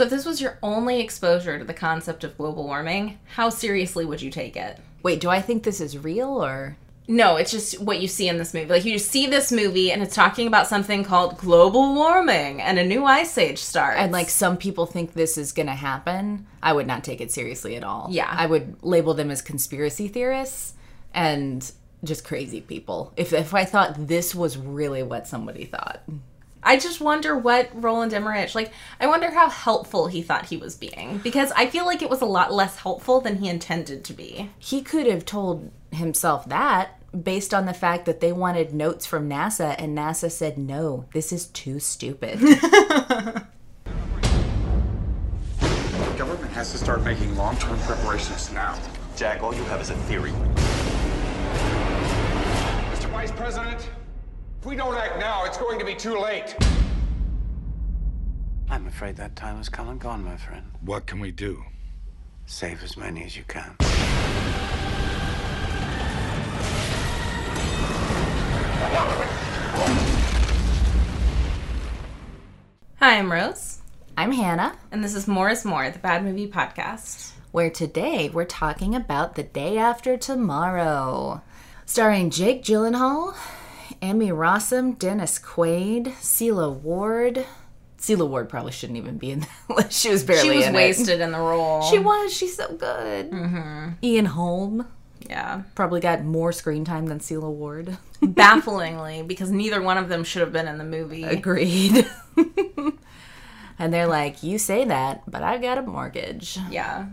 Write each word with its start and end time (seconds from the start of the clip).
So 0.00 0.04
if 0.04 0.10
this 0.10 0.24
was 0.24 0.40
your 0.40 0.56
only 0.62 0.98
exposure 0.98 1.58
to 1.58 1.64
the 1.66 1.74
concept 1.74 2.24
of 2.24 2.38
global 2.38 2.64
warming, 2.64 3.18
how 3.34 3.50
seriously 3.50 4.06
would 4.06 4.22
you 4.22 4.30
take 4.30 4.56
it? 4.56 4.78
Wait, 5.02 5.20
do 5.20 5.28
I 5.28 5.42
think 5.42 5.62
this 5.62 5.78
is 5.78 5.98
real 5.98 6.42
or? 6.42 6.78
No, 7.06 7.36
it's 7.36 7.50
just 7.50 7.78
what 7.82 8.00
you 8.00 8.08
see 8.08 8.26
in 8.26 8.38
this 8.38 8.54
movie. 8.54 8.70
Like 8.70 8.86
you 8.86 8.94
just 8.94 9.10
see 9.10 9.26
this 9.26 9.52
movie 9.52 9.92
and 9.92 10.02
it's 10.02 10.14
talking 10.14 10.46
about 10.46 10.68
something 10.68 11.04
called 11.04 11.36
global 11.36 11.94
warming 11.94 12.62
and 12.62 12.78
a 12.78 12.86
new 12.86 13.04
ice 13.04 13.36
age 13.36 13.58
starts. 13.58 13.98
And 13.98 14.10
like 14.10 14.30
some 14.30 14.56
people 14.56 14.86
think 14.86 15.12
this 15.12 15.36
is 15.36 15.52
gonna 15.52 15.74
happen. 15.74 16.46
I 16.62 16.72
would 16.72 16.86
not 16.86 17.04
take 17.04 17.20
it 17.20 17.30
seriously 17.30 17.76
at 17.76 17.84
all. 17.84 18.08
Yeah. 18.10 18.34
I 18.34 18.46
would 18.46 18.82
label 18.82 19.12
them 19.12 19.30
as 19.30 19.42
conspiracy 19.42 20.08
theorists 20.08 20.72
and 21.12 21.70
just 22.04 22.24
crazy 22.24 22.62
people. 22.62 23.12
If 23.18 23.34
if 23.34 23.52
I 23.52 23.66
thought 23.66 24.08
this 24.08 24.34
was 24.34 24.56
really 24.56 25.02
what 25.02 25.28
somebody 25.28 25.66
thought. 25.66 26.00
I 26.62 26.78
just 26.78 27.00
wonder 27.00 27.36
what 27.36 27.70
Roland 27.72 28.12
Emmerich 28.12 28.54
like. 28.54 28.72
I 29.00 29.06
wonder 29.06 29.30
how 29.30 29.48
helpful 29.48 30.08
he 30.08 30.22
thought 30.22 30.46
he 30.46 30.56
was 30.56 30.76
being 30.76 31.18
because 31.18 31.52
I 31.52 31.66
feel 31.66 31.86
like 31.86 32.02
it 32.02 32.10
was 32.10 32.20
a 32.20 32.26
lot 32.26 32.52
less 32.52 32.76
helpful 32.76 33.20
than 33.20 33.38
he 33.38 33.48
intended 33.48 34.04
to 34.04 34.12
be. 34.12 34.50
He 34.58 34.82
could 34.82 35.06
have 35.06 35.24
told 35.24 35.70
himself 35.90 36.48
that 36.48 36.96
based 37.12 37.52
on 37.52 37.66
the 37.66 37.74
fact 37.74 38.06
that 38.06 38.20
they 38.20 38.32
wanted 38.32 38.72
notes 38.72 39.06
from 39.06 39.28
NASA 39.28 39.74
and 39.78 39.96
NASA 39.96 40.30
said 40.30 40.58
no, 40.58 41.06
this 41.12 41.32
is 41.32 41.46
too 41.46 41.80
stupid. 41.80 42.38
The 42.38 43.46
government 46.16 46.52
has 46.52 46.70
to 46.72 46.78
start 46.78 47.02
making 47.02 47.34
long-term 47.36 47.78
preparations 47.80 48.52
now. 48.52 48.78
Jack, 49.16 49.42
all 49.42 49.54
you 49.54 49.64
have 49.64 49.80
is 49.80 49.90
a 49.90 49.94
theory. 49.94 50.30
Mr. 52.92 53.10
Vice 53.10 53.32
President, 53.32 53.88
if 54.60 54.66
we 54.66 54.76
don't 54.76 54.94
act 54.94 55.18
now, 55.18 55.44
it's 55.46 55.56
going 55.56 55.78
to 55.78 55.86
be 55.86 55.94
too 55.94 56.18
late. 56.18 56.54
I'm 58.68 58.86
afraid 58.86 59.16
that 59.16 59.34
time 59.34 59.56
has 59.56 59.70
come 59.70 59.88
and 59.88 59.98
gone, 59.98 60.22
my 60.22 60.36
friend. 60.36 60.66
What 60.82 61.06
can 61.06 61.18
we 61.18 61.30
do? 61.30 61.64
Save 62.44 62.82
as 62.82 62.94
many 62.94 63.24
as 63.24 63.38
you 63.38 63.44
can. 63.48 63.76
Hi, 72.98 73.16
I'm 73.16 73.32
Rose, 73.32 73.78
I'm 74.18 74.32
Hannah, 74.32 74.76
and 74.92 75.02
this 75.02 75.14
is 75.14 75.26
More 75.26 75.48
is 75.48 75.64
More, 75.64 75.88
the 75.88 75.98
Bad 75.98 76.22
Movie 76.22 76.48
Podcast. 76.48 77.32
where 77.50 77.70
today 77.70 78.28
we're 78.28 78.44
talking 78.44 78.94
about 78.94 79.36
The 79.36 79.42
Day 79.42 79.78
After 79.78 80.18
Tomorrow. 80.18 81.40
Starring 81.86 82.30
Jake 82.30 82.62
Gyllenhaal, 82.62 83.34
Emmy 84.00 84.28
Rossum, 84.28 84.98
Dennis 84.98 85.38
Quaid, 85.38 86.06
Sela 86.20 86.72
Ward. 86.72 87.46
Sela 87.98 88.28
Ward 88.28 88.48
probably 88.48 88.72
shouldn't 88.72 88.96
even 88.98 89.18
be 89.18 89.30
in 89.30 89.46
that. 89.68 89.92
she 89.92 90.10
was 90.10 90.24
barely 90.24 90.48
She 90.48 90.56
was 90.56 90.66
in 90.66 90.74
it. 90.74 90.76
wasted 90.76 91.20
in 91.20 91.32
the 91.32 91.38
role. 91.38 91.82
She 91.82 91.98
was. 91.98 92.32
She's 92.32 92.56
so 92.56 92.74
good. 92.74 93.30
Mm-hmm. 93.30 93.88
Ian 94.02 94.26
Holm 94.26 94.86
yeah, 95.30 95.62
probably 95.76 96.00
got 96.00 96.24
more 96.24 96.50
screen 96.52 96.84
time 96.84 97.06
than 97.06 97.20
Sela 97.20 97.50
Ward. 97.50 97.98
bafflingly, 98.22 99.22
because 99.22 99.50
neither 99.50 99.80
one 99.80 99.96
of 99.96 100.08
them 100.08 100.24
should 100.24 100.40
have 100.40 100.52
been 100.52 100.66
in 100.66 100.76
the 100.78 100.84
movie. 100.84 101.22
Agreed. 101.22 102.04
and 103.78 103.92
they're 103.92 104.08
like, 104.08 104.42
"You 104.42 104.58
say 104.58 104.84
that, 104.86 105.22
but 105.30 105.42
I've 105.42 105.62
got 105.62 105.78
a 105.78 105.82
mortgage." 105.82 106.58
Yeah. 106.70 107.06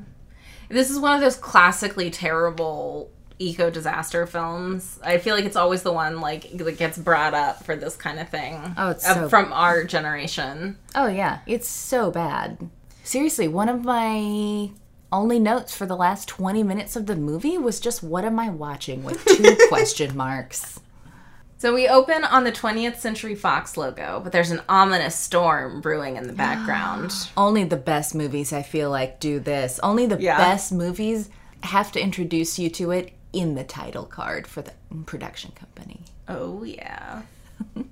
This 0.70 0.90
is 0.90 1.00
one 1.00 1.14
of 1.16 1.22
those 1.22 1.38
classically 1.38 2.10
terrible 2.10 3.12
eco 3.40 3.70
disaster 3.70 4.26
films. 4.26 5.00
I 5.04 5.18
feel 5.18 5.36
like 5.36 5.46
it's 5.46 5.56
always 5.56 5.84
the 5.84 5.94
one 5.94 6.22
like 6.22 6.52
that 6.58 6.78
gets 6.78 6.98
brought 6.98 7.34
up 7.34 7.64
for 7.64 7.76
this 7.76 7.96
kind 7.96 8.20
of 8.20 8.30
thing. 8.30 8.60
Oh, 8.78 8.90
it's 8.90 9.08
Uh, 9.08 9.14
so- 9.14 9.30
from 9.30 9.52
our 9.54 9.84
generation. 9.84 10.78
Oh 10.96 11.08
yeah, 11.08 11.40
it's 11.46 11.68
so 11.68 12.12
bad. 12.12 12.70
Seriously, 13.04 13.48
one 13.48 13.70
of 13.70 13.84
my 13.86 14.72
only 15.12 15.40
notes 15.40 15.74
for 15.76 15.86
the 15.86 15.96
last 15.96 16.28
20 16.28 16.64
minutes 16.64 16.96
of 16.98 17.06
the 17.06 17.16
movie 17.16 17.58
was 17.58 17.80
just 17.80 18.04
what 18.04 18.26
am 18.26 18.40
I 18.40 18.50
watching 18.50 19.04
with 19.04 19.24
two 19.26 19.56
question 19.70 20.18
marks. 20.18 20.80
So 21.60 21.74
we 21.74 21.88
open 21.88 22.24
on 22.24 22.44
the 22.44 22.52
20th 22.52 22.98
Century 22.98 23.34
Fox 23.34 23.78
logo, 23.78 24.20
but 24.24 24.32
there's 24.32 24.52
an 24.52 24.62
ominous 24.70 25.16
storm 25.16 25.82
brewing 25.82 26.18
in 26.18 26.28
the 26.28 26.34
background. 26.46 27.12
Only 27.38 27.64
the 27.64 27.78
best 27.78 28.14
movies 28.14 28.52
I 28.54 28.62
feel 28.62 28.90
like 28.92 29.20
do 29.20 29.40
this. 29.40 29.80
Only 29.82 30.06
the 30.06 30.22
Yeah. 30.22 30.38
best 30.38 30.72
movies 30.72 31.30
have 31.64 31.92
to 31.94 32.00
introduce 32.02 32.60
you 32.60 32.70
to 32.72 32.92
it 32.92 33.12
in 33.34 33.56
the 33.56 33.64
title 33.64 34.06
card 34.06 34.48
for 34.48 34.62
the 34.62 34.74
production 35.06 35.52
company. 35.52 36.02
oh 36.28 36.64
yeah. 36.64 37.24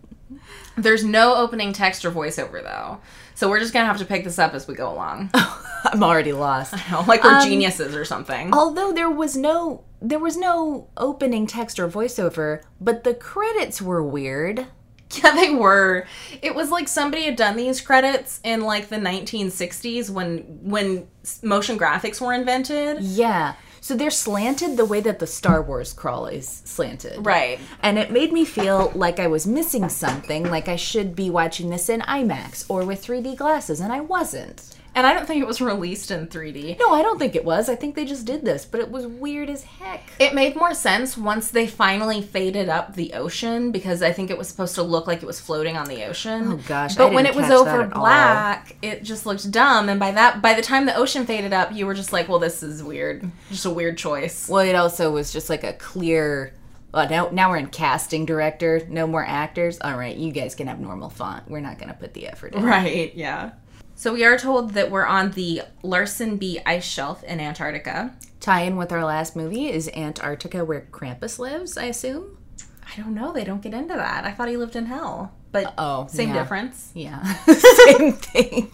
There's 0.77 1.03
no 1.03 1.35
opening 1.35 1.73
text 1.73 2.03
or 2.05 2.11
voiceover 2.11 2.61
though. 2.61 2.99
So 3.35 3.49
we're 3.49 3.59
just 3.59 3.73
going 3.73 3.83
to 3.83 3.87
have 3.87 3.97
to 3.97 4.05
pick 4.05 4.23
this 4.23 4.39
up 4.39 4.53
as 4.53 4.67
we 4.67 4.75
go 4.75 4.91
along. 4.91 5.29
I'm 5.85 6.03
already 6.03 6.33
lost. 6.33 6.73
I 6.73 6.91
know, 6.91 7.03
like 7.07 7.23
we're 7.23 7.35
um, 7.37 7.47
geniuses 7.47 7.95
or 7.95 8.05
something. 8.05 8.53
Although 8.53 8.91
there 8.93 9.09
was 9.09 9.35
no 9.35 9.83
there 10.01 10.19
was 10.19 10.37
no 10.37 10.87
opening 10.97 11.47
text 11.47 11.79
or 11.79 11.87
voiceover, 11.87 12.61
but 12.79 13.03
the 13.03 13.13
credits 13.13 13.81
were 13.81 14.03
weird. 14.03 14.67
Yeah, 15.11 15.35
they 15.35 15.51
were. 15.51 16.07
It 16.41 16.55
was 16.55 16.71
like 16.71 16.87
somebody 16.87 17.23
had 17.23 17.35
done 17.35 17.55
these 17.55 17.79
credits 17.79 18.39
in 18.43 18.61
like 18.61 18.89
the 18.89 18.97
1960s 18.97 20.09
when 20.09 20.39
when 20.63 21.07
motion 21.43 21.77
graphics 21.77 22.19
were 22.19 22.33
invented. 22.33 23.01
Yeah. 23.01 23.55
So 23.85 23.95
they're 23.95 24.09
slanted 24.09 24.77
the 24.77 24.85
way 24.85 24.99
that 25.01 25.19
the 25.19 25.27
Star 25.27 25.61
Wars 25.61 25.93
crawl 25.93 26.25
is 26.25 26.63
slanted. 26.65 27.23
Right. 27.23 27.59
And 27.83 27.99
it 27.99 28.09
made 28.09 28.33
me 28.33 28.43
feel 28.43 28.91
like 28.95 29.19
I 29.19 29.27
was 29.27 29.45
missing 29.45 29.89
something, 29.89 30.49
like 30.49 30.67
I 30.67 30.75
should 30.75 31.15
be 31.15 31.29
watching 31.29 31.69
this 31.69 31.87
in 31.87 32.01
IMAX 32.01 32.65
or 32.67 32.83
with 32.83 33.05
3D 33.05 33.37
glasses, 33.37 33.79
and 33.79 33.93
I 33.93 34.01
wasn't. 34.01 34.74
And 34.95 35.05
I 35.05 35.13
don't 35.13 35.27
think 35.27 35.41
it 35.41 35.47
was 35.47 35.59
released 35.59 36.09
in 36.09 36.27
3D. 36.27 36.79
No, 36.79 36.93
I 36.93 37.01
don't 37.01 37.19
think 37.19 37.35
it 37.35 37.43
was. 37.43 37.67
I 37.67 37.75
think 37.75 37.95
they 37.95 38.05
just 38.05 38.25
did 38.25 38.45
this, 38.45 38.63
but 38.65 38.79
it 38.79 38.89
was 38.89 39.05
weird 39.05 39.49
as 39.49 39.63
heck. 39.65 40.09
It 40.19 40.33
made 40.33 40.55
more 40.55 40.73
sense 40.73 41.17
once 41.17 41.51
they 41.51 41.67
finally 41.67 42.21
faded 42.21 42.69
up 42.69 42.95
the 42.95 43.11
ocean 43.13 43.71
because 43.73 44.01
I 44.01 44.13
think 44.13 44.31
it 44.31 44.37
was 44.37 44.47
supposed 44.47 44.73
to 44.75 44.83
look 44.83 45.05
like 45.05 45.21
it 45.21 45.25
was 45.25 45.39
floating 45.39 45.75
on 45.75 45.87
the 45.87 46.05
ocean. 46.05 46.53
Oh, 46.53 46.59
gosh, 46.65 46.95
But 46.95 47.11
when 47.11 47.25
it 47.25 47.35
was 47.35 47.51
over 47.51 47.81
at 47.81 47.93
all. 47.93 48.01
black, 48.01 48.77
it 48.81 49.03
just 49.03 49.25
looked 49.25 49.51
dumb 49.51 49.89
and 49.89 49.99
by 49.99 50.11
that 50.11 50.41
by 50.41 50.53
the 50.53 50.61
time 50.61 50.85
the 50.85 50.95
ocean 50.95 51.25
faded 51.25 51.51
up, 51.51 51.73
you 51.73 51.85
were 51.85 51.93
just 51.93 52.13
like, 52.13 52.29
"Well, 52.29 52.39
this 52.39 52.63
is 52.63 52.81
weird. 52.81 53.29
Just 53.49 53.65
a 53.65 53.69
weird 53.69 53.97
choice." 53.97 54.47
Well, 54.47 54.65
it 54.65 54.75
also 54.75 55.11
was 55.11 55.33
just 55.33 55.49
like 55.49 55.65
a 55.65 55.73
clear. 55.73 56.53
Well, 56.93 57.09
now, 57.09 57.29
now 57.33 57.49
we're 57.49 57.57
in 57.57 57.67
casting 57.67 58.25
director. 58.25 58.81
No 58.87 59.05
more 59.05 59.25
actors. 59.25 59.77
All 59.81 59.97
right, 59.97 60.15
you 60.15 60.31
guys 60.31 60.55
can 60.55 60.67
have 60.67 60.79
normal 60.79 61.09
font. 61.09 61.49
We're 61.49 61.59
not 61.59 61.77
going 61.77 61.89
to 61.89 61.93
put 61.95 62.13
the 62.13 62.27
effort 62.29 62.53
in. 62.53 62.63
Right, 62.63 63.13
yeah. 63.13 63.51
So 63.95 64.13
we 64.13 64.25
are 64.25 64.37
told 64.37 64.71
that 64.71 64.91
we're 64.91 65.05
on 65.05 65.31
the 65.31 65.61
Larsen 65.81 66.37
B 66.37 66.59
ice 66.65 66.83
shelf 66.85 67.23
in 67.23 67.39
Antarctica. 67.39 68.13
Tie 68.39 68.61
in 68.61 68.75
with 68.75 68.91
our 68.91 69.03
last 69.05 69.35
movie 69.35 69.69
is 69.69 69.89
Antarctica, 69.95 70.63
where 70.65 70.87
Krampus 70.91 71.39
lives. 71.39 71.77
I 71.77 71.85
assume. 71.85 72.37
I 72.85 73.01
don't 73.01 73.15
know, 73.15 73.31
they 73.33 73.43
don't 73.43 73.61
get 73.61 73.73
into 73.73 73.95
that. 73.95 74.25
I 74.25 74.31
thought 74.31 74.49
he 74.49 74.57
lived 74.57 74.75
in 74.75 74.85
hell. 74.85 75.33
But 75.51 75.73
Oh, 75.77 76.07
same 76.07 76.29
yeah. 76.29 76.33
difference. 76.35 76.91
Yeah, 76.93 77.23
same 77.45 78.13
thing. 78.13 78.71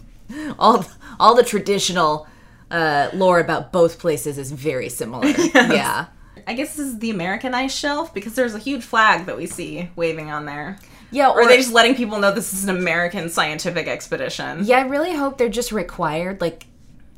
All 0.58 0.84
all 1.20 1.34
the 1.34 1.44
traditional 1.44 2.26
uh, 2.70 3.10
lore 3.14 3.38
about 3.38 3.72
both 3.72 3.98
places 3.98 4.38
is 4.38 4.50
very 4.52 4.88
similar. 4.88 5.26
Yeah. 5.54 6.06
I 6.44 6.54
guess 6.54 6.74
this 6.74 6.86
is 6.86 6.98
the 6.98 7.10
American 7.10 7.54
ice 7.54 7.72
shelf 7.74 8.12
because 8.12 8.34
there's 8.34 8.54
a 8.54 8.58
huge 8.58 8.82
flag 8.82 9.26
that 9.26 9.36
we 9.36 9.46
see 9.46 9.90
waving 9.94 10.30
on 10.32 10.44
there. 10.44 10.76
Yeah, 11.12 11.28
Or 11.28 11.38
or, 11.38 11.42
are 11.42 11.48
they 11.48 11.58
just 11.58 11.72
letting 11.72 11.94
people 11.94 12.18
know 12.18 12.32
this 12.32 12.52
is 12.52 12.64
an 12.64 12.70
American 12.76 13.28
scientific 13.28 13.86
expedition? 13.86 14.64
yeah, 14.64 14.78
I 14.78 14.82
really 14.82 15.14
hope 15.14 15.38
they're 15.38 15.48
just 15.48 15.70
required. 15.70 16.40
Like, 16.40 16.66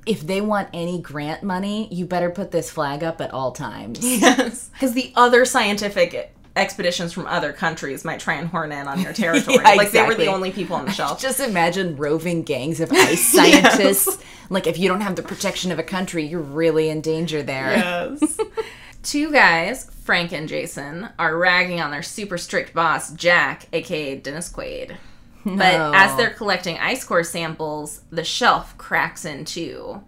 if 0.05 0.21
they 0.21 0.41
want 0.43 0.69
any 0.75 1.00
grant 1.00 1.43
money, 1.43 1.88
you 1.91 2.05
better 2.05 2.28
put 2.28 2.50
this 2.50 2.71
flag 2.71 3.03
up 3.03 3.21
at 3.22 3.32
all 3.32 3.53
times. 3.53 4.00
Yes. 4.05 4.69
Because 4.72 4.93
the 4.93 5.12
other 5.16 5.44
scientific 5.44 6.32
expeditions 6.56 7.12
from 7.12 7.27
other 7.27 7.53
countries 7.53 8.05
might 8.05 8.21
try 8.21 8.34
and 8.34 8.49
horn 8.49 8.71
in 8.71 8.87
on 8.87 9.00
your 9.00 9.12
territory. 9.25 9.56
Yeah, 9.62 9.75
like 9.75 9.91
they 9.93 10.03
were 10.05 10.15
the 10.15 10.26
only 10.26 10.50
people 10.53 10.76
on 10.76 10.84
the 10.84 10.93
shelf. 11.00 11.21
Just 11.21 11.41
imagine 11.41 11.97
roving 11.97 12.43
gangs 12.43 12.81
of 12.81 12.93
ice 12.93 13.26
scientists. 13.32 14.19
Like, 14.50 14.66
if 14.66 14.79
you 14.79 14.88
don't 14.88 15.00
have 15.00 15.17
the 15.17 15.23
protection 15.23 15.73
of 15.73 15.79
a 15.79 15.82
country, 15.82 16.25
you're 16.26 16.40
really 16.40 16.90
in 16.90 17.00
danger 17.00 17.43
there. 17.43 17.73
Yes. 17.73 18.38
Two 19.02 19.32
guys, 19.32 19.90
Frank 20.05 20.33
and 20.33 20.47
Jason, 20.49 21.09
are 21.19 21.37
ragging 21.37 21.81
on 21.81 21.91
their 21.91 22.03
super 22.03 22.37
strict 22.37 22.75
boss, 22.75 23.12
Jack, 23.15 23.67
aka 23.73 24.17
Dennis 24.17 24.53
Quaid. 24.53 24.97
But 25.47 25.95
as 25.95 26.17
they're 26.17 26.31
collecting 26.31 26.79
ice 26.79 27.05
core 27.05 27.25
samples, 27.25 28.03
the 28.11 28.25
shelf 28.25 28.77
cracks 28.79 29.25
in 29.25 29.45
two. 29.45 30.03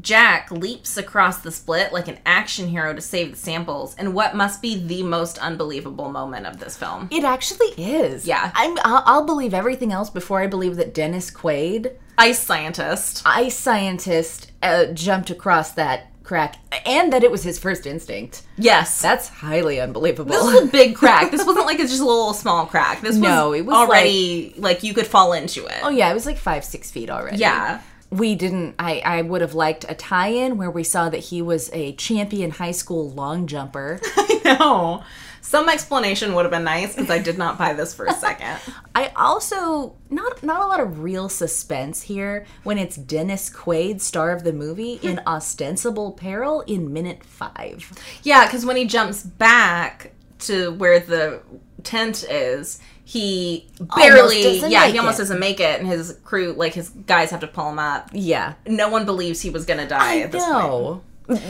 Jack 0.00 0.50
leaps 0.50 0.96
across 0.96 1.38
the 1.38 1.50
split 1.50 1.92
like 1.92 2.06
an 2.06 2.18
action 2.24 2.68
hero 2.68 2.94
to 2.94 3.00
save 3.00 3.32
the 3.32 3.36
samples 3.36 3.96
in 3.96 4.14
what 4.14 4.36
must 4.36 4.62
be 4.62 4.78
the 4.78 5.02
most 5.02 5.36
unbelievable 5.38 6.10
moment 6.10 6.46
of 6.46 6.60
this 6.60 6.76
film. 6.76 7.08
It 7.10 7.24
actually 7.24 7.68
is. 7.76 8.26
Yeah. 8.26 8.52
I'm, 8.54 8.78
I'll, 8.84 9.02
I'll 9.04 9.26
believe 9.26 9.52
everything 9.52 9.90
else 9.92 10.08
before 10.08 10.40
I 10.40 10.46
believe 10.46 10.76
that 10.76 10.94
Dennis 10.94 11.30
Quaid, 11.30 11.92
Ice 12.18 12.38
scientist. 12.38 13.22
ice 13.24 13.56
scientist, 13.56 14.52
uh, 14.62 14.86
jumped 14.86 15.30
across 15.30 15.72
that 15.72 16.09
crack 16.30 16.54
and 16.86 17.12
that 17.12 17.24
it 17.24 17.30
was 17.32 17.42
his 17.42 17.58
first 17.58 17.86
instinct. 17.86 18.42
Yes. 18.56 19.02
That's 19.02 19.28
highly 19.28 19.80
unbelievable. 19.80 20.30
this 20.30 20.44
was 20.44 20.62
a 20.62 20.66
big 20.70 20.94
crack. 20.94 21.32
This 21.32 21.44
wasn't 21.44 21.66
like 21.66 21.80
it's 21.80 21.90
just 21.90 22.02
a 22.02 22.06
little 22.06 22.32
small 22.34 22.66
crack. 22.66 23.00
This 23.00 23.10
was, 23.10 23.18
No, 23.18 23.52
it 23.52 23.66
was 23.66 23.74
already 23.74 24.54
like, 24.56 24.84
you 24.84 24.94
could 24.94 25.08
fall 25.08 25.32
into 25.32 25.66
it. 25.66 25.80
oh, 25.82 25.88
yeah, 25.90 26.08
it 26.08 26.14
was 26.14 26.26
like 26.26 26.38
five, 26.38 26.64
six 26.64 26.88
feet 26.88 27.10
already. 27.10 27.38
Yeah. 27.38 27.82
we 28.10 28.36
didn't 28.36 28.76
I, 28.78 29.00
I 29.04 29.22
would 29.22 29.40
have 29.40 29.54
liked 29.54 29.84
a 29.88 29.94
tie-in 29.94 30.56
where 30.56 30.70
we 30.70 30.84
saw 30.84 31.08
that 31.08 31.18
he 31.18 31.42
was 31.42 31.68
a 31.72 31.92
champion 31.94 32.52
high 32.52 32.70
school 32.72 33.10
long 33.10 33.46
jumper 33.48 34.00
No. 34.44 35.02
Some 35.40 35.68
explanation 35.68 36.34
would 36.34 36.44
have 36.44 36.50
been 36.50 36.64
nice 36.64 36.94
because 36.94 37.10
I 37.10 37.18
did 37.18 37.38
not 37.38 37.58
buy 37.58 37.72
this 37.72 37.94
for 37.94 38.06
a 38.06 38.14
second. 38.14 38.58
i 38.94 39.12
also 39.16 39.94
not 40.08 40.42
not 40.42 40.62
a 40.62 40.66
lot 40.66 40.80
of 40.80 41.00
real 41.00 41.28
suspense 41.28 42.02
here 42.02 42.44
when 42.64 42.76
it's 42.76 42.96
dennis 42.96 43.48
quaid 43.48 44.00
star 44.00 44.32
of 44.32 44.42
the 44.42 44.52
movie 44.52 44.94
in 45.02 45.18
hmm. 45.18 45.28
ostensible 45.28 46.12
peril 46.12 46.62
in 46.62 46.92
minute 46.92 47.22
five 47.24 47.92
yeah, 48.22 48.46
because 48.46 48.66
when 48.66 48.76
he 48.76 48.84
jumps 48.84 49.22
back 49.22 50.12
to 50.40 50.72
where 50.72 51.00
the 51.00 51.42
tent 51.82 52.24
is, 52.28 52.80
he 53.04 53.66
barely, 53.96 54.58
yeah, 54.68 54.86
he 54.86 54.98
almost 54.98 55.18
it. 55.18 55.22
doesn't 55.22 55.40
make 55.40 55.60
it, 55.60 55.80
and 55.80 55.88
his 55.88 56.18
crew, 56.24 56.52
like 56.52 56.74
his 56.74 56.90
guys, 56.90 57.30
have 57.30 57.40
to 57.40 57.46
pull 57.46 57.70
him 57.70 57.78
up. 57.78 58.10
yeah 58.12 58.54
No 58.66 58.88
one 58.88 59.04
believes 59.04 59.40
he 59.40 59.50
was 59.50 59.66
gonna 59.66 59.88
die 59.88 60.20
at 60.20 60.32
this 60.32 60.44
point. 60.44 61.02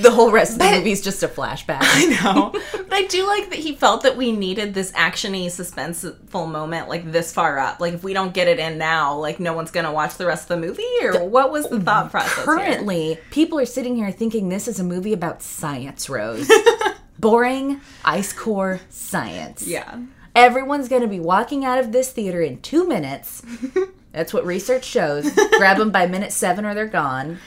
The 0.03 0.11
whole 0.11 0.31
rest 0.31 0.53
of 0.53 0.59
the 0.59 0.71
movie 0.71 0.93
is 0.93 1.00
just 1.00 1.23
a 1.23 1.29
flashback 1.29 1.79
I 1.82 2.06
know. 2.23 2.50
but 2.73 2.93
I 2.93 3.06
do 3.06 3.27
like 3.27 3.50
that 3.50 3.59
he 3.59 3.75
felt 3.75 4.03
that 4.03 4.17
we 4.17 4.31
needed 4.32 4.75
this 4.75 4.93
actiony, 4.93 5.47
suspenseful 5.47 6.50
moment 6.50 6.88
like 6.88 7.11
this 7.11 7.32
far 7.32 7.59
up. 7.59 7.81
Like 7.81 7.94
if 7.94 8.05
we 8.05 8.12
don't 8.12 8.35
get 8.35 8.47
it 8.49 8.59
in 8.59 8.79
now, 8.79 9.17
like 9.17 9.41
no 9.41 9.53
one's 9.55 9.71
gonna 9.71 9.93
watch 9.93 10.17
the 10.17 10.27
rest 10.27 10.50
of 10.50 10.61
the 10.61 10.67
movie, 10.67 10.85
or 11.03 11.25
what 11.25 11.50
was 11.50 11.69
the 11.69 11.81
thought 11.81 12.11
process? 12.11 12.35
here? 12.37 12.44
Currently, 12.44 13.19
people 13.31 13.59
are 13.59 13.67
sitting 13.67 13.97
here 13.97 14.11
thinking 14.12 14.49
this 14.49 14.69
is 14.69 14.79
a 14.79 14.85
movie 14.85 15.12
about 15.12 15.43
science, 15.43 16.09
Rose. 16.09 16.50
Boring, 17.19 17.81
ice 18.05 18.33
core 18.33 18.81
science. 18.88 19.67
yeah. 19.67 20.00
Everyone's 20.35 20.88
going 20.88 21.03
to 21.03 21.09
be 21.09 21.19
walking 21.19 21.65
out 21.65 21.79
of 21.81 21.91
this 21.91 22.12
theater 22.12 22.41
in 22.41 22.62
two 22.62 22.87
minutes. 22.87 23.43
That's 24.12 24.33
what 24.33 24.47
research 24.47 24.85
shows. 24.85 25.29
Grab 25.59 25.76
them 25.79 25.91
by 25.91 26.06
minute 26.06 26.33
seven 26.33 26.65
or 26.65 26.73
they're 26.73 26.87
gone. 26.87 27.38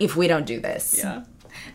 If 0.00 0.16
we 0.16 0.26
don't 0.26 0.44
do 0.44 0.58
this. 0.60 0.96
Yeah. 0.98 1.22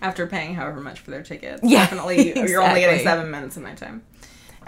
After 0.01 0.27
paying 0.27 0.55
however 0.55 0.81
much 0.81 0.99
for 0.99 1.11
their 1.11 1.23
tickets. 1.23 1.61
Yeah, 1.63 1.81
Definitely, 1.81 2.33
you're 2.49 2.61
only 2.61 2.81
getting 2.81 3.03
seven 3.03 3.31
minutes 3.31 3.57
of 3.57 3.63
my 3.63 3.73
time. 3.73 4.03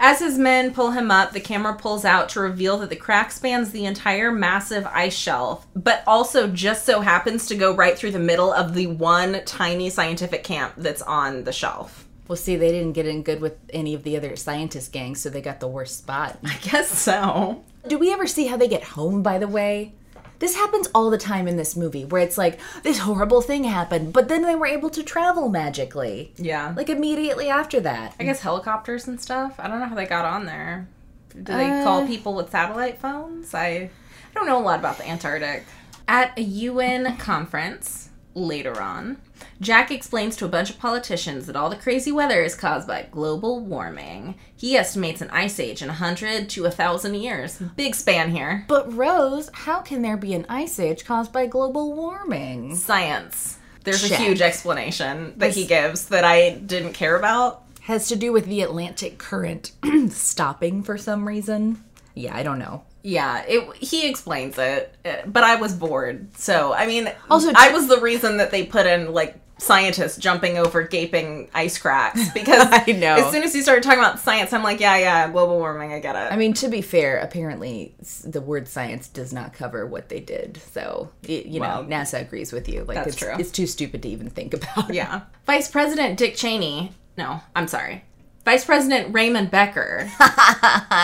As 0.02 0.18
his 0.18 0.38
men 0.38 0.72
pull 0.72 0.92
him 0.92 1.10
up, 1.10 1.32
the 1.32 1.40
camera 1.40 1.74
pulls 1.74 2.06
out 2.06 2.30
to 2.30 2.40
reveal 2.40 2.78
that 2.78 2.88
the 2.88 2.96
crack 2.96 3.30
spans 3.30 3.70
the 3.70 3.84
entire 3.84 4.32
massive 4.32 4.86
ice 4.86 5.14
shelf, 5.14 5.66
but 5.76 6.02
also 6.06 6.48
just 6.48 6.86
so 6.86 7.02
happens 7.02 7.46
to 7.48 7.54
go 7.54 7.74
right 7.74 7.98
through 7.98 8.12
the 8.12 8.18
middle 8.18 8.50
of 8.50 8.72
the 8.72 8.86
one 8.86 9.42
tiny 9.44 9.90
scientific 9.90 10.42
camp 10.42 10.72
that's 10.78 11.02
on 11.02 11.44
the 11.44 11.52
shelf. 11.52 12.08
Well, 12.28 12.36
see, 12.36 12.56
they 12.56 12.70
didn't 12.70 12.92
get 12.92 13.06
in 13.06 13.22
good 13.22 13.42
with 13.42 13.58
any 13.74 13.92
of 13.92 14.04
the 14.04 14.16
other 14.16 14.36
scientist 14.36 14.90
gangs, 14.90 15.20
so 15.20 15.28
they 15.28 15.42
got 15.42 15.60
the 15.60 15.68
worst 15.68 15.98
spot. 15.98 16.38
I 16.44 16.56
guess 16.62 16.88
so. 16.88 17.62
Do 17.86 17.98
we 17.98 18.10
ever 18.10 18.26
see 18.26 18.46
how 18.46 18.56
they 18.56 18.68
get 18.68 18.84
home, 18.84 19.22
by 19.22 19.38
the 19.38 19.48
way? 19.48 19.92
This 20.40 20.56
happens 20.56 20.88
all 20.94 21.10
the 21.10 21.18
time 21.18 21.46
in 21.46 21.56
this 21.56 21.76
movie 21.76 22.04
where 22.04 22.20
it's 22.22 22.36
like, 22.38 22.58
this 22.82 22.98
horrible 22.98 23.40
thing 23.42 23.64
happened, 23.64 24.12
but 24.12 24.28
then 24.28 24.42
they 24.42 24.54
were 24.56 24.66
able 24.66 24.90
to 24.90 25.02
travel 25.02 25.48
magically. 25.48 26.32
Yeah. 26.36 26.74
Like 26.76 26.88
immediately 26.88 27.48
after 27.48 27.78
that. 27.80 28.14
I 28.18 28.24
guess 28.24 28.40
helicopters 28.40 29.06
and 29.06 29.20
stuff. 29.20 29.54
I 29.58 29.68
don't 29.68 29.80
know 29.80 29.86
how 29.86 29.94
they 29.94 30.06
got 30.06 30.24
on 30.24 30.46
there. 30.46 30.88
Do 31.34 31.42
they 31.42 31.70
Uh. 31.70 31.84
call 31.84 32.06
people 32.06 32.34
with 32.34 32.50
satellite 32.50 32.98
phones? 33.00 33.54
I, 33.54 33.66
I 33.68 33.90
don't 34.34 34.46
know 34.46 34.58
a 34.58 34.64
lot 34.64 34.78
about 34.80 34.98
the 34.98 35.08
Antarctic. 35.08 35.64
At 36.08 36.36
a 36.38 36.42
UN 36.42 37.16
conference 37.18 38.09
later 38.34 38.80
on, 38.80 39.18
Jack 39.60 39.90
explains 39.90 40.36
to 40.36 40.44
a 40.44 40.48
bunch 40.48 40.70
of 40.70 40.78
politicians 40.78 41.46
that 41.46 41.56
all 41.56 41.70
the 41.70 41.76
crazy 41.76 42.12
weather 42.12 42.42
is 42.42 42.54
caused 42.54 42.86
by 42.86 43.06
global 43.10 43.60
warming. 43.60 44.36
He 44.56 44.76
estimates 44.76 45.20
an 45.20 45.30
ice 45.30 45.58
age 45.60 45.82
in 45.82 45.88
100 45.88 46.48
to 46.50 46.62
1,000 46.62 47.14
years. 47.14 47.58
Big 47.76 47.94
span 47.94 48.30
here. 48.30 48.64
But 48.68 48.92
Rose, 48.94 49.50
how 49.52 49.80
can 49.80 50.02
there 50.02 50.16
be 50.16 50.34
an 50.34 50.46
ice 50.48 50.78
age 50.78 51.04
caused 51.04 51.32
by 51.32 51.46
global 51.46 51.92
warming? 51.92 52.76
Science. 52.76 53.58
There's 53.84 54.08
Check. 54.08 54.18
a 54.18 54.22
huge 54.22 54.40
explanation 54.42 55.34
that 55.38 55.54
he 55.54 55.66
gives 55.66 56.06
that 56.06 56.24
I 56.24 56.50
didn't 56.50 56.92
care 56.92 57.16
about. 57.16 57.62
Has 57.82 58.08
to 58.08 58.16
do 58.16 58.32
with 58.32 58.46
the 58.46 58.60
Atlantic 58.60 59.18
current 59.18 59.72
stopping 60.10 60.82
for 60.82 60.98
some 60.98 61.26
reason. 61.26 61.82
Yeah, 62.14 62.36
I 62.36 62.42
don't 62.42 62.58
know. 62.58 62.84
Yeah, 63.02 63.42
it, 63.46 63.76
he 63.76 64.08
explains 64.08 64.58
it, 64.58 64.94
uh, 65.04 65.16
but 65.26 65.42
I 65.44 65.56
was 65.56 65.74
bored. 65.74 66.36
So, 66.36 66.72
I 66.74 66.86
mean, 66.86 67.10
Also, 67.30 67.52
I 67.56 67.70
was 67.72 67.88
the 67.88 68.00
reason 68.00 68.36
that 68.38 68.50
they 68.50 68.64
put 68.64 68.86
in 68.86 69.12
like 69.12 69.36
scientists 69.58 70.16
jumping 70.16 70.56
over 70.56 70.82
gaping 70.82 71.50
ice 71.52 71.76
cracks 71.78 72.30
because 72.34 72.66
I 72.70 72.92
know. 72.92 73.16
as 73.16 73.30
soon 73.30 73.42
as 73.42 73.52
he 73.52 73.60
started 73.60 73.82
talking 73.84 73.98
about 73.98 74.18
science, 74.18 74.52
I'm 74.54 74.62
like, 74.62 74.80
yeah, 74.80 74.96
yeah, 74.96 75.30
global 75.30 75.58
warming, 75.58 75.92
I 75.92 76.00
get 76.00 76.16
it. 76.16 76.32
I 76.32 76.36
mean, 76.36 76.54
to 76.54 76.68
be 76.68 76.80
fair, 76.80 77.18
apparently 77.18 77.94
the 78.24 78.40
word 78.40 78.68
science 78.68 79.08
does 79.08 79.32
not 79.34 79.52
cover 79.52 79.86
what 79.86 80.08
they 80.08 80.20
did. 80.20 80.58
So, 80.72 81.10
y- 81.28 81.42
you 81.46 81.60
Well, 81.60 81.82
know, 81.82 81.88
NASA 81.88 82.22
agrees 82.22 82.52
with 82.52 82.68
you. 82.70 82.84
Like, 82.84 82.96
that's 82.96 83.08
it's, 83.08 83.16
true. 83.16 83.34
it's 83.38 83.50
too 83.50 83.66
stupid 83.66 84.02
to 84.02 84.08
even 84.08 84.30
think 84.30 84.54
about. 84.54 84.92
yeah, 84.94 85.22
Vice 85.46 85.68
President 85.70 86.18
Dick 86.18 86.36
Cheney. 86.36 86.92
No, 87.18 87.40
I'm 87.54 87.68
sorry. 87.68 88.04
Vice 88.44 88.64
President 88.64 89.12
Raymond 89.14 89.50
Becker 89.50 90.10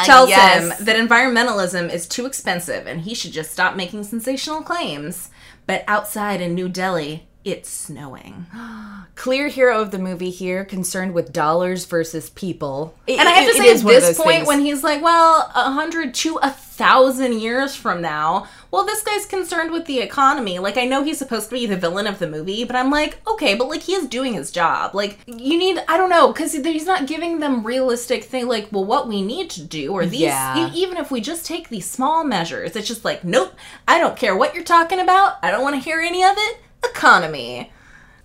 tells 0.05 0.29
Yes. 0.31 0.79
him 0.79 0.85
that 0.87 0.97
environmentalism 0.97 1.93
is 1.93 2.07
too 2.09 2.27
expensive 2.27 2.87
and 2.87 3.03
he 3.03 3.15
should 3.15 3.33
just 3.33 3.53
stop 3.53 3.77
making 3.77 4.05
sensational 4.05 4.63
claims. 4.63 5.31
But 5.67 5.85
outside 5.87 6.41
in 6.41 6.55
New 6.55 6.69
Delhi, 6.69 7.27
it's 7.45 7.69
snowing. 7.69 8.47
Clear 9.15 9.49
hero 9.49 9.81
of 9.81 9.91
the 9.91 9.99
movie 9.99 10.31
here, 10.31 10.65
concerned 10.65 11.13
with 11.15 11.33
dollars 11.33 11.85
versus 11.85 12.31
people. 12.31 12.95
It- 13.07 13.19
And 13.19 13.29
I 13.29 13.33
have 13.33 13.51
to 13.53 13.57
say, 13.57 13.71
at 13.71 13.83
this 13.83 14.17
point, 14.17 14.29
things- 14.39 14.49
when 14.49 14.61
he's 14.61 14.83
like, 14.83 15.03
well, 15.03 15.51
a 15.55 15.71
hundred 15.73 16.15
to 16.15 16.37
a 16.43 16.51
thousand 16.51 17.35
years 17.41 17.75
from 17.77 18.01
now, 18.03 18.47
well, 18.77 18.85
this 18.85 19.03
guy's 19.03 19.25
concerned 19.25 19.71
with 19.71 19.87
the 19.87 20.01
economy. 20.01 20.59
Like, 20.59 20.77
I 20.77 20.85
know 20.85 21.03
he's 21.03 21.17
supposed 21.17 21.49
to 21.49 21.55
be 21.55 21.65
the 21.65 21.79
villain 21.79 22.07
of 22.07 22.19
the 22.19 22.29
movie, 22.29 22.63
but 22.63 22.77
I'm 22.77 22.91
like, 22.91 23.19
okay, 23.27 23.55
but 23.55 23.69
like, 23.69 23.81
he 23.85 23.95
is 23.95 24.07
doing 24.07 24.35
his 24.35 24.51
job. 24.51 24.95
Like, 24.95 25.19
you 25.27 25.57
need, 25.57 25.83
I 25.89 25.97
don't 25.97 26.11
know, 26.11 26.31
because 26.31 26.53
he's 26.53 26.85
not 26.85 27.07
giving 27.07 27.41
them 27.41 27.67
realistic 27.67 28.25
thing, 28.25 28.47
like, 28.49 28.69
well, 28.71 28.85
what 28.85 29.09
we 29.09 29.23
need 29.23 29.49
to 29.53 29.63
do, 29.63 29.93
or 29.95 30.05
these, 30.05 30.21
Yeah. 30.21 30.71
even 30.75 30.99
if 30.99 31.11
we 31.11 31.23
just 31.23 31.47
take 31.47 31.71
these 31.71 31.89
small 31.89 32.23
measures, 32.23 32.77
it's 32.77 32.87
just 32.87 33.03
like, 33.03 33.25
nope, 33.25 33.55
I 33.89 33.99
don't 33.99 34.15
care 34.15 34.37
what 34.37 34.55
you're 34.55 34.63
talking 34.63 35.01
about. 35.01 35.39
I 35.43 35.51
don't 35.51 35.63
want 35.63 35.77
to 35.77 35.81
hear 35.81 36.01
any 36.01 36.23
of 36.23 36.35
it. 36.37 36.59
Economy. 36.85 37.73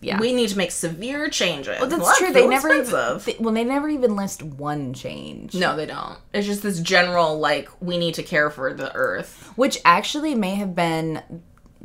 Yeah. 0.02 0.20
We 0.20 0.34
need 0.34 0.50
to 0.50 0.58
make 0.58 0.72
severe 0.72 1.30
changes. 1.30 1.80
Well, 1.80 1.88
that's 1.88 2.02
Well, 2.02 2.16
true. 2.18 2.34
They 2.34 2.48
never 2.48 2.70
expensive. 2.74 3.28
even, 3.28 3.38
they, 3.40 3.44
well, 3.46 3.54
they 3.54 3.64
never 3.64 3.88
even 3.88 4.16
list 4.16 4.42
one 4.42 4.94
change. 4.94 5.54
No, 5.54 5.76
they 5.76 5.86
don't. 5.86 6.18
It's 6.34 6.48
just 6.48 6.64
this 6.64 6.80
general 6.80 7.38
like 7.38 7.70
we 7.82 7.98
need 8.00 8.16
to 8.16 8.24
care 8.24 8.50
for 8.50 8.74
the 8.74 8.92
earth. 8.96 9.52
which 9.56 9.78
actually 9.86 10.34
may 10.34 10.56
have 10.56 10.74
been 10.76 11.22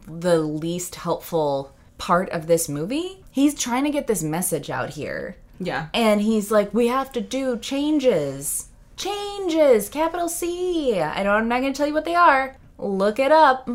the 0.08 0.38
least 0.40 0.94
helpful 0.94 1.74
part 1.98 2.30
of 2.30 2.46
this 2.46 2.68
movie. 2.68 3.22
He's 3.30 3.54
trying 3.54 3.84
to 3.84 3.90
get 3.90 4.06
this 4.06 4.22
message 4.22 4.70
out 4.70 4.90
here. 4.90 5.36
Yeah. 5.60 5.88
And 5.92 6.20
he's 6.22 6.50
like, 6.50 6.72
we 6.72 6.86
have 6.88 7.12
to 7.12 7.20
do 7.20 7.58
changes. 7.58 8.68
Changes, 8.96 9.88
capital 9.90 10.28
C. 10.28 10.98
I 11.00 11.22
don't, 11.22 11.34
I'm 11.34 11.48
not 11.48 11.60
going 11.60 11.72
to 11.72 11.76
tell 11.76 11.86
you 11.86 11.92
what 11.94 12.04
they 12.06 12.14
are. 12.14 12.56
Look 12.78 13.18
it 13.18 13.32
up. 13.32 13.68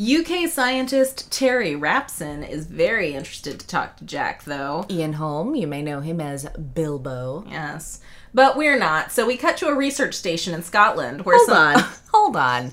UK 0.00 0.48
scientist 0.48 1.30
Terry 1.32 1.72
Rapson 1.74 2.48
is 2.48 2.66
very 2.66 3.14
interested 3.14 3.60
to 3.60 3.66
talk 3.66 3.96
to 3.96 4.04
Jack 4.04 4.44
though. 4.44 4.86
Ian 4.90 5.14
Holm, 5.14 5.54
you 5.54 5.66
may 5.66 5.82
know 5.82 6.00
him 6.00 6.20
as 6.20 6.48
Bilbo. 6.74 7.44
Yes. 7.48 8.00
But 8.32 8.56
we're 8.56 8.78
not. 8.78 9.12
So 9.12 9.26
we 9.26 9.36
cut 9.36 9.56
to 9.58 9.68
a 9.68 9.74
research 9.74 10.14
station 10.14 10.54
in 10.54 10.62
Scotland 10.62 11.24
where 11.24 11.36
Hold 11.36 11.48
some 11.48 11.56
on. 11.56 11.84
Hold 12.12 12.36
on. 12.36 12.72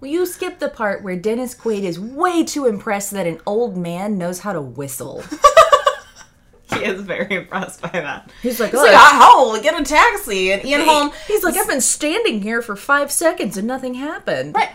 Well, 0.00 0.10
you 0.10 0.26
skipped 0.26 0.60
the 0.60 0.68
part 0.68 1.02
where 1.02 1.16
Dennis 1.16 1.54
Quaid 1.54 1.82
is 1.82 2.00
way 2.00 2.44
too 2.44 2.66
impressed 2.66 3.10
that 3.12 3.26
an 3.26 3.40
old 3.46 3.76
man 3.76 4.18
knows 4.18 4.40
how 4.40 4.52
to 4.52 4.60
whistle. 4.60 5.22
he 6.74 6.84
is 6.84 7.02
very 7.02 7.34
impressed 7.36 7.82
by 7.82 7.88
that. 7.88 8.30
He's 8.42 8.60
like, 8.60 8.70
He's 8.70 8.80
"Oh, 8.80 8.84
like, 8.84 8.94
oh, 8.96 9.60
get 9.62 9.78
a 9.78 9.84
taxi. 9.84 10.52
And 10.52 10.64
Ian 10.64 10.82
Holm 10.82 11.12
He's 11.26 11.42
like, 11.44 11.56
I've 11.56 11.68
been 11.68 11.80
standing 11.80 12.42
here 12.42 12.62
for 12.62 12.76
five 12.76 13.12
seconds 13.12 13.56
and 13.56 13.66
nothing 13.68 13.94
happened. 13.94 14.54
Right. 14.54 14.70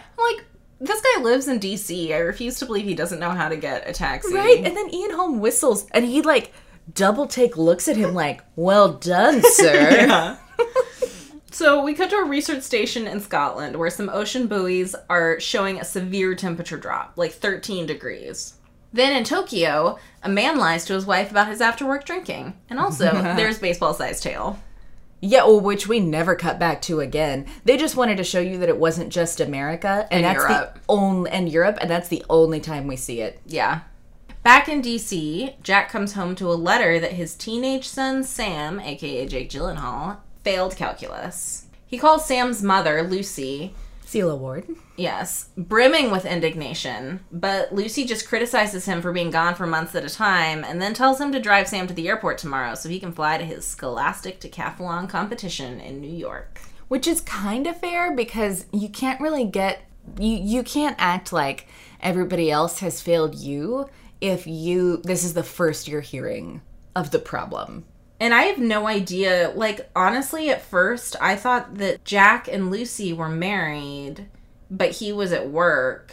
This 0.80 1.02
guy 1.02 1.22
lives 1.22 1.48
in 1.48 1.60
DC. 1.60 2.14
I 2.14 2.20
refuse 2.20 2.58
to 2.60 2.66
believe 2.66 2.86
he 2.86 2.96
doesn't 2.96 3.20
know 3.20 3.32
how 3.32 3.50
to 3.50 3.58
get 3.58 3.88
a 3.88 3.94
taxi. 3.94 4.34
Right? 4.34 4.58
And 4.64 4.76
then 4.76 4.94
Ian 4.94 5.12
Holm 5.12 5.40
whistles 5.40 5.88
and 5.92 6.06
he 6.06 6.22
like 6.22 6.54
double 6.94 7.28
take 7.28 7.58
looks 7.58 7.88
at 7.88 7.98
him 7.98 8.14
like, 8.14 8.42
Well 8.56 8.94
done, 8.94 9.42
sir. 9.52 10.38
So 11.52 11.84
we 11.84 11.94
cut 11.94 12.10
to 12.12 12.16
a 12.16 12.24
research 12.24 12.62
station 12.62 13.06
in 13.06 13.20
Scotland 13.20 13.76
where 13.76 13.90
some 13.90 14.08
ocean 14.08 14.48
buoys 14.48 14.96
are 15.10 15.42
showing 15.42 15.78
a 15.78 15.84
severe 15.84 16.34
temperature 16.34 16.78
drop, 16.78 17.14
like 17.18 17.34
13 17.34 17.86
degrees. 17.86 18.54
Then 18.94 19.16
in 19.16 19.24
Tokyo, 19.24 20.00
a 20.24 20.30
man 20.30 20.58
lies 20.58 20.86
to 20.86 20.94
his 20.94 21.06
wife 21.06 21.32
about 21.32 21.50
his 21.50 21.60
after 21.60 21.86
work 21.86 22.06
drinking. 22.06 22.58
And 22.70 22.80
also, 22.80 23.12
there's 23.36 23.60
baseball 23.60 23.94
sized 23.94 24.24
tail. 24.24 24.58
Yeah, 25.22 25.44
well, 25.44 25.60
which 25.60 25.88
we 25.88 26.00
never 26.00 26.36
cut 26.36 26.60
back 26.60 26.82
to 26.84 27.02
again. 27.02 27.46
They 27.66 27.76
just 27.78 27.96
wanted 27.98 28.18
to 28.18 28.24
show 28.24 28.40
you 28.40 28.58
that 28.60 28.70
it 28.70 28.78
wasn't 28.78 29.12
just 29.12 29.40
America 29.42 30.08
and, 30.12 30.24
And 30.24 30.26
that's 30.26 30.50
Europe. 30.50 30.74
the 30.76 30.82
only 30.88 31.32
and 31.32 31.50
Europe, 31.50 31.78
and 31.82 31.90
that's 31.90 32.08
the 32.08 32.24
only 32.30 32.60
time 32.62 32.88
we 32.88 32.96
see 32.96 33.20
it. 33.22 33.40
Yeah. 33.46 33.82
Back 34.44 34.70
in 34.70 34.82
DC, 34.82 35.56
Jack 35.62 35.90
comes 35.90 36.14
home 36.14 36.34
to 36.36 36.50
a 36.50 36.56
letter 36.56 37.00
that 37.00 37.14
his 37.14 37.36
teenage 37.36 37.88
son 37.88 38.24
Sam, 38.24 38.80
aka 38.80 39.28
Jake 39.28 39.50
Gyllenhaal, 39.50 40.18
failed 40.44 40.78
calculus. 40.78 41.66
He 41.86 41.98
calls 41.98 42.26
Sam's 42.26 42.64
mother, 42.64 43.04
Lucy, 43.04 43.74
Sela 44.10 44.36
Ward. 44.38 44.68
Yes, 44.98 45.50
brimming 45.56 46.10
with 46.10 46.26
indignation, 46.26 47.20
but 47.32 47.72
Lucy 47.74 48.06
just 48.06 48.28
criticizes 48.28 48.86
him 48.86 49.04
for 49.04 49.12
being 49.14 49.30
gone 49.30 49.54
for 49.54 49.68
months 49.68 49.94
at 49.94 50.04
a 50.04 50.10
time 50.10 50.64
and 50.64 50.82
then 50.82 50.96
tells 50.96 51.22
him 51.22 51.32
to 51.32 51.40
drive 51.40 51.68
Sam 51.68 51.86
to 51.86 51.94
the 51.94 52.08
airport 52.08 52.40
tomorrow 52.40 52.74
so 52.74 52.90
he 52.90 53.00
can 53.00 53.12
fly 53.12 53.38
to 53.38 53.46
his 53.46 53.68
scholastic 53.68 54.42
decathlon 54.42 55.08
competition 55.08 55.80
in 55.80 56.02
New 56.02 56.10
York. 56.10 56.60
which 56.88 57.06
is 57.08 57.22
kind 57.22 57.68
of 57.68 57.80
fair 57.80 58.16
because 58.16 58.66
you 58.74 58.90
can't 58.90 59.22
really 59.22 59.46
get 59.46 59.82
you 60.20 60.36
you 60.38 60.64
can't 60.64 60.96
act 60.98 61.32
like 61.32 61.68
everybody 62.02 62.50
else 62.50 62.80
has 62.80 63.00
failed 63.02 63.36
you 63.36 63.88
if 64.22 64.48
you 64.48 64.98
this 65.04 65.24
is 65.24 65.36
the 65.36 65.44
first 65.44 65.88
you're 65.88 66.02
hearing 66.02 66.62
of 66.96 67.12
the 67.12 67.20
problem. 67.20 67.86
And 68.20 68.34
I 68.34 68.44
have 68.44 68.58
no 68.58 68.88
idea. 68.88 69.54
Like, 69.56 69.90
honestly, 69.96 70.50
at 70.50 70.62
first, 70.62 71.16
I 71.22 71.36
thought 71.36 71.76
that 71.76 72.04
Jack 72.04 72.48
and 72.48 72.70
Lucy 72.70 73.14
were 73.14 73.30
married, 73.30 74.28
but 74.70 74.92
he 74.92 75.14
was 75.14 75.32
at 75.32 75.50
work. 75.50 76.12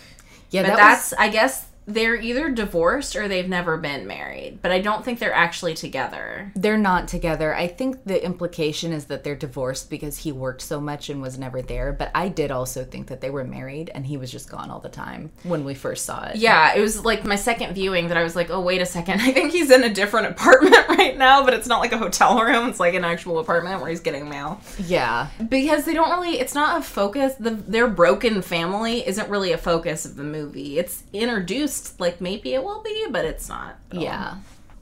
Yeah, 0.51 0.63
but 0.63 0.69
that 0.69 0.77
that's, 0.77 1.13
I 1.15 1.29
guess, 1.29 1.67
they're 1.87 2.17
either 2.17 2.51
divorced 2.51 3.15
or 3.17 3.29
they've 3.29 3.49
never 3.49 3.77
been 3.77 4.07
married. 4.07 4.59
But 4.63 4.73
I 4.73 4.81
don't 4.81 5.05
think 5.05 5.19
they're 5.19 5.33
actually 5.33 5.75
together. 5.75 6.53
They're 6.57 6.79
not 6.79 7.09
together. 7.09 7.55
I 7.55 7.67
think 7.69 8.05
the 8.05 8.23
implication 8.25 8.93
is 8.93 9.07
that 9.07 9.25
they're 9.25 9.37
divorced 9.37 9.89
because 9.89 10.19
he 10.19 10.33
worked 10.33 10.63
so 10.63 10.81
much 10.81 11.09
and 11.09 11.23
was 11.23 11.39
never 11.39 11.63
there. 11.63 11.93
But 11.93 12.11
I 12.15 12.29
did 12.29 12.51
also 12.51 12.85
think 12.85 13.07
that 13.09 13.21
they 13.21 13.31
were 13.31 13.45
married 13.45 13.91
and 13.95 14.05
he 14.07 14.17
was 14.17 14.33
just 14.33 14.51
gone 14.51 14.71
all 14.71 14.81
the 14.81 14.89
time 14.89 15.31
when 15.45 15.65
we 15.65 15.75
first 15.75 16.05
saw 16.05 16.25
it. 16.25 16.37
Yeah, 16.37 16.75
it 16.75 16.81
was 16.81 17.05
like 17.05 17.25
my 17.25 17.37
second 17.37 17.75
viewing 17.75 18.09
that 18.09 18.17
I 18.17 18.23
was 18.23 18.35
like, 18.37 18.51
oh, 18.51 18.61
wait 18.61 18.81
a 18.81 18.87
second. 18.87 19.21
I 19.21 19.33
think 19.33 19.53
he's 19.53 19.71
in 19.71 19.85
a 19.85 19.93
different 19.93 20.27
apartment 20.29 20.89
right 20.89 21.17
now, 21.17 21.45
but 21.45 21.55
it's 21.55 21.69
not 21.69 21.81
like 21.81 21.93
a 21.93 21.99
hotel 21.99 22.41
room. 22.43 22.69
It's 22.69 22.81
like 22.81 22.95
an 22.95 23.05
actual 23.05 23.39
apartment 23.39 23.81
where 23.81 23.91
he's 23.91 24.01
getting 24.01 24.29
mail. 24.29 24.61
Yeah. 24.79 25.29
because 25.49 25.85
they 25.85 25.95
don't 25.95 26.11
really 26.11 26.39
it's 26.41 26.55
not 26.55 26.79
a 26.79 26.83
focus 26.83 27.35
the 27.39 27.51
their 27.51 27.87
broken 27.89 28.43
family 28.43 29.07
isn't 29.07 29.29
really 29.29 29.53
a 29.53 29.59
focus 29.59 30.05
of 30.05 30.17
the 30.17 30.25
movie 30.25 30.79
it's 30.79 31.03
introduced 31.13 31.76
like 31.99 32.21
maybe 32.21 32.55
it 32.55 32.63
will 32.65 32.83
be 32.83 33.07
but 33.11 33.25
it's 33.25 33.49
not 33.49 33.77
at 33.91 33.97
all. 33.97 34.03
Yeah. 34.03 34.37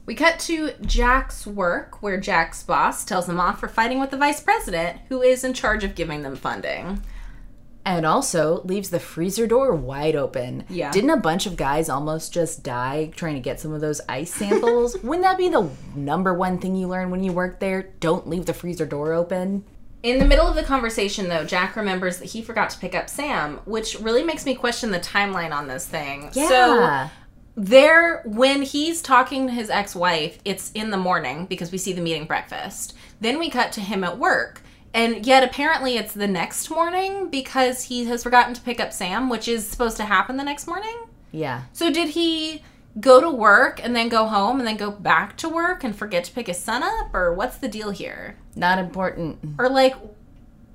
we 0.05 0.15
cut 0.15 0.39
to 0.41 0.71
jack's 0.85 1.45
work 1.47 2.01
where 2.01 2.19
jack's 2.19 2.63
boss 2.63 3.03
tells 3.05 3.27
him 3.29 3.39
off 3.39 3.59
for 3.59 3.67
fighting 3.67 3.99
with 3.99 4.11
the 4.11 4.17
vice 4.17 4.39
president 4.39 4.99
who 5.09 5.21
is 5.21 5.43
in 5.43 5.53
charge 5.53 5.83
of 5.83 5.95
giving 5.95 6.21
them 6.23 6.35
funding 6.35 7.01
And 7.87 8.03
also 8.05 8.61
leaves 8.63 8.89
the 8.89 8.99
freezer 8.99 9.45
door 9.45 9.75
wide 9.75 10.15
open. 10.15 10.63
Yeah. 10.69 10.91
Didn't 10.91 11.11
a 11.11 11.17
bunch 11.17 11.45
of 11.45 11.55
guys 11.55 11.87
almost 11.87 12.33
just 12.33 12.63
die 12.63 13.11
trying 13.15 13.35
to 13.35 13.39
get 13.41 13.59
some 13.59 13.73
of 13.73 13.81
those 13.81 14.01
ice 14.09 14.33
samples? 14.33 14.97
Wouldn't 15.03 15.21
that 15.23 15.37
be 15.37 15.49
the 15.49 15.69
number 15.95 16.33
one 16.33 16.57
thing 16.57 16.75
you 16.75 16.87
learn 16.87 17.11
when 17.11 17.23
you 17.23 17.31
work 17.31 17.59
there? 17.59 17.93
Don't 17.99 18.27
leave 18.27 18.47
the 18.47 18.55
freezer 18.55 18.87
door 18.87 19.13
open. 19.13 19.63
In 20.05 20.19
the 20.19 20.25
middle 20.25 20.47
of 20.47 20.55
the 20.55 20.63
conversation 20.63 21.27
though 21.29 21.43
jack 21.43 21.75
remembers 21.75 22.19
that 22.19 22.25
he 22.29 22.41
forgot 22.41 22.69
to 22.69 22.77
pick 22.79 22.93
up 22.93 23.09
sam 23.09 23.59
which 23.65 23.99
really 23.99 24.23
makes 24.23 24.45
me 24.45 24.53
question 24.55 24.91
the 24.91 24.99
timeline 24.99 25.51
on 25.51 25.67
this 25.67 25.85
thing 25.87 26.29
Yeah. 26.33 26.47
so 26.47 27.09
there 27.57 28.21
when 28.25 28.61
he's 28.61 29.01
talking 29.01 29.47
to 29.47 29.53
his 29.53 29.69
ex-wife 29.69 30.39
it's 30.45 30.71
in 30.73 30.91
the 30.91 30.97
morning 30.97 31.45
because 31.45 31.71
we 31.71 31.77
see 31.77 31.93
the 31.93 32.01
meeting 32.01 32.25
breakfast 32.25 32.93
then 33.21 33.39
we 33.39 33.49
cut 33.49 33.71
to 33.73 33.81
him 33.81 34.03
at 34.03 34.17
work 34.17 34.61
and 34.93 35.25
yet 35.25 35.43
apparently 35.43 35.97
it's 35.97 36.13
the 36.13 36.27
next 36.27 36.69
morning 36.69 37.29
because 37.29 37.83
he 37.85 38.05
has 38.05 38.23
forgotten 38.23 38.53
to 38.53 38.61
pick 38.61 38.79
up 38.79 38.91
sam 38.93 39.29
which 39.29 39.47
is 39.47 39.65
supposed 39.65 39.97
to 39.97 40.03
happen 40.03 40.37
the 40.37 40.43
next 40.43 40.67
morning 40.67 40.97
yeah. 41.31 41.63
so 41.73 41.91
did 41.91 42.09
he 42.09 42.61
go 42.99 43.19
to 43.19 43.29
work 43.29 43.83
and 43.83 43.95
then 43.95 44.07
go 44.09 44.25
home 44.25 44.59
and 44.59 44.67
then 44.67 44.77
go 44.77 44.89
back 44.91 45.35
to 45.37 45.49
work 45.49 45.83
and 45.83 45.95
forget 45.95 46.23
to 46.23 46.31
pick 46.31 46.47
his 46.47 46.59
son 46.59 46.81
up 46.83 47.13
or 47.13 47.33
what's 47.33 47.57
the 47.57 47.67
deal 47.67 47.91
here? 47.91 48.37
Not 48.55 48.79
important. 48.79 49.39
or 49.59 49.69
like 49.69 49.95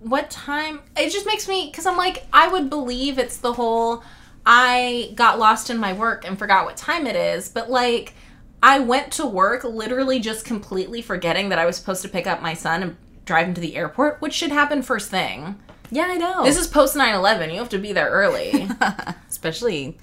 what 0.01 0.31
time? 0.31 0.81
It 0.97 1.11
just 1.11 1.27
makes 1.27 1.49
me 1.49 1.67
because 1.71 1.87
i'm 1.87 1.97
like 1.97 2.27
i 2.33 2.49
would 2.49 2.71
believe 2.71 3.19
it's 3.19 3.37
the 3.39 3.53
whole 3.53 4.03
i 4.47 5.13
got 5.15 5.39
lost 5.39 5.69
in 5.71 5.79
my 5.79 5.93
work 5.93 6.27
and 6.27 6.39
forgot 6.39 6.65
what 6.65 6.77
time 6.77 7.07
it 7.07 7.17
is 7.17 7.49
but 7.49 7.71
like 7.71 8.15
i 8.63 8.79
went 8.79 9.13
to 9.13 9.27
work 9.27 9.63
literally 9.65 10.19
just 10.19 10.45
completely 10.47 11.03
forgetting 11.03 11.51
that 11.51 11.59
i 11.59 11.67
was 11.67 11.77
supposed 11.77 12.01
to 12.03 12.09
pick 12.09 12.27
up 12.27 12.41
my 12.41 12.55
son 12.55 12.83
and 12.83 12.97
drive 13.27 13.47
him 13.47 13.55
to 13.55 13.61
the 13.61 13.77
airport 13.77 14.21
which 14.23 14.33
should 14.33 14.51
happen 14.51 14.83
first 14.83 15.11
thing. 15.11 15.59
Yeah, 15.93 16.07
I 16.09 16.17
know. 16.17 16.45
this 16.45 16.57
is 16.57 16.67
post 16.67 16.97
9-11 16.97 17.53
you 17.53 17.59
have 17.59 17.69
to 17.71 17.79
be 17.79 17.93
there 17.93 18.09
early. 18.09 18.69
Especially 19.29 19.99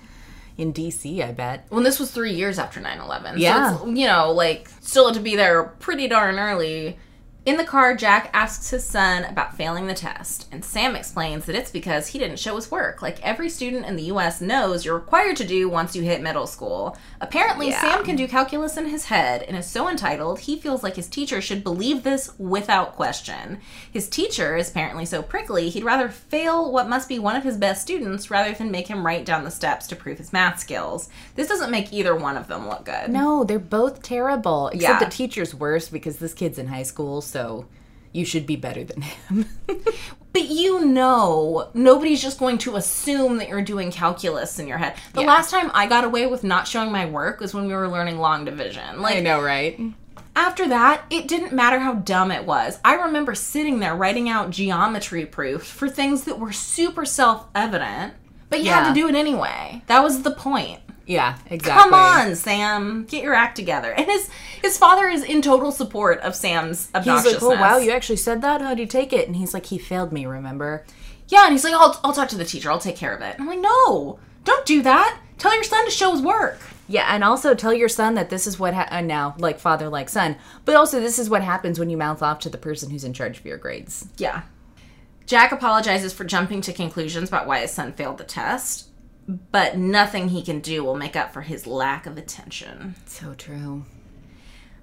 in 0.58 0.74
DC, 0.74 1.24
I 1.24 1.32
bet. 1.32 1.66
when 1.70 1.84
this 1.84 2.00
was 2.00 2.12
three 2.12 2.34
years 2.34 2.58
after 2.58 2.80
9-11 2.82 3.34
Yeah. 3.38 3.78
so 3.78 3.88
it's, 3.90 3.98
you 4.00 4.08
know 4.08 4.32
like 4.32 4.70
still 4.82 5.06
had 5.06 5.14
to 5.16 5.20
be 5.22 5.36
there 5.36 5.64
pretty 5.64 6.08
darn 6.08 6.40
early 6.40 6.98
in 7.48 7.56
the 7.56 7.64
car 7.64 7.96
jack 7.96 8.30
asks 8.34 8.72
his 8.72 8.84
son 8.84 9.24
about 9.24 9.56
failing 9.56 9.88
the 9.88 9.94
test 9.94 10.50
and 10.52 10.66
sam 10.66 10.98
explains 10.98 11.46
that 11.46 11.56
it's 11.56 11.72
because 11.72 12.08
he 12.08 12.20
didn't 12.20 12.38
show 12.38 12.54
his 12.58 12.70
work 12.70 13.02
like 13.02 13.22
every 13.24 13.48
student 13.50 13.86
in 13.86 13.96
the 13.96 14.04
us 14.04 14.42
knows 14.42 14.84
you're 14.84 14.96
required 14.96 15.38
to 15.38 15.46
do 15.48 15.70
once 15.70 15.96
you 15.96 16.02
hit 16.04 16.22
middle 16.22 16.46
school 16.46 16.98
apparently 17.22 17.70
Yeah. 17.70 17.80
sam 17.80 18.04
can 18.04 18.18
do 18.18 18.28
calculus 18.28 18.76
in 18.76 18.88
his 18.88 19.06
head 19.06 19.44
and 19.44 19.56
is 19.56 19.66
so 19.66 19.88
entitled 19.90 20.40
he 20.42 20.60
feels 20.60 20.84
like 20.84 20.98
his 20.98 21.08
teacher 21.08 21.40
should 21.40 21.64
believe 21.64 22.04
this 22.04 22.38
without 22.38 22.98
question 22.98 23.60
his 23.90 24.10
teacher 24.10 24.58
is 24.58 24.70
apparently 24.70 25.06
so 25.06 25.22
prickly 25.22 25.70
he'd 25.70 25.86
rather 25.86 26.10
fail 26.10 26.70
what 26.70 26.90
must 26.90 27.08
be 27.08 27.18
one 27.18 27.38
of 27.38 27.44
his 27.46 27.56
best 27.56 27.82
students 27.82 28.30
rather 28.30 28.54
than 28.54 28.70
make 28.72 28.90
him 28.90 29.06
write 29.06 29.24
down 29.26 29.46
the 29.46 29.52
steps 29.52 29.88
to 29.88 29.96
prove 29.96 30.18
his 30.18 30.34
math 30.34 30.60
skills 30.60 31.08
this 31.36 31.48
doesn't 31.48 31.72
make 31.72 31.94
either 31.94 32.14
one 32.14 32.36
of 32.36 32.48
them 32.48 32.68
look 32.68 32.84
good 32.84 33.10
No, 33.10 33.46
they're 33.46 33.58
both 33.58 34.02
terrible. 34.04 34.68
Except 34.68 34.82
Yeah. 35.02 35.06
the 35.08 35.10
teacher's 35.10 35.56
worse 35.56 35.88
because 35.88 36.18
this 36.18 36.34
kid's 36.34 36.58
in 36.58 36.68
high 36.68 36.84
school, 36.84 37.22
so 37.22 37.37
you 38.14 38.26
should 38.26 38.46
be 38.46 38.56
better 38.56 38.84
than 38.84 39.02
him. 39.02 39.46
But 40.34 40.50
you 40.50 40.86
know, 40.86 41.70
nobody's 41.74 42.22
just 42.22 42.38
going 42.38 42.60
to 42.60 42.76
assume 42.76 43.38
that 43.38 43.50
you're 43.50 43.64
doing 43.64 43.92
calculus 43.92 44.60
in 44.60 44.68
your 44.68 44.78
head. 44.78 44.94
The 45.14 45.22
Yeah. 45.22 45.28
last 45.28 45.50
time 45.50 45.72
I 45.74 45.88
got 45.88 46.04
away 46.04 46.28
with 46.28 46.44
not 46.44 46.68
showing 46.68 46.92
my 46.92 47.08
work 47.08 47.40
was 47.40 47.56
when 47.56 47.66
we 47.66 47.74
were 47.74 47.88
learning 47.88 48.20
long 48.20 48.46
division. 48.46 49.02
Like 49.02 49.16
I 49.18 49.20
know, 49.22 49.42
right? 49.42 49.80
after 50.36 50.68
that, 50.68 51.06
it 51.10 51.28
didn't 51.28 51.54
matter 51.54 51.80
how 51.80 51.94
dumb 51.96 52.30
it 52.32 52.46
was. 52.46 52.78
I 52.86 52.94
remember 52.96 53.34
sitting 53.34 53.80
there 53.80 53.96
writing 53.96 54.30
out 54.30 54.52
geometry 54.52 55.26
proofs 55.26 55.72
for 55.72 55.90
things 55.90 56.26
that 56.26 56.38
were 56.38 56.52
super 56.52 57.04
self-evident, 57.04 58.14
but 58.52 58.64
you 58.64 58.70
had 58.70 58.90
to 58.90 58.94
do 58.94 59.08
it 59.08 59.16
anyway. 59.16 59.82
That 59.88 60.04
was 60.04 60.22
the 60.22 60.30
point. 60.32 60.82
Yeah, 61.08 61.38
exactly. 61.50 61.84
Come 61.84 61.94
on, 61.94 62.36
Sam, 62.36 63.06
get 63.06 63.24
your 63.24 63.34
act 63.34 63.56
together. 63.56 63.94
And 63.94 64.06
his 64.06 64.30
his 64.62 64.78
father 64.78 65.08
is 65.08 65.24
in 65.24 65.42
total 65.42 65.72
support 65.72 66.20
of 66.20 66.36
Sam's 66.36 66.92
obnoxiousness. 66.92 67.24
He's 67.24 67.42
like, 67.42 67.44
oh 67.44 67.62
wow, 67.62 67.78
you 67.78 67.92
actually 67.92 68.18
said 68.18 68.42
that? 68.42 68.62
How'd 68.62 68.78
you 68.78 68.86
take 68.86 69.14
it? 69.14 69.26
And 69.26 69.38
he's 69.38 69.54
like, 69.54 69.68
he 69.68 69.78
failed 69.78 70.12
me, 70.12 70.26
remember? 70.26 70.86
Yeah, 71.30 71.46
and 71.46 71.54
he's 71.54 71.64
like, 71.64 71.74
I'll, 71.74 71.98
I'll 72.04 72.14
talk 72.14 72.28
to 72.30 72.38
the 72.38 72.46
teacher. 72.46 72.70
I'll 72.70 72.80
take 72.80 72.98
care 72.98 73.16
of 73.16 73.22
it. 73.22 73.36
And 73.36 73.42
I'm 73.42 73.48
like, 73.48 73.60
no, 73.60 74.20
don't 74.44 74.66
do 74.66 74.82
that. 74.82 75.20
Tell 75.38 75.54
your 75.54 75.64
son 75.64 75.86
to 75.86 75.92
show 75.92 76.12
his 76.12 76.22
work. 76.22 76.60
Yeah, 76.90 77.08
and 77.14 77.24
also 77.24 77.54
tell 77.54 77.74
your 77.74 77.90
son 77.90 78.16
that 78.16 78.30
this 78.30 78.48
is 78.48 78.60
what 78.60 78.74
ha- 78.74 78.88
uh, 78.90 79.02
now, 79.02 79.36
like 79.38 79.60
father, 79.60 79.90
like 79.90 80.10
son, 80.10 80.38
but 80.66 80.76
also 80.76 81.00
this 81.00 81.20
is 81.20 81.30
what 81.30 81.44
happens 81.44 81.80
when 81.80 81.90
you 81.90 81.98
mouth 81.98 82.22
off 82.22 82.40
to 82.40 82.50
the 82.50 82.58
person 82.58 82.90
who's 82.90 83.04
in 83.04 83.14
charge 83.14 83.40
of 83.40 83.46
your 83.46 83.58
grades. 83.58 84.08
Yeah. 84.18 84.44
Jack 85.26 85.52
apologizes 85.52 86.14
for 86.14 86.24
jumping 86.24 86.62
to 86.62 86.72
conclusions 86.72 87.28
about 87.28 87.48
why 87.48 87.60
his 87.60 87.72
son 87.72 87.92
failed 87.92 88.18
the 88.18 88.24
test, 88.24 88.88
but 89.28 89.78
nothing 89.78 90.30
he 90.30 90.42
can 90.42 90.60
do 90.60 90.84
will 90.84 90.96
make 90.96 91.16
up 91.16 91.34
for 91.34 91.42
his 91.42 91.68
lack 91.68 92.06
of 92.06 92.18
attention. 92.18 92.96
So 93.06 93.34
true. 93.34 93.86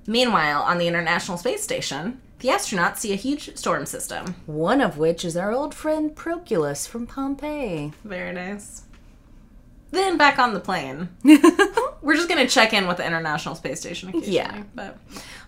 Meanwhile, 0.06 0.62
on 0.62 0.78
the 0.78 0.86
International 0.86 1.38
Space 1.38 1.62
Station, 1.62 2.20
the 2.40 2.48
astronauts 2.48 2.98
see 2.98 3.12
a 3.12 3.16
huge 3.16 3.56
storm 3.56 3.86
system. 3.86 4.34
One 4.44 4.82
of 4.82 4.98
which 4.98 5.24
is 5.24 5.36
our 5.36 5.50
old 5.50 5.74
friend 5.74 6.14
Proculus 6.14 6.86
from 6.86 7.06
Pompeii. 7.06 7.92
Very 8.04 8.32
nice. 8.32 8.82
Then 9.92 10.18
back 10.18 10.38
on 10.38 10.52
the 10.52 10.60
plane. 10.60 11.08
We're 12.02 12.16
just 12.16 12.28
gonna 12.28 12.48
check 12.48 12.74
in 12.74 12.86
with 12.86 12.98
the 12.98 13.06
International 13.06 13.54
Space 13.54 13.80
Station 13.80 14.10
occasionally. 14.10 14.34
Yeah. 14.34 14.64
But 14.74 14.98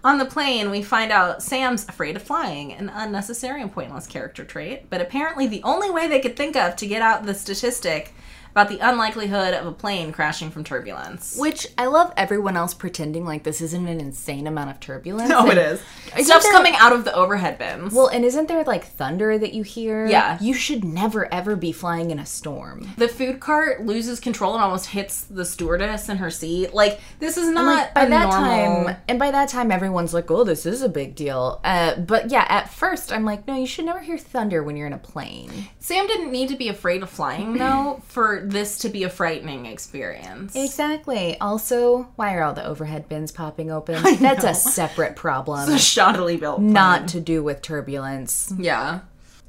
on 0.04 0.16
the 0.16 0.24
plane, 0.24 0.70
we 0.70 0.82
find 0.82 1.12
out 1.12 1.42
Sam's 1.42 1.86
afraid 1.86 2.16
of 2.16 2.22
flying, 2.22 2.72
an 2.72 2.88
unnecessary 2.88 3.60
and 3.60 3.70
pointless 3.70 4.06
character 4.06 4.44
trait. 4.44 4.88
But 4.88 5.02
apparently, 5.02 5.48
the 5.48 5.62
only 5.64 5.90
way 5.90 6.08
they 6.08 6.20
could 6.20 6.36
think 6.36 6.56
of 6.56 6.76
to 6.76 6.86
get 6.86 7.02
out 7.02 7.26
the 7.26 7.34
statistic 7.34 8.14
about 8.56 8.70
the 8.70 8.78
unlikelihood 8.78 9.52
of 9.52 9.66
a 9.66 9.72
plane 9.72 10.12
crashing 10.12 10.50
from 10.50 10.64
turbulence. 10.64 11.36
Which 11.38 11.66
I 11.76 11.86
love 11.86 12.10
everyone 12.16 12.56
else 12.56 12.72
pretending 12.72 13.26
like 13.26 13.42
this 13.42 13.60
isn't 13.60 13.86
an 13.86 14.00
insane 14.00 14.46
amount 14.46 14.70
of 14.70 14.80
turbulence. 14.80 15.28
No, 15.28 15.44
it 15.46 15.58
And- 15.58 15.58
is. 15.58 16.26
Stuff's 16.26 16.44
there- 16.44 16.52
coming 16.52 16.74
out 16.76 16.94
of 16.94 17.04
the 17.04 17.14
overhead 17.14 17.58
bins. 17.58 17.92
Well, 17.92 18.06
and 18.06 18.24
isn't 18.24 18.48
there 18.48 18.64
like 18.64 18.84
thunder 18.86 19.36
that 19.36 19.52
you 19.52 19.62
hear? 19.62 20.06
Yeah. 20.06 20.38
You 20.40 20.54
should 20.54 20.84
never 20.86 21.32
ever 21.32 21.54
be 21.54 21.70
flying 21.70 22.10
in 22.10 22.18
a 22.18 22.24
storm. 22.24 22.88
the 22.96 23.08
food 23.08 23.40
cart 23.40 23.84
loses 23.84 24.20
control 24.20 24.54
and 24.54 24.62
almost 24.64 24.86
hits 24.86 25.22
the 25.24 25.44
stewardess 25.44 26.08
in 26.08 26.16
her 26.16 26.30
seat. 26.30 26.72
Like 26.72 26.98
this 27.18 27.36
is 27.36 27.48
not 27.50 27.66
like 27.66 27.92
by 27.94 28.04
a 28.04 28.08
that 28.08 28.30
normal. 28.30 28.84
time 28.86 28.96
and 29.08 29.18
by 29.18 29.30
that 29.32 29.48
time 29.50 29.70
everyone's 29.70 30.14
like 30.14 30.30
oh 30.30 30.44
this 30.44 30.64
is 30.64 30.80
a 30.80 30.88
big 30.88 31.14
deal 31.14 31.60
uh, 31.64 31.96
but 31.96 32.30
yeah 32.30 32.46
at 32.48 32.72
first 32.72 33.12
i'm 33.12 33.24
like 33.24 33.46
no 33.46 33.54
you 33.54 33.66
should 33.66 33.84
never 33.84 34.00
hear 34.00 34.16
thunder 34.16 34.62
when 34.62 34.76
you're 34.76 34.86
in 34.86 34.92
a 34.92 34.98
plane 34.98 35.50
Sam 35.78 36.06
didn't 36.06 36.30
need 36.32 36.48
to 36.48 36.56
be 36.56 36.68
afraid 36.68 37.02
of 37.02 37.10
flying 37.10 37.54
though 37.58 38.00
for 38.08 38.45
this 38.50 38.78
to 38.78 38.88
be 38.88 39.02
a 39.04 39.08
frightening 39.10 39.66
experience. 39.66 40.54
exactly 40.56 41.38
also 41.40 42.04
why 42.16 42.34
are 42.34 42.42
all 42.42 42.52
the 42.54 42.64
overhead 42.66 43.08
bins 43.08 43.32
popping 43.32 43.70
open 43.70 44.02
that's 44.20 44.44
a 44.44 44.54
separate 44.54 45.16
problem 45.16 45.68
It's 45.70 45.96
a 45.96 46.00
Shoddily 46.00 46.38
built. 46.38 46.58
plane. 46.58 46.72
not 46.72 47.08
to 47.08 47.20
do 47.20 47.42
with 47.42 47.62
turbulence 47.62 48.52
Yeah. 48.58 49.00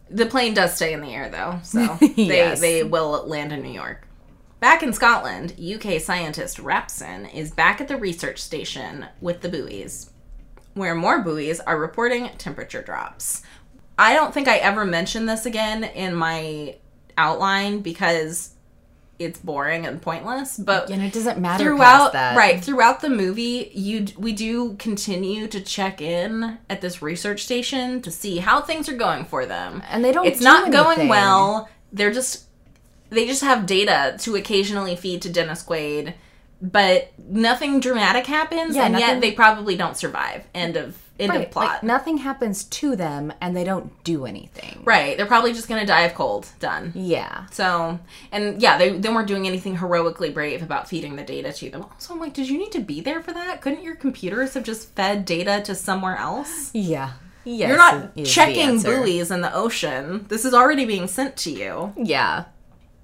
The 0.10 0.26
plane 0.26 0.54
does 0.54 0.74
stay 0.74 0.94
in 0.94 1.02
the 1.02 1.14
air 1.14 1.30
though, 1.30 1.60
so 1.64 1.98
Yes. 2.16 2.60
they 2.62 2.80
they 2.80 2.84
will 2.84 3.28
land 3.28 3.52
in 3.52 3.62
New 3.62 3.72
York. 3.74 4.08
Back 4.62 4.82
in 4.82 4.94
Scotland, 4.94 5.54
UK 5.60 6.00
scientist 6.02 6.58
Rapson 6.58 7.32
is 7.34 7.52
back 7.52 7.82
at 7.82 7.88
the 7.90 7.98
research 7.98 8.40
station 8.40 9.06
with 9.22 9.42
the 9.42 9.50
buoys, 9.50 10.10
where 10.74 10.96
more 10.96 11.22
buoys 11.22 11.60
are 11.60 11.78
reporting 11.78 12.30
temperature 12.38 12.82
drops. 12.82 13.44
I 14.00 14.14
don't 14.14 14.34
think 14.34 14.48
I 14.48 14.58
ever 14.58 14.86
mentioned 14.86 15.28
this 15.28 15.46
again 15.46 15.84
in 15.84 16.16
my 16.16 16.78
outline 17.18 17.82
because 17.82 18.52
it's 19.20 19.40
boring 19.40 19.86
and 19.86 20.02
pointless, 20.02 20.58
but 20.58 20.90
And 20.90 21.02
it 21.02 21.14
doesn't 21.14 21.40
matter 21.40 21.64
throughout 21.64 22.14
right 22.14 22.64
throughout 22.64 23.02
the 23.02 23.10
movie 23.10 23.72
you 23.74 24.08
we 24.18 24.34
do 24.34 24.76
continue 24.76 25.48
to 25.48 25.60
check 25.60 26.02
in 26.02 26.60
at 26.70 26.82
this 26.82 27.02
research 27.02 27.44
station 27.44 28.02
to 28.04 28.12
see 28.12 28.38
how 28.38 28.62
things 28.62 28.88
are 28.90 28.96
going 28.96 29.26
for 29.26 29.46
them. 29.46 29.84
And 29.90 30.04
they 30.06 30.12
don't 30.12 30.28
it's 30.28 30.40
do 30.40 30.46
not 30.46 30.72
going 30.72 31.08
well. 31.08 31.70
They're 31.92 32.14
just 32.14 32.46
they 33.10 33.26
just 33.26 33.44
have 33.44 33.66
data 33.66 34.18
to 34.20 34.36
occasionally 34.36 34.96
feed 34.96 35.22
to 35.22 35.30
dennis 35.30 35.64
quaid 35.64 36.14
but 36.62 37.12
nothing 37.18 37.80
dramatic 37.80 38.26
happens 38.26 38.76
Yeah, 38.76 38.86
and 38.86 39.00
yet 39.00 39.22
they 39.22 39.32
probably 39.32 39.76
don't 39.76 39.96
survive. 39.96 40.46
End 40.54 40.76
of 40.76 40.98
end 41.20 41.32
Right, 41.32 41.46
of 41.46 41.52
plot 41.52 41.68
Like 41.68 41.84
nothing 41.84 42.18
happens 42.18 42.64
to 42.66 42.96
them 42.96 43.34
and 43.42 43.56
they 43.56 43.64
don't 43.64 43.92
do 44.04 44.26
anything. 44.26 44.82
right 44.84 45.18
they're 45.18 45.26
probably 45.26 45.54
just 45.54 45.68
gonna 45.68 45.86
die 45.86 46.02
of 46.02 46.14
cold 46.14 46.48
done 46.60 46.92
Yeah. 46.96 47.46
So, 47.52 48.00
and 48.32 48.62
yeah, 48.62 48.78
they, 48.78 48.92
they 48.98 49.10
weren't 49.10 49.28
doing 49.28 49.48
anything 49.48 49.78
heroically 49.78 50.30
brave 50.30 50.62
about 50.62 50.88
feeding 50.90 51.16
the 51.16 51.24
data 51.24 51.52
to 51.54 51.70
them. 51.70 51.86
So 51.98 52.14
I'm 52.14 52.20
like, 52.20 52.34
did 52.34 52.50
you 52.50 52.58
need 52.58 52.72
to 52.74 52.80
be 52.80 53.02
there 53.02 53.22
for 53.22 53.32
that? 53.34 53.62
Couldn't 53.62 53.84
your 53.84 53.96
computers 53.96 54.54
have 54.54 54.64
just 54.64 54.94
fed 54.96 55.26
data 55.26 55.62
to 55.66 55.76
somewhere 55.76 56.18
else? 56.18 56.72
Yeah. 56.74 57.14
Yes. 57.46 57.70
You're 57.70 57.78
not 57.78 58.16
checking 58.26 58.82
buoys 58.82 59.32
in 59.32 59.42
the 59.42 59.54
ocean. 59.54 60.26
This 60.28 60.44
is 60.44 60.54
already 60.54 60.86
being 60.86 61.08
sent 61.08 61.38
to 61.38 61.52
you. 61.52 61.94
Yeah. 61.96 62.46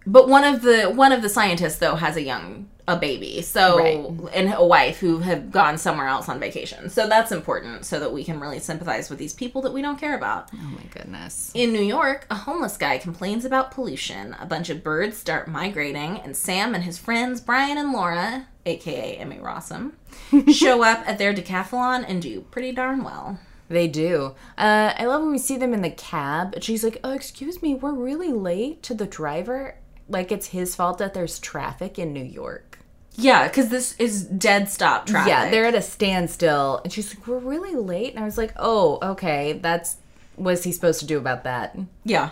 But 0.06 0.28
one 0.28 0.44
of 0.44 0.62
the 0.62 0.86
one 0.88 1.12
of 1.14 1.22
the 1.22 1.30
scientists 1.30 1.78
though 1.78 1.96
has 1.96 2.18
a 2.18 2.22
young 2.22 2.70
a 2.88 2.98
baby, 2.98 3.42
so 3.42 3.78
Right. 3.78 4.06
and 4.34 4.54
a 4.54 4.66
wife 4.66 5.00
who 5.00 5.20
have 5.20 5.52
gone 5.52 5.78
somewhere 5.78 6.08
else 6.08 6.28
on 6.28 6.40
vacation. 6.40 6.90
So 6.90 7.08
that's 7.08 7.32
important, 7.32 7.86
so 7.86 8.00
that 8.00 8.12
we 8.12 8.24
can 8.26 8.40
really 8.42 8.60
sympathize 8.60 9.10
with 9.10 9.20
these 9.20 9.34
people 9.34 9.62
that 9.62 9.72
we 9.74 9.82
don't 9.82 9.98
care 10.00 10.16
about. 10.16 10.50
Oh 10.54 10.58
my 10.76 10.84
goodness. 10.94 11.52
In 11.54 11.72
New 11.72 11.82
York, 11.82 12.26
a 12.30 12.36
homeless 12.36 12.76
guy 12.76 12.98
complains 12.98 13.46
about 13.46 13.72
pollution. 13.72 14.36
A 14.40 14.46
bunch 14.46 14.70
of 14.70 14.84
birds 14.84 15.16
start 15.18 15.48
migrating, 15.48 16.20
and 16.20 16.36
Sam 16.36 16.76
and 16.76 16.84
his 16.84 16.98
friends, 16.98 17.40
Brian 17.40 17.78
and 17.78 17.94
Laura, 17.94 18.48
aka 18.66 19.16
Emmy 19.16 19.38
Rossum, 19.38 19.94
show 20.54 20.84
up 20.84 21.08
at 21.08 21.18
their 21.18 21.34
decathlon 21.34 22.04
and 22.08 22.22
do 22.22 22.42
pretty 22.52 22.74
darn 22.74 23.04
well. 23.06 23.40
They 23.70 23.88
do. 23.88 24.36
Uh, 24.58 24.94
I 24.98 25.06
love 25.06 25.22
when 25.22 25.32
we 25.32 25.38
see 25.38 25.56
them 25.58 25.74
in 25.74 25.82
the 25.82 25.90
cab. 25.90 26.54
And 26.54 26.64
she's 26.64 26.84
like, 26.84 27.00
"Oh, 27.04 27.14
excuse 27.14 27.62
me, 27.62 27.74
we're 27.76 27.94
really 27.94 28.32
late." 28.34 28.84
To 28.84 28.94
the 28.94 29.06
driver, 29.08 29.76
like 30.10 30.32
it's 30.34 30.48
his 30.48 30.76
fault 30.76 30.98
that 31.00 31.14
there's 31.14 31.40
traffic 31.40 31.98
in 31.98 32.12
New 32.14 32.24
York. 32.26 32.73
Yeah, 33.16 33.48
because 33.48 33.70
this 33.70 33.96
is 34.00 34.24
dead 34.24 34.70
stop 34.70 35.06
traffic. 35.06 35.30
Yeah, 35.30 35.50
they're 35.50 35.66
at 35.66 35.76
a 35.76 35.82
standstill, 35.82 36.82
and 36.84 36.92
she's 36.92 37.14
like, 37.16 37.28
"We're 37.28 37.38
really 37.38 37.76
late." 37.76 38.14
And 38.14 38.24
I 38.24 38.26
was 38.26 38.38
like, 38.38 38.54
"Oh, 38.58 39.00
okay. 39.02 39.54
That's 39.54 39.98
what's 40.36 40.64
he 40.64 40.72
supposed 40.72 41.00
to 41.02 41.06
do 41.06 41.18
about 41.18 41.44
that?" 41.44 41.78
Yeah. 42.04 42.32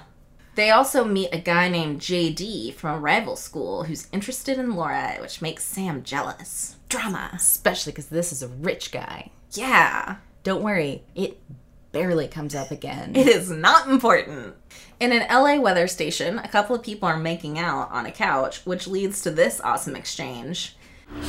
They 0.56 0.70
also 0.70 1.06
meet 1.06 1.30
a 1.34 1.38
guy 1.38 1.70
named 1.70 2.02
JD 2.02 2.74
from 2.74 2.96
a 2.96 3.00
rival 3.00 3.36
school 3.36 3.84
who's 3.86 4.08
interested 4.12 4.58
in 4.58 4.76
Laura, 4.76 5.18
which 5.22 5.42
makes 5.42 5.64
Sam 5.64 6.04
jealous. 6.04 6.76
Drama. 6.90 7.32
Especially 7.34 7.94
because 7.94 8.08
this 8.08 8.34
is 8.34 8.44
a 8.44 8.50
rich 8.50 8.92
guy. 8.92 9.32
Yeah. 9.52 10.18
Don't 10.44 10.64
worry, 10.64 11.04
it 11.16 11.40
barely 11.92 12.28
comes 12.28 12.56
up 12.56 12.72
again. 12.72 13.16
It 13.16 13.28
is 13.28 13.50
not 13.50 13.90
important. 13.90 14.56
In 15.00 15.12
an 15.12 15.28
LA 15.30 15.60
weather 15.60 15.88
station, 15.88 16.40
a 16.40 16.48
couple 16.48 16.76
of 16.76 16.84
people 16.84 17.08
are 17.08 17.18
making 17.18 17.60
out 17.60 17.92
on 17.92 18.06
a 18.06 18.12
couch, 18.12 18.66
which 18.66 18.88
leads 18.88 19.22
to 19.22 19.32
this 19.32 19.60
awesome 19.62 19.96
exchange. 19.96 20.76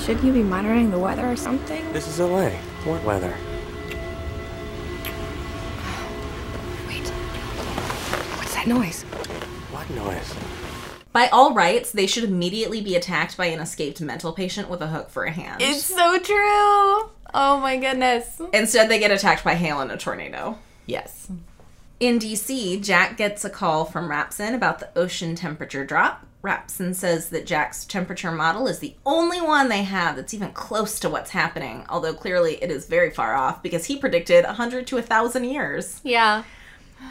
Shouldn't 0.04 0.24
you 0.24 0.32
be 0.32 0.42
monitoring 0.42 0.90
the 0.90 0.98
weather 0.98 1.26
or 1.26 1.36
something? 1.36 1.92
This 1.92 2.06
is 2.06 2.20
LA. 2.20 2.50
What 2.84 3.02
weather? 3.04 3.34
Wait. 6.86 7.08
What's 8.38 8.54
that 8.54 8.66
noise? 8.66 9.02
What 9.72 9.90
noise? 9.90 10.34
By 11.12 11.26
all 11.28 11.52
rights, 11.52 11.92
they 11.92 12.06
should 12.06 12.24
immediately 12.24 12.80
be 12.80 12.96
attacked 12.96 13.36
by 13.36 13.46
an 13.46 13.60
escaped 13.60 14.00
mental 14.00 14.32
patient 14.32 14.70
with 14.70 14.80
a 14.80 14.86
hook 14.86 15.10
for 15.10 15.24
a 15.24 15.32
hand. 15.32 15.60
It's 15.60 15.84
so 15.84 16.18
true. 16.18 17.10
Oh 17.34 17.58
my 17.58 17.76
goodness. 17.76 18.40
Instead, 18.52 18.88
they 18.88 18.98
get 18.98 19.10
attacked 19.10 19.44
by 19.44 19.54
hail 19.54 19.80
and 19.80 19.90
a 19.90 19.96
tornado. 19.96 20.58
Yes. 20.86 21.28
In 22.00 22.18
DC, 22.18 22.82
Jack 22.82 23.16
gets 23.16 23.44
a 23.44 23.50
call 23.50 23.84
from 23.84 24.08
Rapson 24.08 24.54
about 24.54 24.80
the 24.80 24.90
ocean 24.96 25.34
temperature 25.34 25.84
drop. 25.84 26.26
Rapson 26.42 26.94
says 26.94 27.28
that 27.28 27.46
Jack's 27.46 27.84
temperature 27.84 28.32
model 28.32 28.66
is 28.66 28.80
the 28.80 28.96
only 29.06 29.40
one 29.40 29.68
they 29.68 29.84
have 29.84 30.16
that's 30.16 30.34
even 30.34 30.52
close 30.52 30.98
to 30.98 31.08
what's 31.08 31.30
happening, 31.30 31.86
although 31.88 32.12
clearly 32.12 32.54
it 32.60 32.70
is 32.70 32.86
very 32.86 33.10
far 33.10 33.34
off 33.34 33.62
because 33.62 33.84
he 33.84 33.96
predicted 33.96 34.44
100 34.44 34.86
to 34.88 34.96
1,000 34.96 35.44
years. 35.44 36.00
Yeah. 36.02 36.42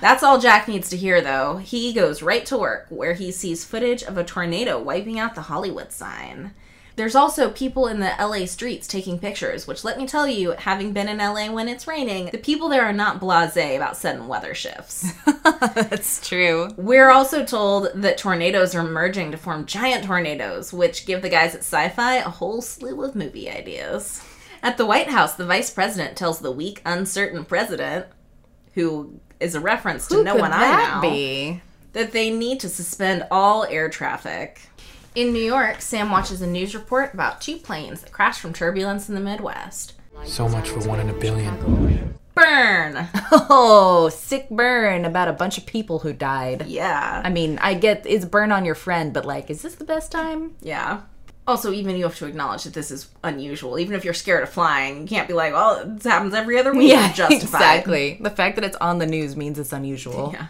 That's 0.02 0.24
all 0.24 0.40
Jack 0.40 0.68
needs 0.68 0.90
to 0.90 0.98
hear, 0.98 1.22
though. 1.22 1.58
He 1.58 1.94
goes 1.94 2.22
right 2.22 2.46
to 2.48 2.58
work, 2.58 2.88
where 2.90 3.14
he 3.14 3.32
sees 3.32 3.64
footage 3.64 4.04
of 4.04 4.18
a 4.18 4.24
tornado 4.24 4.78
wiping 4.82 5.18
out 5.20 5.36
the 5.36 5.44
Hollywood 5.44 5.92
sign. 5.94 6.54
There's 6.96 7.16
also 7.16 7.50
people 7.50 7.88
in 7.88 8.00
the 8.00 8.14
LA 8.20 8.46
streets 8.46 8.88
taking 8.88 9.18
pictures, 9.18 9.66
which 9.66 9.84
let 9.84 9.98
me 9.98 10.06
tell 10.06 10.28
you, 10.28 10.52
having 10.52 10.94
been 10.94 11.08
in 11.08 11.18
LA 11.18 11.52
when 11.52 11.68
it's 11.68 11.88
raining, 11.88 12.26
the 12.32 12.38
people 12.38 12.70
there 12.70 12.84
are 12.84 12.94
not 12.94 13.20
blase 13.20 13.56
about 13.58 13.98
sudden 13.98 14.28
weather 14.28 14.54
shifts. 14.54 15.12
That's 15.44 16.28
true. 16.28 16.70
We're 16.78 17.10
also 17.10 17.46
told 17.46 17.90
that 17.96 18.18
tornadoes 18.18 18.76
are 18.76 18.84
merging 18.84 19.32
to 19.32 19.38
form 19.38 19.66
giant 19.66 20.06
tornadoes, 20.06 20.74
which 20.74 21.06
give 21.06 21.22
the 21.22 21.30
guys 21.30 21.56
at 21.56 21.62
Sci 21.62 21.90
Fi 21.90 22.16
a 22.16 22.30
whole 22.30 22.62
slew 22.62 23.04
of 23.04 23.16
movie 23.16 23.50
ideas. 23.50 24.24
At 24.64 24.78
the 24.78 24.86
White 24.86 25.10
House, 25.10 25.36
the 25.36 25.46
vice 25.46 25.72
president 25.72 26.16
tells 26.16 26.40
the 26.40 26.52
weak, 26.52 26.82
uncertain 26.86 27.46
president, 27.46 28.06
who 28.76 29.20
is 29.40 29.56
a 29.56 29.60
reference 29.60 30.08
to 30.08 30.16
Who 30.16 30.24
no 30.24 30.36
one 30.36 30.52
I 30.54 30.96
know, 30.96 31.02
be? 31.02 31.62
that 31.94 32.12
they 32.12 32.30
need 32.30 32.60
to 32.62 32.70
suspend 32.70 33.26
all 33.32 33.66
air 33.66 33.90
traffic. 33.90 34.62
In 35.16 35.34
New 35.34 35.44
York, 35.44 35.82
Sam 35.82 36.10
watches 36.10 36.42
a 36.42 36.48
news 36.48 36.74
report 36.74 37.14
about 37.14 37.42
two 37.42 37.58
planes 37.58 38.02
that 38.02 38.12
crashed 38.14 38.40
from 38.40 38.54
turbulence 38.54 39.10
in 39.10 39.16
the 39.16 39.22
Midwest. 39.22 39.94
So 40.24 40.48
much 40.48 40.70
for 40.70 40.80
one 40.88 41.00
in 41.00 41.10
a 41.10 41.14
billion. 41.14 42.18
Burn! 42.34 43.08
Oh, 43.34 44.10
sick 44.10 44.50
burn 44.50 45.04
about 45.06 45.28
a 45.30 45.34
bunch 45.34 45.58
of 45.58 45.66
people 45.66 46.00
who 46.00 46.12
died. 46.14 46.66
yeah. 46.68 47.22
I 47.24 47.30
mean, 47.30 47.58
I 47.60 47.74
get 47.74 48.06
it's 48.06 48.26
burn 48.26 48.52
on 48.52 48.66
your 48.66 48.76
friend, 48.76 49.14
but 49.14 49.26
like, 49.26 49.50
is 49.50 49.62
this 49.62 49.76
the 49.76 49.86
best 49.86 50.12
time? 50.12 50.56
Yeah. 50.62 51.02
Also, 51.48 51.72
even 51.72 51.96
you 51.98 52.04
have 52.04 52.16
to 52.18 52.26
acknowledge 52.28 52.64
that 52.64 52.74
this 52.74 52.92
is 52.92 53.10
unusual. 53.24 53.80
Even 53.80 53.96
if 53.96 54.04
you're 54.06 54.14
scared 54.14 54.44
of 54.44 54.50
flying, 54.50 55.02
you 55.02 55.08
can't 55.08 55.28
be 55.28 55.34
like, 55.34 55.54
"Well, 55.54 55.84
this 55.86 56.04
happens 56.06 56.34
every 56.34 56.58
other 56.60 56.74
week." 56.74 56.92
Justified. 57.14 57.42
exactly. 57.42 58.18
The 58.22 58.30
fact 58.30 58.56
that 58.56 58.64
it's 58.66 58.78
on 58.78 59.00
the 59.00 59.08
news 59.08 59.36
means 59.36 59.58
it's 59.60 59.74
unusual. 59.74 60.32
Yeah. 60.34 60.48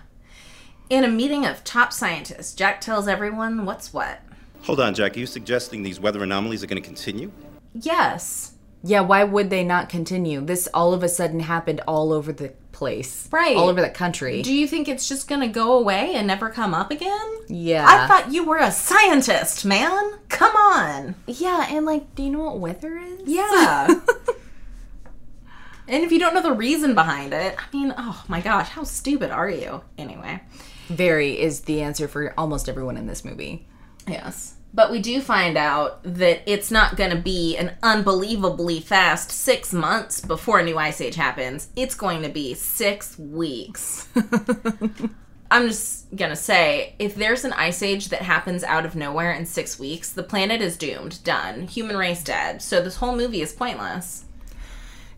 In 0.89 1.03
a 1.03 1.07
meeting 1.07 1.45
of 1.45 1.63
top 1.63 1.93
scientists, 1.93 2.53
Jack 2.53 2.81
tells 2.81 3.07
everyone 3.07 3.65
what's 3.65 3.93
what. 3.93 4.21
Hold 4.63 4.79
on, 4.79 4.93
Jack. 4.93 5.15
Are 5.15 5.19
you 5.19 5.25
suggesting 5.25 5.83
these 5.83 5.99
weather 5.99 6.23
anomalies 6.23 6.63
are 6.63 6.67
going 6.67 6.81
to 6.81 6.87
continue? 6.87 7.31
Yes. 7.73 8.53
Yeah, 8.83 9.01
why 9.01 9.23
would 9.23 9.49
they 9.49 9.63
not 9.63 9.89
continue? 9.89 10.41
This 10.41 10.67
all 10.73 10.93
of 10.93 11.03
a 11.03 11.09
sudden 11.09 11.39
happened 11.39 11.81
all 11.87 12.11
over 12.11 12.33
the 12.33 12.49
place. 12.71 13.27
Right. 13.31 13.55
All 13.55 13.69
over 13.69 13.81
the 13.81 13.89
country. 13.89 14.41
Do 14.41 14.53
you 14.53 14.67
think 14.67 14.87
it's 14.87 15.07
just 15.07 15.27
gonna 15.27 15.47
go 15.47 15.77
away 15.77 16.15
and 16.15 16.25
never 16.25 16.49
come 16.49 16.73
up 16.73 16.89
again? 16.89 17.29
yeah. 17.47 17.85
I 17.87 18.07
thought 18.07 18.33
you 18.33 18.43
were 18.43 18.57
a 18.57 18.71
scientist, 18.71 19.65
man. 19.65 20.13
Come 20.29 20.55
on. 20.55 21.15
Yeah, 21.27 21.67
and 21.69 21.85
like, 21.85 22.15
do 22.15 22.23
you 22.23 22.31
know 22.31 22.39
what 22.39 22.59
weather 22.59 22.97
is? 22.97 23.19
Yeah. 23.25 23.87
and 25.87 26.03
if 26.03 26.11
you 26.11 26.17
don't 26.17 26.33
know 26.33 26.41
the 26.41 26.53
reason 26.53 26.95
behind 26.95 27.33
it, 27.33 27.55
I 27.59 27.75
mean, 27.75 27.93
oh 27.95 28.23
my 28.27 28.41
gosh, 28.41 28.69
how 28.69 28.83
stupid 28.83 29.29
are 29.29 29.49
you? 29.49 29.81
Anyway. 29.99 30.41
Very 30.87 31.39
is 31.39 31.61
the 31.61 31.83
answer 31.83 32.07
for 32.07 32.33
almost 32.35 32.67
everyone 32.67 32.97
in 32.97 33.05
this 33.05 33.23
movie. 33.23 33.67
Yes. 34.11 34.55
But 34.73 34.91
we 34.91 35.01
do 35.01 35.19
find 35.19 35.57
out 35.57 36.01
that 36.03 36.41
it's 36.49 36.71
not 36.71 36.95
going 36.95 37.09
to 37.09 37.17
be 37.17 37.57
an 37.57 37.73
unbelievably 37.83 38.79
fast 38.81 39.29
six 39.29 39.73
months 39.73 40.21
before 40.21 40.59
a 40.59 40.63
new 40.63 40.77
ice 40.77 41.01
age 41.01 41.15
happens. 41.15 41.69
It's 41.75 41.95
going 41.95 42.21
to 42.21 42.29
be 42.29 42.53
six 42.53 43.19
weeks. 43.19 44.07
I'm 45.51 45.67
just 45.67 46.15
going 46.15 46.29
to 46.29 46.37
say 46.37 46.95
if 46.97 47.15
there's 47.15 47.43
an 47.43 47.51
ice 47.51 47.83
age 47.83 48.07
that 48.09 48.21
happens 48.21 48.63
out 48.63 48.85
of 48.85 48.95
nowhere 48.95 49.33
in 49.33 49.45
six 49.45 49.77
weeks, 49.77 50.13
the 50.13 50.23
planet 50.23 50.61
is 50.61 50.77
doomed, 50.77 51.21
done, 51.25 51.67
human 51.67 51.97
race 51.97 52.23
dead. 52.23 52.61
So 52.61 52.81
this 52.81 52.95
whole 52.95 53.17
movie 53.17 53.41
is 53.41 53.51
pointless. 53.51 54.23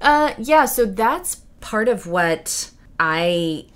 Uh, 0.01 0.33
yeah, 0.39 0.65
so 0.65 0.85
that's 0.85 1.35
part 1.61 1.87
of 1.87 2.07
what 2.07 2.71
I 2.99 3.67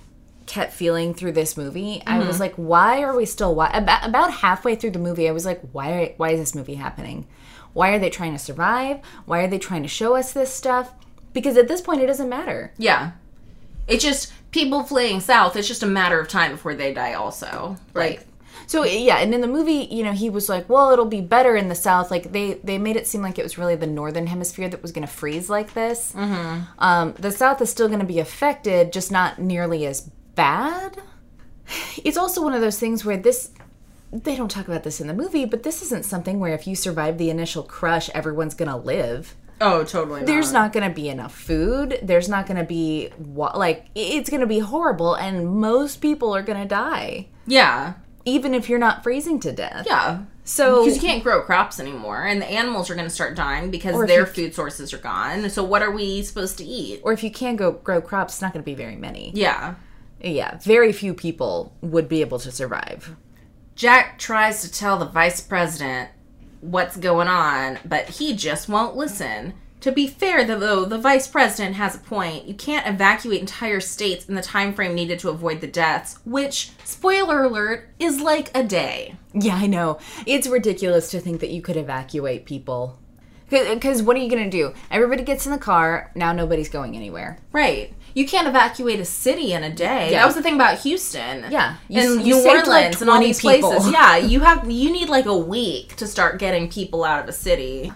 kept 0.47 0.73
feeling 0.73 1.13
through 1.13 1.33
this 1.33 1.57
movie. 1.57 2.01
I 2.07 2.19
was 2.19 2.39
like, 2.39 2.55
why 2.55 3.03
are 3.03 3.15
we 3.15 3.25
still 3.25 3.53
why 3.53 3.69
about, 3.69 4.05
about 4.07 4.33
halfway 4.33 4.75
through 4.75 4.91
the 4.91 4.99
movie 4.99 5.27
I 5.27 5.31
was 5.33 5.45
like, 5.45 5.61
why 5.73 6.13
why 6.17 6.31
is 6.31 6.39
this 6.39 6.55
movie 6.55 6.75
happening? 6.75 7.27
Why 7.73 7.89
are 7.89 7.99
they 7.99 8.09
trying 8.09 8.31
to 8.33 8.39
survive? 8.39 9.01
Why 9.25 9.41
are 9.43 9.47
they 9.47 9.59
trying 9.59 9.83
to 9.83 9.89
show 9.89 10.15
us 10.15 10.33
this 10.33 10.51
stuff? 10.51 10.93
Because 11.33 11.57
at 11.57 11.67
this 11.67 11.81
point 11.81 12.01
it 12.01 12.07
doesn't 12.07 12.29
matter. 12.29 12.73
Yeah. 12.77 13.11
it's 13.87 14.03
just 14.03 14.33
people 14.51 14.83
fleeing 14.83 15.19
south, 15.19 15.55
it's 15.55 15.67
just 15.67 15.83
a 15.83 15.87
matter 15.87 16.19
of 16.19 16.27
time 16.27 16.51
before 16.51 16.73
they 16.73 16.93
die 16.93 17.13
also. 17.13 17.77
Right. 17.93 18.21
So 18.65 18.83
yeah, 18.83 19.17
and 19.19 19.33
in 19.33 19.41
the 19.41 19.47
movie, 19.47 19.87
you 19.91 20.03
know, 20.03 20.11
he 20.11 20.29
was 20.29 20.49
like, 20.49 20.67
"Well, 20.67 20.91
it'll 20.91 21.05
be 21.05 21.21
better 21.21 21.55
in 21.55 21.69
the 21.69 21.75
south." 21.75 22.11
Like 22.11 22.33
they 22.33 22.55
they 22.63 22.77
made 22.77 22.97
it 22.97 23.07
seem 23.07 23.21
like 23.21 23.39
it 23.39 23.43
was 23.43 23.57
really 23.57 23.75
the 23.77 23.87
northern 23.87 24.27
hemisphere 24.27 24.67
that 24.67 24.81
was 24.81 24.91
going 24.91 25.07
to 25.07 25.13
freeze 25.13 25.49
like 25.49 25.73
this. 25.73 26.11
Mm-hmm. 26.13 26.63
Um, 26.79 27.13
the 27.17 27.31
south 27.31 27.61
is 27.61 27.69
still 27.69 27.87
going 27.87 28.01
to 28.01 28.05
be 28.05 28.19
affected, 28.19 28.91
just 28.91 29.09
not 29.09 29.39
nearly 29.39 29.85
as 29.85 30.09
bad. 30.37 30.97
It's 32.05 32.15
also 32.17 32.41
one 32.41 32.53
of 32.53 32.61
those 32.61 32.79
things 32.79 33.03
where 33.03 33.17
this 33.17 33.51
they 34.13 34.37
don't 34.37 34.49
talk 34.49 34.69
about 34.69 34.83
this 34.83 35.01
in 35.01 35.07
the 35.07 35.13
movie, 35.13 35.43
but 35.43 35.63
this 35.63 35.81
isn't 35.81 36.05
something 36.05 36.39
where 36.39 36.53
if 36.53 36.65
you 36.65 36.77
survive 36.77 37.17
the 37.17 37.29
initial 37.29 37.61
crush, 37.61 38.09
everyone's 38.11 38.53
going 38.55 38.69
to 38.71 38.77
live. 38.77 39.35
Oh, 39.59 39.83
totally. 39.83 40.23
There's 40.23 40.53
not 40.53 40.71
going 40.71 40.87
to 40.87 40.95
be 40.95 41.09
enough 41.09 41.35
food. 41.35 41.99
There's 42.01 42.29
not 42.29 42.47
going 42.47 42.55
to 42.57 42.63
be 42.63 43.09
wa- 43.17 43.51
like 43.57 43.87
it's 43.95 44.29
going 44.29 44.39
to 44.41 44.47
be 44.47 44.59
horrible, 44.59 45.15
and 45.15 45.45
most 45.59 45.97
people 45.99 46.33
are 46.33 46.41
going 46.43 46.61
to 46.61 46.67
die, 46.67 47.27
Yeah. 47.47 47.95
even 48.23 48.53
if 48.53 48.69
you're 48.69 48.79
not 48.79 49.03
freezing 49.03 49.41
to 49.41 49.51
death. 49.51 49.85
Yeah. 49.85 50.19
So 50.45 50.85
Because 50.85 50.95
you 50.95 51.09
can't 51.09 51.21
grow 51.23 51.41
crops 51.41 51.77
anymore, 51.77 52.23
and 52.23 52.41
the 52.41 52.45
animals 52.49 52.89
are 52.89 52.95
going 52.95 53.07
to 53.09 53.13
start 53.13 53.35
dying 53.35 53.69
because 53.71 54.07
their 54.07 54.25
food 54.25 54.55
sources 54.55 54.93
are 54.93 54.99
gone. 54.99 55.49
So 55.49 55.63
what 55.63 55.81
are 55.81 55.91
we 55.91 56.21
supposed 56.23 56.57
to 56.59 56.63
eat? 56.63 57.01
or 57.03 57.11
if 57.11 57.23
you 57.23 57.31
can't 57.31 57.57
go 57.57 57.73
grow 57.73 57.99
crops, 57.99 58.35
it's 58.35 58.41
not 58.41 58.53
going 58.53 58.63
to 58.63 58.65
be 58.65 58.75
very 58.75 58.95
many. 58.95 59.31
Yeah. 59.35 59.75
Yeah, 60.21 60.57
very 60.59 60.91
few 60.91 61.13
people 61.13 61.73
would 61.81 62.09
be 62.09 62.21
able 62.21 62.39
to 62.39 62.51
survive. 62.51 63.15
Jack 63.75 64.17
tries 64.17 64.61
to 64.61 64.71
tell 64.71 64.97
the 64.97 65.05
vice 65.05 65.41
president 65.41 66.09
what's 66.61 66.97
going 66.97 67.27
on, 67.27 67.77
but 67.85 68.09
he 68.09 68.35
just 68.35 68.67
won't 68.67 68.95
listen. 68.95 69.53
To 69.81 69.91
be 69.91 70.07
fair, 70.07 70.43
though, 70.43 70.85
the 70.85 70.97
vice 70.97 71.27
president 71.27 71.75
has 71.75 71.95
a 71.95 71.99
point. 71.99 72.45
You 72.45 72.55
can't 72.55 72.87
evacuate 72.87 73.39
entire 73.39 73.79
states 73.79 74.25
in 74.25 74.33
the 74.33 74.41
time 74.41 74.73
frame 74.73 74.95
needed 74.95 75.19
to 75.19 75.29
avoid 75.29 75.61
the 75.61 75.67
deaths, 75.67 76.17
which, 76.25 76.71
spoiler 76.83 77.43
alert, 77.43 77.87
is 77.99 78.19
like 78.19 78.49
a 78.57 78.63
day. 78.63 79.15
Yeah, 79.33 79.55
I 79.55 79.67
know. 79.67 79.99
It's 80.25 80.47
ridiculous 80.47 81.11
to 81.11 81.19
think 81.19 81.39
that 81.41 81.51
you 81.51 81.61
could 81.61 81.77
evacuate 81.77 82.45
people. 82.45 82.97
Because 83.49 84.01
what 84.01 84.17
are 84.17 84.19
you 84.19 84.29
going 84.29 84.43
to 84.43 84.49
do? 84.49 84.73
Everybody 84.89 85.23
gets 85.23 85.45
in 85.45 85.51
the 85.51 85.59
car, 85.59 86.11
now 86.15 86.33
nobody's 86.33 86.69
going 86.69 86.95
anywhere. 86.95 87.37
Right. 87.51 87.93
You 88.17 88.25
can't 88.25 88.47
evacuate 88.47 88.99
a 88.99 89.05
city 89.05 89.53
in 89.53 89.63
a 89.63 89.69
day. 89.71 90.09
Yeah. 90.09 90.21
That 90.21 90.25
was 90.25 90.33
the 90.33 90.41
thing 90.41 90.55
about 90.55 90.79
Houston. 90.79 91.51
Yeah. 91.51 91.75
You- 91.87 92.15
and 92.15 92.25
you 92.25 92.33
New 92.37 92.47
Orleans 92.49 92.67
like, 92.67 93.01
and 93.01 93.09
all 93.11 93.17
20 93.17 93.25
these 93.27 93.39
people. 93.41 93.69
places. 93.69 93.91
Yeah, 93.91 94.17
you 94.17 94.39
have 94.39 94.71
you 94.71 94.91
need 94.91 95.07
like 95.07 95.27
a 95.27 95.37
week 95.37 95.95
to 95.97 96.07
start 96.07 96.39
getting 96.39 96.67
people 96.67 97.03
out 97.03 97.21
of 97.21 97.29
a 97.29 97.31
city. 97.31 97.93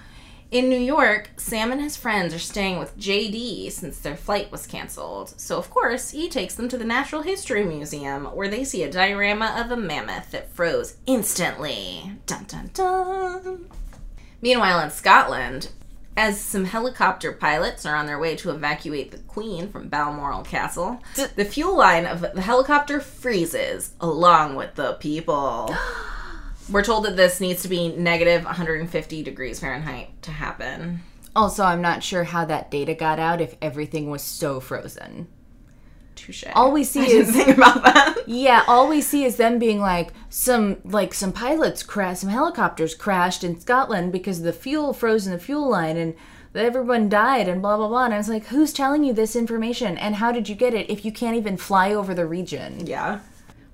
In 0.51 0.69
New 0.69 0.77
York, 0.77 1.31
Sam 1.38 1.71
and 1.71 1.81
his 1.81 1.97
friends 1.97 2.36
are 2.36 2.45
staying 2.53 2.77
with 2.77 2.95
JD 2.99 3.71
since 3.71 3.97
their 3.97 4.15
flight 4.15 4.51
was 4.51 4.67
canceled. 4.67 5.34
So 5.38 5.57
of 5.57 5.71
course, 5.71 6.12
he 6.12 6.29
takes 6.29 6.53
them 6.53 6.69
to 6.69 6.77
the 6.77 6.86
Natural 6.86 7.23
History 7.23 7.63
Museum 7.63 8.25
where 8.25 8.47
they 8.47 8.63
see 8.63 8.84
a 8.84 8.91
diorama 8.91 9.55
of 9.57 9.71
a 9.71 9.75
mammoth 9.75 10.29
that 10.31 10.53
froze 10.53 10.97
instantly. 11.07 12.12
Dun 12.27 12.43
dun 12.47 12.69
dun. 12.75 13.65
Meanwhile, 14.39 14.81
in 14.81 14.91
Scotland, 14.91 15.69
as 16.17 16.39
some 16.39 16.65
helicopter 16.65 17.32
pilots 17.32 17.86
are 17.86 17.95
on 17.95 18.06
their 18.06 18.19
way 18.19 18.36
to 18.36 18.52
evacuate 18.52 19.12
the 19.12 19.17
Queen 19.19 19.69
from 19.69 19.88
Balmoral 19.88 20.43
Castle, 20.43 21.02
the 21.36 21.45
fuel 21.45 21.78
line 21.78 22.06
of 22.06 22.21
the 22.21 22.41
helicopter 22.41 23.00
freezes 23.00 23.93
along 24.02 24.56
with 24.56 24.76
the 24.76 24.93
people. 24.93 25.74
We're 26.69 26.84
told 26.84 27.06
that 27.06 27.17
this 27.17 27.41
needs 27.41 27.63
to 27.63 27.67
be 27.67 27.89
negative 27.89 28.45
150 28.45 29.24
degrees 29.24 29.60
Fahrenheit 29.60 30.21
to 30.24 30.32
happen. 30.32 31.02
Also, 31.36 31.63
I'm 31.63 31.82
not 31.82 32.04
sure 32.04 32.26
how 32.26 32.45
that 32.45 32.69
data 32.69 32.93
got 32.93 33.19
out 33.19 33.41
if 33.41 33.56
everything 33.62 34.10
was 34.10 34.21
so 34.21 34.60
frozen. 34.60 35.28
Touche. 36.21 36.43
All 36.53 36.71
we 36.71 36.84
see 36.84 37.01
I 37.01 37.19
is 37.19 37.31
think 37.36 37.57
about 37.57 37.84
that. 37.84 38.15
Yeah, 38.27 38.63
all 38.67 38.88
we 38.88 39.01
see 39.01 39.25
is 39.25 39.38
them 39.38 39.60
being 39.60 39.79
like 39.79 40.13
some 40.29 40.77
like 40.84 41.13
some 41.13 41.31
pilots 41.31 41.84
crash, 41.84 42.19
some 42.19 42.29
helicopters 42.29 42.93
crashed 42.93 43.43
in 43.43 43.60
Scotland 43.60 44.12
because 44.12 44.41
the 44.41 44.53
fuel 44.53 44.93
froze 44.93 45.25
in 45.25 45.34
the 45.34 45.39
fuel 45.39 45.69
line 45.69 45.97
and 45.97 46.13
everyone 46.53 47.10
died 47.10 47.47
and 47.47 47.62
blah 47.62 47.77
blah 47.77 47.88
blah. 47.88 48.05
And 48.05 48.13
I 48.13 48.17
was 48.17 48.29
like, 48.29 48.47
who's 48.47 48.73
telling 48.73 49.03
you 49.03 49.13
this 49.13 49.36
information 49.36 49.97
and 49.97 50.15
how 50.15 50.31
did 50.31 50.47
you 50.47 50.55
get 50.55 50.73
it 50.73 50.89
if 50.89 51.03
you 51.03 51.12
can't 51.12 51.38
even 51.38 51.57
fly 51.57 51.93
over 51.93 52.13
the 52.13 52.25
region? 52.25 52.86
Yeah. 52.86 53.19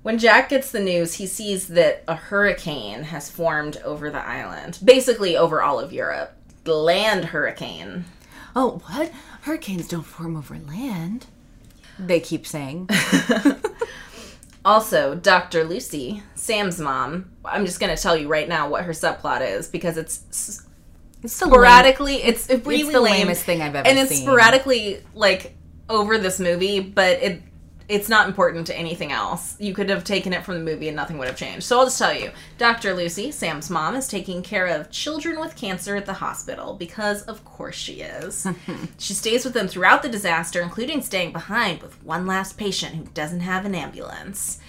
When 0.02 0.18
Jack 0.18 0.48
gets 0.48 0.70
the 0.70 0.80
news, 0.80 1.14
he 1.14 1.26
sees 1.26 1.68
that 1.68 2.04
a 2.08 2.14
hurricane 2.14 3.02
has 3.02 3.30
formed 3.30 3.76
over 3.84 4.10
the 4.10 4.24
island, 4.24 4.78
basically 4.82 5.36
over 5.36 5.60
all 5.60 5.78
of 5.78 5.92
Europe. 5.92 6.34
The 6.64 6.74
land 6.74 7.26
hurricane. 7.26 8.04
Oh, 8.54 8.80
what? 8.86 9.12
Hurricanes 9.42 9.88
don't 9.88 10.04
form 10.04 10.36
over 10.36 10.56
land. 10.56 11.26
They 11.98 12.20
keep 12.20 12.46
saying. 12.46 12.88
Also, 14.64 15.14
Dr. 15.14 15.64
Lucy, 15.64 16.22
Sam's 16.34 16.78
mom, 16.78 17.30
I'm 17.44 17.64
just 17.64 17.80
going 17.80 17.94
to 17.94 18.02
tell 18.02 18.16
you 18.16 18.28
right 18.28 18.46
now 18.48 18.68
what 18.68 18.84
her 18.84 18.92
subplot 18.92 19.40
is 19.40 19.66
because 19.68 19.96
it's 19.96 20.22
s- 20.30 20.66
It's 21.22 21.38
the 21.38 21.46
lame- 21.46 21.52
sporadically 21.54 22.16
it's 22.16 22.50
it 22.50 22.66
really 22.66 22.92
the 22.92 23.00
lame. 23.00 23.20
lamest 23.20 23.44
thing 23.44 23.62
I've 23.62 23.74
ever 23.74 23.88
and 23.88 23.98
it's 23.98 24.10
seen. 24.10 24.22
sporadically 24.26 25.02
like 25.14 25.56
over 25.88 26.18
this 26.18 26.38
movie 26.38 26.80
but 26.80 27.22
it 27.22 27.40
it's 27.88 28.08
not 28.08 28.28
important 28.28 28.66
to 28.66 28.76
anything 28.76 29.12
else 29.12 29.56
you 29.58 29.72
could 29.72 29.88
have 29.88 30.04
taken 30.04 30.32
it 30.32 30.44
from 30.44 30.54
the 30.54 30.70
movie 30.72 30.88
and 30.88 30.96
nothing 30.96 31.18
would 31.18 31.28
have 31.28 31.36
changed 31.36 31.64
so 31.64 31.78
i'll 31.78 31.86
just 31.86 31.98
tell 31.98 32.14
you 32.14 32.30
dr 32.58 32.94
lucy 32.94 33.30
sam's 33.30 33.70
mom 33.70 33.94
is 33.94 34.06
taking 34.06 34.42
care 34.42 34.66
of 34.66 34.90
children 34.90 35.40
with 35.40 35.56
cancer 35.56 35.96
at 35.96 36.06
the 36.06 36.14
hospital 36.14 36.74
because 36.74 37.22
of 37.22 37.44
course 37.44 37.76
she 37.76 38.00
is 38.00 38.46
she 38.98 39.14
stays 39.14 39.44
with 39.44 39.54
them 39.54 39.68
throughout 39.68 40.02
the 40.02 40.08
disaster 40.08 40.60
including 40.60 41.00
staying 41.00 41.32
behind 41.32 41.80
with 41.82 42.02
one 42.04 42.26
last 42.26 42.58
patient 42.58 42.94
who 42.94 43.04
doesn't 43.14 43.40
have 43.40 43.64
an 43.64 43.74
ambulance 43.74 44.60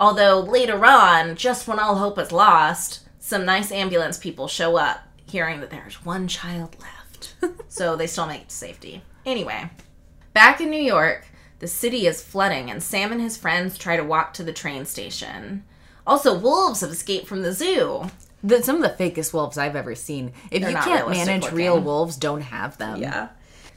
Although 0.00 0.40
later 0.40 0.84
on, 0.84 1.34
just 1.34 1.66
when 1.66 1.78
all 1.78 1.96
hope 1.96 2.18
is 2.18 2.30
lost, 2.30 3.00
some 3.18 3.44
nice 3.44 3.72
ambulance 3.72 4.16
people 4.16 4.46
show 4.46 4.76
up, 4.76 5.00
hearing 5.26 5.60
that 5.60 5.70
there's 5.70 6.04
one 6.04 6.28
child 6.28 6.76
left. 6.80 7.34
so 7.68 7.96
they 7.96 8.06
still 8.06 8.26
make 8.26 8.42
it 8.42 8.48
to 8.48 8.54
safety. 8.54 9.02
Anyway, 9.26 9.70
back 10.32 10.60
in 10.60 10.70
New 10.70 10.80
York, 10.80 11.26
the 11.58 11.68
city 11.68 12.06
is 12.06 12.22
flooding, 12.22 12.70
and 12.70 12.82
Sam 12.82 13.12
and 13.12 13.20
his 13.20 13.36
friends 13.36 13.76
try 13.76 13.96
to 13.96 14.04
walk 14.04 14.32
to 14.34 14.44
the 14.44 14.52
train 14.52 14.84
station. 14.84 15.64
Also, 16.06 16.38
wolves 16.38 16.80
have 16.80 16.90
escaped 16.90 17.26
from 17.26 17.42
the 17.42 17.52
zoo. 17.52 18.04
The, 18.42 18.62
some 18.62 18.82
of 18.82 18.82
the 18.82 19.04
fakest 19.04 19.34
wolves 19.34 19.58
I've 19.58 19.76
ever 19.76 19.94
seen. 19.94 20.32
If 20.50 20.62
They're 20.62 20.70
you 20.70 20.76
can't 20.76 21.10
manage 21.10 21.42
looking. 21.42 21.58
real 21.58 21.80
wolves, 21.80 22.16
don't 22.16 22.40
have 22.42 22.78
them. 22.78 23.02
Yeah. 23.02 23.28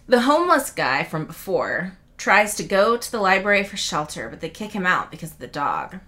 The 0.07 0.21
homeless 0.21 0.69
guy 0.69 1.03
from 1.03 1.25
before 1.25 1.97
tries 2.17 2.55
to 2.55 2.63
go 2.63 2.95
to 2.97 3.11
the 3.11 3.19
library 3.19 3.63
for 3.63 3.77
shelter, 3.77 4.29
but 4.29 4.39
they 4.39 4.49
kick 4.49 4.71
him 4.71 4.85
out 4.85 5.09
because 5.09 5.31
of 5.31 5.39
the 5.39 5.47
dog. 5.47 5.99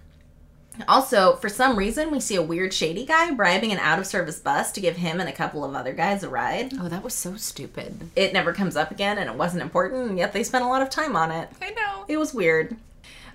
Also, 0.88 1.36
for 1.36 1.48
some 1.48 1.76
reason, 1.76 2.10
we 2.10 2.20
see 2.20 2.36
a 2.36 2.42
weird 2.42 2.72
shady 2.72 3.04
guy 3.04 3.30
bribing 3.32 3.72
an 3.72 3.78
out 3.78 3.98
of 3.98 4.06
service 4.06 4.40
bus 4.40 4.72
to 4.72 4.80
give 4.80 4.96
him 4.96 5.20
and 5.20 5.28
a 5.28 5.32
couple 5.32 5.64
of 5.64 5.74
other 5.74 5.92
guys 5.92 6.22
a 6.22 6.28
ride. 6.28 6.72
Oh, 6.78 6.88
that 6.88 7.04
was 7.04 7.14
so 7.14 7.36
stupid. 7.36 8.10
It 8.16 8.32
never 8.32 8.52
comes 8.52 8.76
up 8.76 8.90
again 8.90 9.18
and 9.18 9.30
it 9.30 9.36
wasn't 9.36 9.62
important, 9.62 10.10
and 10.10 10.18
yet 10.18 10.32
they 10.32 10.42
spent 10.42 10.64
a 10.64 10.68
lot 10.68 10.82
of 10.82 10.90
time 10.90 11.16
on 11.16 11.30
it. 11.30 11.48
I 11.62 11.70
know. 11.70 12.04
It 12.08 12.16
was 12.16 12.34
weird. 12.34 12.76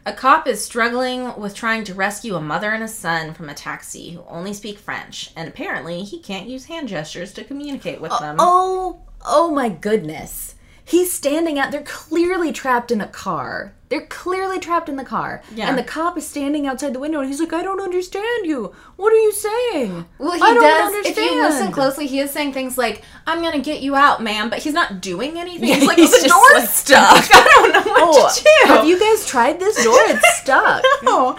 A 0.05 0.13
cop 0.13 0.47
is 0.47 0.63
struggling 0.63 1.37
with 1.39 1.53
trying 1.53 1.83
to 1.83 1.93
rescue 1.93 2.35
a 2.35 2.41
mother 2.41 2.71
and 2.71 2.83
a 2.83 2.87
son 2.87 3.33
from 3.33 3.49
a 3.49 3.53
taxi 3.53 4.11
who 4.11 4.23
only 4.27 4.53
speak 4.53 4.77
French, 4.77 5.31
and 5.35 5.47
apparently 5.47 6.03
he 6.03 6.19
can't 6.19 6.47
use 6.47 6.65
hand 6.65 6.87
gestures 6.87 7.33
to 7.33 7.43
communicate 7.43 7.99
with 7.99 8.11
uh, 8.11 8.19
them. 8.19 8.37
Oh, 8.39 9.01
oh 9.25 9.51
my 9.51 9.69
goodness. 9.69 10.55
He's 10.89 11.13
standing 11.13 11.59
out. 11.59 11.71
They're 11.71 11.83
clearly 11.83 12.51
trapped 12.51 12.89
in 12.91 12.99
a 12.99 13.07
car. 13.07 13.73
They're 13.89 14.05
clearly 14.07 14.59
trapped 14.59 14.89
in 14.89 14.95
the 14.97 15.03
car. 15.03 15.41
Yeah. 15.53 15.67
And 15.69 15.77
the 15.77 15.83
cop 15.83 16.17
is 16.17 16.27
standing 16.27 16.65
outside 16.67 16.93
the 16.93 16.99
window 16.99 17.19
and 17.19 17.27
he's 17.29 17.39
like, 17.39 17.53
I 17.53 17.61
don't 17.63 17.79
understand 17.81 18.45
you. 18.45 18.73
What 18.97 19.11
are 19.13 19.15
you 19.17 19.31
saying? 19.31 20.05
Well, 20.17 20.31
he 20.33 20.41
I 20.41 20.53
don't 20.53 20.61
does. 20.63 21.05
If 21.07 21.17
you 21.17 21.41
listen 21.41 21.71
closely, 21.71 22.05
he 22.07 22.19
is 22.19 22.29
saying 22.31 22.53
things 22.53 22.77
like, 22.77 23.03
"I'm 23.25 23.41
gonna 23.41 23.59
get 23.59 23.81
you 23.81 23.95
out, 23.95 24.21
ma'am," 24.21 24.49
but 24.49 24.59
he's 24.59 24.73
not 24.73 25.01
doing 25.01 25.37
anything. 25.39 25.69
Yeah, 25.69 25.75
he's 25.75 25.87
like, 25.87 25.97
he's 25.97 26.21
"The 26.23 26.27
door's 26.29 26.53
like- 26.53 26.69
stuck. 26.69 27.29
I 27.33 27.43
don't 27.55 27.71
know 27.73 27.91
what 27.91 28.15
Oh, 28.15 28.29
to 28.35 28.43
do." 28.43 28.73
have 28.73 28.85
you 28.85 28.99
guys 28.99 29.25
tried 29.25 29.59
this 29.59 29.83
door? 29.83 29.95
It's 30.07 30.37
stuck. 30.41 30.83
No. 31.03 31.37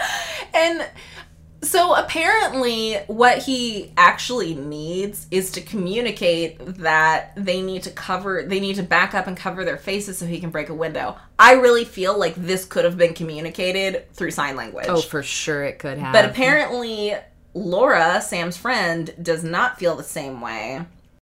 And 0.55 0.89
so 1.63 1.95
apparently, 1.95 2.97
what 3.07 3.39
he 3.39 3.93
actually 3.97 4.55
needs 4.55 5.27
is 5.31 5.51
to 5.53 5.61
communicate 5.61 6.59
that 6.79 7.33
they 7.37 7.61
need 7.61 7.83
to 7.83 7.91
cover, 7.91 8.43
they 8.43 8.61
need 8.61 8.77
to 8.77 8.83
back 8.83 9.15
up 9.15 9.27
and 9.27 9.37
cover 9.37 9.65
their 9.65 9.77
faces 9.77 10.19
so 10.19 10.27
he 10.27 10.41
can 10.41 10.51
break 10.51 10.71
a 10.71 10.75
window. 10.75 11.17
I 11.39 11.53
really 11.55 11.85
feel 11.85 12.19
like 12.19 12.35
this 12.35 12.65
could 12.65 12.85
have 12.85 12.97
been 12.97 13.13
communicated 13.13 14.11
through 14.15 14.31
sign 14.31 14.57
language. 14.57 14.87
Oh, 14.89 15.01
for 15.01 15.23
sure 15.23 15.65
it 15.65 15.79
could 15.79 15.99
have. 15.99 16.13
But 16.13 16.25
apparently, 16.25 17.15
Laura, 17.53 18.23
Sam's 18.23 18.57
friend, 18.57 19.15
does 19.21 19.45
not 19.45 19.79
feel 19.79 19.97
the 19.97 20.03
same 20.05 20.41
way 20.41 20.85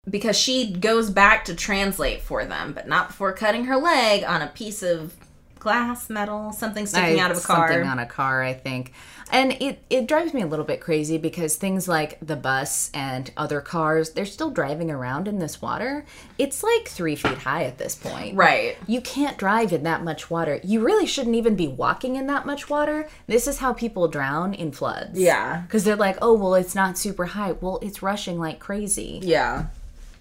because 0.08 0.36
she 0.38 0.72
goes 0.72 1.10
back 1.10 1.44
to 1.44 1.54
translate 1.54 2.22
for 2.22 2.44
them, 2.44 2.72
but 2.72 2.88
not 2.88 3.08
before 3.08 3.32
cutting 3.32 3.66
her 3.66 3.76
leg 3.76 4.24
on 4.24 4.40
a 4.40 4.48
piece 4.48 4.82
of 4.82 5.14
glass, 5.58 6.10
metal, 6.10 6.52
something 6.52 6.86
sticking 6.86 7.20
out 7.20 7.30
of 7.30 7.36
a 7.36 7.40
I- 7.40 7.44
car. 7.44 7.68
Something 7.68 7.88
on 7.88 7.98
a 8.00 8.06
car, 8.06 8.42
I 8.42 8.52
think. 8.52 8.92
And 9.32 9.52
it, 9.62 9.82
it 9.88 10.06
drives 10.06 10.34
me 10.34 10.42
a 10.42 10.46
little 10.46 10.66
bit 10.66 10.82
crazy 10.82 11.16
because 11.16 11.56
things 11.56 11.88
like 11.88 12.18
the 12.20 12.36
bus 12.36 12.90
and 12.92 13.30
other 13.34 13.62
cars, 13.62 14.10
they're 14.10 14.26
still 14.26 14.50
driving 14.50 14.90
around 14.90 15.26
in 15.26 15.38
this 15.38 15.62
water. 15.62 16.04
It's 16.36 16.62
like 16.62 16.86
three 16.86 17.16
feet 17.16 17.38
high 17.38 17.64
at 17.64 17.78
this 17.78 17.94
point. 17.94 18.36
Right. 18.36 18.76
You 18.86 19.00
can't 19.00 19.38
drive 19.38 19.72
in 19.72 19.84
that 19.84 20.04
much 20.04 20.30
water. 20.30 20.60
You 20.62 20.80
really 20.80 21.06
shouldn't 21.06 21.34
even 21.34 21.56
be 21.56 21.66
walking 21.66 22.16
in 22.16 22.26
that 22.26 22.44
much 22.44 22.68
water. 22.68 23.08
This 23.26 23.48
is 23.48 23.58
how 23.58 23.72
people 23.72 24.06
drown 24.06 24.52
in 24.52 24.70
floods. 24.70 25.18
Yeah. 25.18 25.62
Because 25.62 25.84
they're 25.84 25.96
like, 25.96 26.18
oh, 26.20 26.34
well, 26.34 26.54
it's 26.54 26.74
not 26.74 26.98
super 26.98 27.24
high. 27.24 27.52
Well, 27.52 27.78
it's 27.80 28.02
rushing 28.02 28.38
like 28.38 28.58
crazy. 28.58 29.18
Yeah. 29.22 29.66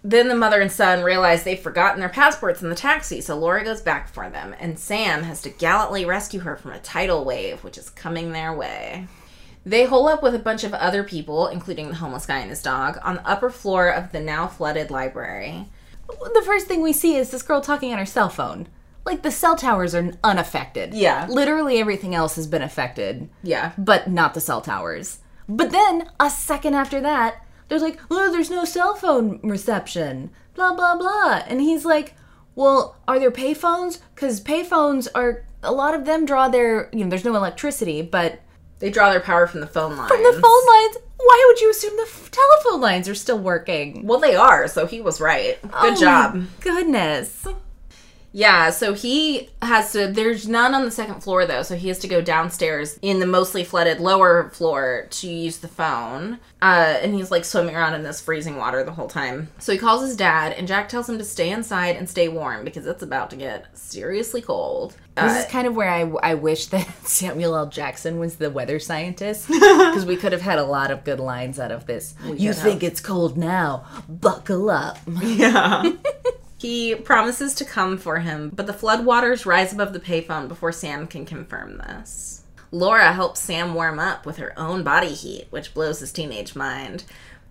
Then 0.03 0.27
the 0.27 0.35
mother 0.35 0.61
and 0.61 0.71
son 0.71 1.03
realize 1.03 1.43
they've 1.43 1.59
forgotten 1.59 1.99
their 1.99 2.09
passports 2.09 2.63
in 2.63 2.69
the 2.69 2.75
taxi, 2.75 3.21
so 3.21 3.37
Laura 3.37 3.63
goes 3.63 3.81
back 3.81 4.07
for 4.11 4.29
them, 4.29 4.55
and 4.59 4.79
Sam 4.79 5.23
has 5.23 5.41
to 5.43 5.49
gallantly 5.49 6.05
rescue 6.05 6.39
her 6.39 6.55
from 6.55 6.71
a 6.71 6.79
tidal 6.79 7.23
wave, 7.23 7.63
which 7.63 7.77
is 7.77 7.91
coming 7.91 8.31
their 8.31 8.51
way. 8.53 9.07
They 9.63 9.85
hole 9.85 10.07
up 10.07 10.23
with 10.23 10.33
a 10.33 10.39
bunch 10.39 10.63
of 10.63 10.73
other 10.73 11.03
people, 11.03 11.47
including 11.47 11.89
the 11.89 11.95
homeless 11.95 12.25
guy 12.25 12.39
and 12.39 12.49
his 12.49 12.63
dog, 12.63 12.97
on 13.03 13.15
the 13.15 13.27
upper 13.27 13.51
floor 13.51 13.89
of 13.89 14.11
the 14.11 14.19
now 14.19 14.47
flooded 14.47 14.89
library. 14.89 15.67
the 16.07 16.43
first 16.43 16.65
thing 16.65 16.81
we 16.81 16.93
see 16.93 17.15
is 17.15 17.29
this 17.29 17.43
girl 17.43 17.61
talking 17.61 17.93
on 17.93 17.99
her 17.99 18.05
cell 18.05 18.29
phone. 18.29 18.67
Like 19.05 19.21
the 19.21 19.31
cell 19.31 19.55
towers 19.55 19.93
are 19.93 20.13
unaffected. 20.23 20.93
Yeah. 20.93 21.27
Literally 21.29 21.77
everything 21.77 22.15
else 22.15 22.35
has 22.35 22.47
been 22.47 22.61
affected. 22.61 23.29
Yeah. 23.43 23.71
But 23.77 24.09
not 24.09 24.33
the 24.33 24.41
cell 24.41 24.61
towers. 24.61 25.19
But 25.47 25.71
then 25.71 26.09
a 26.19 26.29
second 26.29 26.75
after 26.75 27.01
that, 27.01 27.43
there's 27.71 27.81
like, 27.81 27.99
oh, 28.11 28.29
there's 28.31 28.49
no 28.49 28.65
cell 28.65 28.93
phone 28.95 29.39
reception. 29.43 30.29
Blah 30.55 30.75
blah 30.75 30.97
blah. 30.97 31.41
And 31.47 31.61
he's 31.61 31.85
like, 31.85 32.15
well, 32.53 32.97
are 33.07 33.17
there 33.17 33.31
payphones? 33.31 33.99
Because 34.13 34.41
payphones 34.41 35.07
are 35.15 35.45
a 35.63 35.71
lot 35.71 35.93
of 35.95 36.03
them 36.05 36.25
draw 36.25 36.49
their 36.49 36.89
you 36.91 37.03
know, 37.05 37.09
there's 37.09 37.23
no 37.23 37.33
electricity, 37.35 38.01
but 38.01 38.39
They 38.79 38.89
draw 38.89 39.09
their 39.09 39.21
power 39.21 39.47
from 39.47 39.61
the 39.61 39.67
phone 39.67 39.95
lines. 39.95 40.09
from 40.11 40.21
the 40.21 40.33
phone 40.33 40.65
lines, 40.67 40.97
why 41.17 41.45
would 41.47 41.61
you 41.61 41.71
assume 41.71 41.95
the 41.95 42.03
f- 42.03 42.29
telephone 42.31 42.81
lines 42.81 43.07
are 43.07 43.15
still 43.15 43.39
working? 43.39 44.05
Well, 44.05 44.19
they 44.19 44.35
are, 44.35 44.67
so 44.67 44.85
he 44.85 44.99
was 45.01 45.21
right. 45.21 45.61
Good 45.61 45.71
Oh 45.73 45.95
job. 45.95 46.43
Goodness. 46.59 47.47
Yeah, 48.33 48.69
so 48.69 48.93
he 48.93 49.49
has 49.61 49.91
to. 49.91 50.07
There's 50.07 50.47
none 50.47 50.73
on 50.73 50.85
the 50.85 50.91
second 50.91 51.21
floor 51.21 51.45
though, 51.45 51.63
so 51.63 51.75
he 51.75 51.89
has 51.89 51.99
to 51.99 52.07
go 52.07 52.21
downstairs 52.21 52.97
in 53.01 53.19
the 53.19 53.25
mostly 53.25 53.65
flooded 53.65 53.99
lower 53.99 54.49
floor 54.51 55.07
to 55.09 55.27
use 55.27 55.57
the 55.57 55.67
phone. 55.67 56.39
Uh, 56.61 56.97
and 57.01 57.13
he's 57.13 57.29
like 57.29 57.43
swimming 57.43 57.75
around 57.75 57.93
in 57.93 58.03
this 58.03 58.21
freezing 58.21 58.55
water 58.55 58.83
the 58.85 58.91
whole 58.93 59.09
time. 59.09 59.49
So 59.59 59.73
he 59.73 59.77
calls 59.77 60.01
his 60.07 60.15
dad, 60.15 60.53
and 60.53 60.65
Jack 60.67 60.87
tells 60.87 61.09
him 61.09 61.17
to 61.17 61.23
stay 61.25 61.49
inside 61.49 61.97
and 61.97 62.09
stay 62.09 62.29
warm 62.29 62.63
because 62.63 62.87
it's 62.87 63.03
about 63.03 63.31
to 63.31 63.35
get 63.35 63.77
seriously 63.77 64.41
cold. 64.41 64.95
This 65.15 65.35
Uh, 65.35 65.39
is 65.39 65.45
kind 65.51 65.67
of 65.67 65.75
where 65.75 65.89
I, 65.89 66.01
I 66.23 66.35
wish 66.35 66.67
that 66.67 66.87
Samuel 67.05 67.55
L. 67.55 67.67
Jackson 67.67 68.17
was 68.17 68.35
the 68.37 68.49
weather 68.49 68.79
scientist 68.79 69.47
because 69.49 70.05
we 70.05 70.15
could 70.15 70.31
have 70.31 70.41
had 70.41 70.57
a 70.57 70.63
lot 70.63 70.89
of 70.91 71.03
good 71.03 71.19
lines 71.19 71.59
out 71.59 71.71
of 71.71 71.85
this. 71.85 72.15
you 72.37 72.53
think 72.53 72.81
it's 72.81 73.01
cold 73.01 73.37
now? 73.37 73.83
Buckle 74.07 74.69
up. 74.69 74.99
He 76.61 76.93
promises 76.93 77.55
to 77.55 77.65
come 77.65 77.97
for 77.97 78.19
him, 78.19 78.51
but 78.53 78.67
the 78.67 78.73
floodwaters 78.73 79.47
rise 79.47 79.73
above 79.73 79.93
the 79.93 79.99
payphone 79.99 80.47
before 80.47 80.71
Sam 80.71 81.07
can 81.07 81.25
confirm 81.25 81.79
this. 81.79 82.43
Laura 82.71 83.13
helps 83.13 83.39
Sam 83.39 83.73
warm 83.73 83.97
up 83.97 84.27
with 84.27 84.37
her 84.37 84.53
own 84.57 84.83
body 84.83 85.13
heat, 85.13 85.47
which 85.49 85.73
blows 85.73 85.99
his 86.01 86.11
teenage 86.11 86.55
mind, 86.55 87.03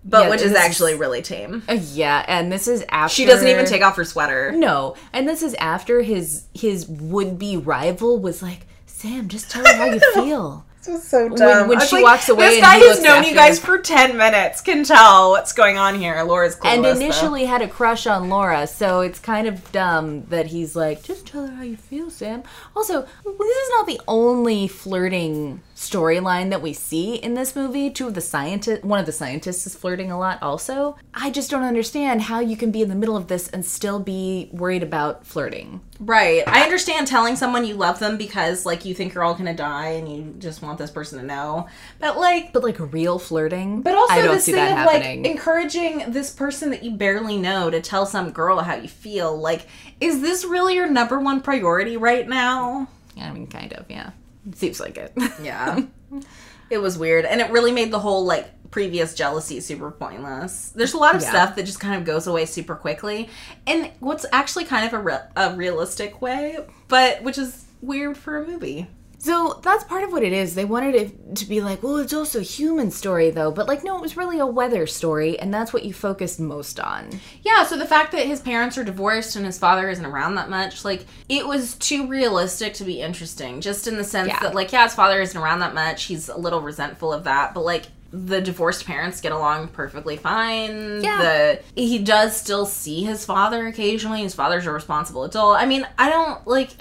but 0.05 0.23
Yeah, 0.23 0.29
which 0.29 0.41
is 0.41 0.51
this 0.53 0.59
is- 0.59 0.65
actually 0.65 0.95
really 0.95 1.21
tame. 1.21 1.61
Uh, 1.67 1.73
yeah, 1.91 2.23
and 2.25 2.49
this 2.53 2.69
is 2.69 2.85
after 2.87 3.13
She 3.13 3.25
doesn't 3.25 3.47
even 3.49 3.65
take 3.65 3.81
off 3.83 3.97
her 3.97 4.05
sweater. 4.05 4.53
No, 4.53 4.95
and 5.11 5.27
this 5.27 5.43
is 5.43 5.55
after 5.55 6.01
his 6.03 6.43
his 6.53 6.87
would 6.87 7.37
be 7.37 7.57
rival 7.57 8.17
was 8.17 8.41
like, 8.41 8.65
Sam, 8.85 9.27
just 9.27 9.51
tell 9.51 9.65
her 9.65 9.73
how 9.75 9.85
you 9.85 9.99
feel. 10.13 10.65
So 10.81 11.27
When- 11.27 11.67
when 11.67 11.77
was 11.77 11.87
she 11.89 12.01
walks 12.01 12.27
away 12.29 12.49
This 12.49 12.61
guy 12.61 12.79
looks 12.79 13.01
known 13.01 13.23
you 13.23 13.33
guys 13.35 13.59
her. 13.59 13.65
for 13.65 13.77
ten 13.77 14.17
minutes. 14.17 14.61
Can 14.61 14.83
tell 14.83 15.31
what's 15.31 15.53
going 15.53 15.77
on 15.77 15.95
here. 15.99 16.21
Laura's 16.23 16.55
clueless, 16.55 16.73
and 16.73 16.85
though. 16.85 16.89
initially 16.91 17.45
had 17.45 17.61
a 17.61 17.67
crush 17.67 18.07
on 18.07 18.29
Laura, 18.29 18.65
so 18.67 19.01
it's 19.01 19.19
kind 19.19 19.47
of 19.47 19.71
dumb 19.71 20.25
that 20.29 20.47
he's 20.47 20.75
like, 20.75 21.03
just 21.03 21.27
tell 21.27 21.45
her 21.47 21.55
how 21.55 21.63
you 21.63 21.77
feel, 21.77 22.09
Sam. 22.09 22.43
Also, 22.75 23.01
this 23.23 23.57
is 23.57 23.69
not 23.77 23.85
the 23.85 24.01
only 24.07 24.67
flirting 24.67 25.61
storyline 25.81 26.51
that 26.51 26.61
we 26.61 26.73
see 26.73 27.15
in 27.15 27.33
this 27.33 27.55
movie. 27.55 27.89
Two 27.89 28.07
of 28.07 28.13
the 28.13 28.21
scientists, 28.21 28.83
one 28.83 28.99
of 28.99 29.07
the 29.07 29.11
scientists 29.11 29.65
is 29.65 29.75
flirting 29.75 30.11
a 30.11 30.19
lot 30.19 30.37
also. 30.41 30.95
I 31.13 31.31
just 31.31 31.49
don't 31.49 31.63
understand 31.63 32.21
how 32.21 32.39
you 32.39 32.55
can 32.55 32.69
be 32.71 32.83
in 32.83 32.89
the 32.89 32.95
middle 32.95 33.17
of 33.17 33.27
this 33.27 33.47
and 33.49 33.65
still 33.65 33.99
be 33.99 34.49
worried 34.51 34.83
about 34.83 35.25
flirting. 35.25 35.81
Right. 35.99 36.43
I 36.47 36.61
understand 36.63 37.07
telling 37.07 37.35
someone 37.35 37.65
you 37.65 37.73
love 37.73 37.97
them 37.97 38.17
because 38.17 38.65
like 38.65 38.85
you 38.85 38.93
think 38.93 39.13
you're 39.13 39.23
all 39.23 39.33
gonna 39.33 39.55
die 39.55 39.89
and 39.89 40.07
you 40.07 40.35
just 40.37 40.61
want 40.61 40.77
this 40.77 40.91
person 40.91 41.19
to 41.19 41.25
know. 41.25 41.67
But 41.99 42.17
like 42.17 42.53
But 42.53 42.63
like 42.63 42.77
real 42.93 43.17
flirting, 43.17 43.81
But 43.81 43.95
also 43.95 44.13
I 44.13 44.21
don't 44.21 44.35
this 44.35 44.45
see 44.45 44.51
thing 44.51 44.63
that 44.63 44.85
of 44.87 44.93
happening. 44.93 45.23
like 45.23 45.31
encouraging 45.31 46.11
this 46.11 46.29
person 46.31 46.69
that 46.69 46.83
you 46.83 46.91
barely 46.91 47.37
know 47.37 47.69
to 47.71 47.81
tell 47.81 48.05
some 48.05 48.31
girl 48.31 48.59
how 48.59 48.75
you 48.75 48.87
feel. 48.87 49.35
Like, 49.35 49.65
is 49.99 50.21
this 50.21 50.45
really 50.45 50.75
your 50.75 50.87
number 50.89 51.19
one 51.19 51.41
priority 51.41 51.97
right 51.97 52.27
now? 52.27 52.87
I 53.19 53.31
mean, 53.31 53.47
kind 53.47 53.73
of, 53.73 53.85
yeah. 53.89 54.11
Seems 54.53 54.79
like 54.79 54.97
it. 54.97 55.13
Yeah. 55.41 55.81
it 56.69 56.77
was 56.79 56.97
weird. 56.97 57.25
And 57.25 57.41
it 57.41 57.51
really 57.51 57.71
made 57.71 57.91
the 57.91 57.99
whole 57.99 58.25
like 58.25 58.49
previous 58.71 59.13
jealousy 59.13 59.59
super 59.59 59.91
pointless. 59.91 60.69
There's 60.69 60.93
a 60.93 60.97
lot 60.97 61.15
of 61.15 61.21
Yeah. 61.21 61.29
stuff 61.29 61.55
that 61.57 61.63
just 61.65 61.79
kind 61.79 61.95
of 61.95 62.05
goes 62.05 62.25
away 62.27 62.45
super 62.45 62.75
quickly. 62.75 63.29
And 63.67 63.91
what's 63.99 64.25
actually 64.31 64.65
kind 64.65 64.85
of 64.85 64.93
a, 64.93 64.99
re- 64.99 65.27
a 65.35 65.55
realistic 65.55 66.21
way, 66.21 66.57
but 66.87 67.21
which 67.23 67.37
is 67.37 67.65
weird 67.81 68.17
for 68.17 68.37
a 68.41 68.47
movie. 68.47 68.87
So 69.23 69.59
that's 69.61 69.83
part 69.83 70.03
of 70.03 70.11
what 70.11 70.23
it 70.23 70.33
is. 70.33 70.55
They 70.55 70.65
wanted 70.65 70.95
it 70.95 71.35
to 71.35 71.45
be 71.45 71.61
like, 71.61 71.83
well, 71.83 71.97
it's 71.97 72.11
also 72.11 72.39
a 72.39 72.41
human 72.41 72.89
story, 72.89 73.29
though. 73.29 73.51
But 73.51 73.67
like, 73.67 73.83
no, 73.83 73.95
it 73.95 74.01
was 74.01 74.17
really 74.17 74.39
a 74.39 74.47
weather 74.47 74.87
story, 74.87 75.37
and 75.37 75.53
that's 75.53 75.71
what 75.71 75.85
you 75.85 75.93
focused 75.93 76.39
most 76.39 76.79
on. 76.79 77.07
Yeah, 77.43 77.63
so 77.63 77.77
the 77.77 77.85
fact 77.85 78.13
that 78.13 78.25
his 78.25 78.39
parents 78.39 78.79
are 78.79 78.83
divorced 78.83 79.35
and 79.35 79.45
his 79.45 79.59
father 79.59 79.89
isn't 79.91 80.03
around 80.05 80.35
that 80.35 80.49
much, 80.49 80.83
like, 80.83 81.05
it 81.29 81.45
was 81.45 81.75
too 81.75 82.07
realistic 82.07 82.73
to 82.75 82.83
be 82.83 82.99
interesting. 82.99 83.61
Just 83.61 83.85
in 83.85 83.97
the 83.97 84.03
sense 84.03 84.29
Yeah. 84.29 84.39
that, 84.39 84.55
like, 84.55 84.71
yeah, 84.71 84.85
his 84.85 84.95
father 84.95 85.21
isn't 85.21 85.39
around 85.39 85.59
that 85.59 85.75
much. 85.75 86.05
He's 86.05 86.27
a 86.27 86.37
little 86.37 86.61
resentful 86.61 87.13
of 87.13 87.23
that, 87.25 87.53
but, 87.53 87.63
like, 87.63 87.83
the 88.11 88.41
divorced 88.41 88.85
parents 88.87 89.21
get 89.21 89.31
along 89.31 89.67
perfectly 89.67 90.17
fine. 90.17 91.03
Yeah. 91.03 91.59
The 91.75 91.81
he 91.81 91.99
does 91.99 92.35
still 92.35 92.65
see 92.65 93.03
his 93.03 93.23
father 93.23 93.67
occasionally. 93.67 94.23
His 94.23 94.33
father's 94.33 94.65
a 94.65 94.71
responsible 94.71 95.23
adult. 95.25 95.57
I 95.57 95.65
mean, 95.67 95.87
I 95.99 96.09
don't 96.09 96.45
like 96.47 96.71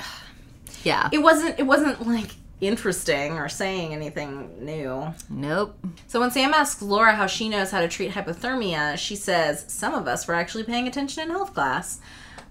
Yeah. 0.84 1.08
it 1.12 1.18
wasn't 1.18 1.58
it 1.58 1.64
wasn't 1.64 2.06
like 2.06 2.30
interesting 2.60 3.38
or 3.38 3.48
saying 3.48 3.94
anything 3.94 4.64
new. 4.64 5.12
nope. 5.28 5.78
So 6.06 6.20
when 6.20 6.30
Sam 6.30 6.52
asks 6.52 6.82
Laura 6.82 7.14
how 7.14 7.26
she 7.26 7.48
knows 7.48 7.70
how 7.70 7.80
to 7.80 7.88
treat 7.88 8.12
hypothermia, 8.12 8.98
she 8.98 9.16
says, 9.16 9.64
Some 9.68 9.94
of 9.94 10.06
us 10.06 10.26
were 10.28 10.34
actually 10.34 10.64
paying 10.64 10.86
attention 10.86 11.22
in 11.24 11.30
health 11.30 11.54
class. 11.54 12.00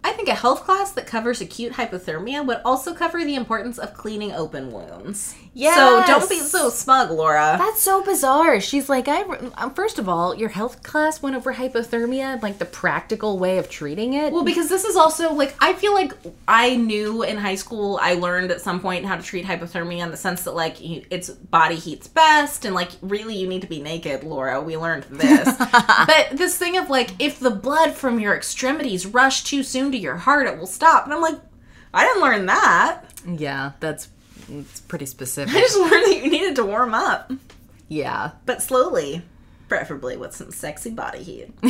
I 0.03 0.13
think 0.13 0.29
a 0.29 0.33
health 0.35 0.63
class 0.63 0.91
that 0.93 1.07
covers 1.07 1.41
acute 1.41 1.73
hypothermia 1.73 2.45
would 2.45 2.61
also 2.63 2.93
cover 2.93 3.23
the 3.23 3.35
importance 3.35 3.77
of 3.77 3.93
cleaning 3.93 4.31
open 4.31 4.71
wounds. 4.71 5.35
So 5.75 6.03
don't 6.05 6.29
be 6.29 6.39
so 6.39 6.69
smug, 6.69 7.11
Laura. 7.11 7.55
That's 7.57 7.81
so 7.81 8.03
bizarre. 8.03 8.59
She's 8.61 8.87
like, 8.89 9.07
I 9.07 9.21
um, 9.57 9.73
first 9.73 9.99
of 9.99 10.07
all, 10.07 10.33
your 10.35 10.49
health 10.49 10.83
class 10.83 11.21
went 11.21 11.35
over 11.35 11.53
hypothermia, 11.53 12.41
like 12.41 12.57
the 12.59 12.65
practical 12.65 13.37
way 13.39 13.57
of 13.57 13.69
treating 13.69 14.13
it. 14.13 14.31
well, 14.31 14.43
because 14.43 14.69
this 14.69 14.85
is 14.85 14.95
also 14.95 15.33
like 15.33 15.53
I 15.59 15.73
feel 15.73 15.93
like 15.93 16.13
I 16.47 16.75
knew 16.75 17.23
in 17.23 17.37
high 17.37 17.55
school 17.55 17.99
I 18.01 18.13
learned 18.13 18.51
at 18.51 18.61
some 18.61 18.79
point 18.79 19.05
how 19.05 19.15
to 19.15 19.23
treat 19.23 19.45
hypothermia 19.45 20.03
in 20.03 20.11
the 20.11 20.17
sense 20.17 20.43
that 20.43 20.51
like 20.55 20.79
you- 20.81 21.05
it's 21.09 21.29
body 21.29 21.75
heats 21.75 22.07
best 22.07 22.65
and 22.65 22.73
like 22.73 22.91
really 23.01 23.35
you 23.35 23.47
need 23.47 23.61
to 23.61 23.67
be 23.67 23.81
naked, 23.81 24.23
Laura. 24.23 24.61
We 24.61 24.77
learned 24.77 25.03
this. 25.09 25.55
but 26.07 26.29
this 26.33 26.57
thing 26.57 26.77
of 26.77 26.89
like 26.89 27.09
if 27.19 27.39
the 27.39 27.51
blood 27.51 27.93
from 27.95 28.19
your 28.19 28.35
extremities 28.35 29.05
rush 29.05 29.43
too 29.43 29.63
soon 29.63 29.91
to 29.91 29.97
your 29.97 30.17
heart, 30.17 30.47
it 30.47 30.57
will 30.57 30.67
stop. 30.67 31.05
And 31.05 31.13
I'm 31.13 31.21
like, 31.21 31.39
I 31.93 32.05
didn't 32.05 32.21
learn 32.21 32.45
that. 32.45 33.01
yeah, 33.25 33.71
that's 33.79 34.07
it's 34.51 34.81
pretty 34.81 35.05
specific. 35.05 35.55
I 35.55 35.59
just 35.61 35.77
learned 35.77 35.91
that 35.91 36.21
you 36.23 36.29
needed 36.29 36.55
to 36.57 36.65
warm 36.65 36.93
up, 36.93 37.31
yeah. 37.87 38.31
but 38.45 38.61
slowly, 38.61 39.21
preferably 39.67 40.17
with 40.17 40.35
some 40.35 40.51
sexy 40.51 40.89
body 40.91 41.23
heat. 41.23 41.51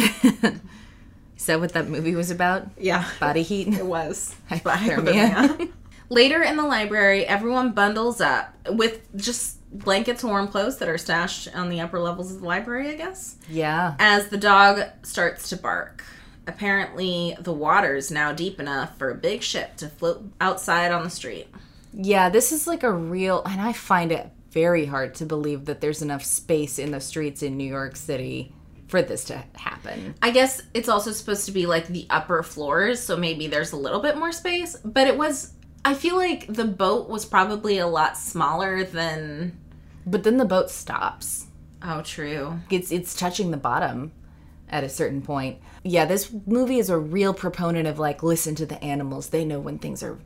Is 1.38 1.46
that 1.46 1.60
what 1.62 1.72
that 1.74 1.88
movie 1.88 2.16
was 2.16 2.32
about? 2.32 2.68
Yeah. 2.78 3.06
Body 3.20 3.44
heat. 3.44 3.70
It 3.70 3.86
was. 3.86 4.36
Hypothermia. 4.50 5.70
Later 6.10 6.42
in 6.42 6.58
the 6.58 6.64
library, 6.64 7.26
everyone 7.26 7.72
bundles 7.72 8.20
up 8.20 8.54
with 8.70 9.00
just 9.16 9.58
blankets 9.72 10.24
and 10.24 10.32
warm 10.32 10.48
clothes 10.48 10.78
that 10.80 10.90
are 10.90 10.98
stashed 10.98 11.48
on 11.56 11.70
the 11.70 11.80
upper 11.80 12.00
levels 12.00 12.34
of 12.34 12.42
the 12.42 12.48
library, 12.48 12.90
I 12.90 12.96
guess, 12.96 13.38
Yeah. 13.48 13.96
as 14.00 14.28
the 14.30 14.38
dog 14.38 14.82
starts 15.04 15.50
to 15.50 15.56
bark. 15.56 16.04
Apparently, 16.48 17.38
the 17.40 17.54
water's 17.54 18.10
now 18.10 18.34
deep 18.34 18.60
enough 18.60 18.98
for 18.98 19.12
a 19.12 19.16
big 19.16 19.44
ship 19.44 19.78
to 19.78 19.88
float 19.88 20.24
outside 20.42 20.92
on 20.92 21.04
the 21.04 21.10
street. 21.12 21.48
Yeah, 21.94 22.30
this 22.30 22.52
is 22.52 22.68
like 22.68 22.84
a 22.84 22.92
real, 22.92 23.44
and 23.44 23.60
I 23.60 23.74
find 23.74 24.12
it 24.12 24.30
very 24.52 24.86
hard 24.86 25.16
to 25.16 25.26
believe 25.26 25.66
that 25.66 25.82
there's 25.82 26.02
enough 26.02 26.24
space 26.24 26.80
in 26.80 26.92
the 26.92 27.00
streets 27.00 27.44
in 27.44 27.58
New 27.58 27.68
York 27.68 27.96
City 27.96 28.54
for 28.88 29.02
this 29.02 29.26
to 29.26 29.44
happen. 29.56 30.16
I 30.22 30.32
guess 30.32 30.62
it's 30.74 30.90
also 30.90 31.12
supposed 31.12 31.46
to 31.46 31.52
be 31.52 31.66
like 31.66 31.88
the 31.88 32.08
upper 32.10 32.44
floors, 32.44 33.00
so 33.00 33.16
maybe 33.16 33.48
there's 33.48 33.72
a 33.72 33.78
little 33.78 34.02
bit 34.02 34.18
more 34.18 34.32
space, 34.32 34.76
but 34.84 35.08
it 35.08 35.18
was 35.18 35.54
I 35.86 35.94
feel 35.94 36.18
like 36.18 36.48
the 36.48 36.66
boat 36.66 37.10
was 37.10 37.26
probably 37.26 37.78
a 37.78 37.88
lot 37.88 38.18
smaller 38.18 38.84
than. 38.84 39.58
But 40.06 40.24
then 40.24 40.38
the 40.38 40.46
boat 40.46 40.70
stops. 40.70 41.48
Oh, 41.82 42.02
true. 42.02 42.60
It's 42.70 42.92
it's 42.92 43.16
touching 43.16 43.52
the 43.52 43.58
bottom 43.58 44.12
at 44.70 44.84
a 44.84 44.90
certain 44.90 45.22
point. 45.22 45.60
Yeah, 45.84 46.06
this 46.06 46.32
movie 46.46 46.80
is 46.80 46.90
a 46.90 46.98
real 46.98 47.34
proponent 47.34 47.88
of 47.88 48.00
like 48.00 48.24
listen 48.24 48.56
to 48.56 48.66
the 48.66 48.84
animals. 48.84 49.30
They 49.30 49.46
know 49.46 49.60
when 49.60 49.80
things 49.80 50.04
are 50.04 50.20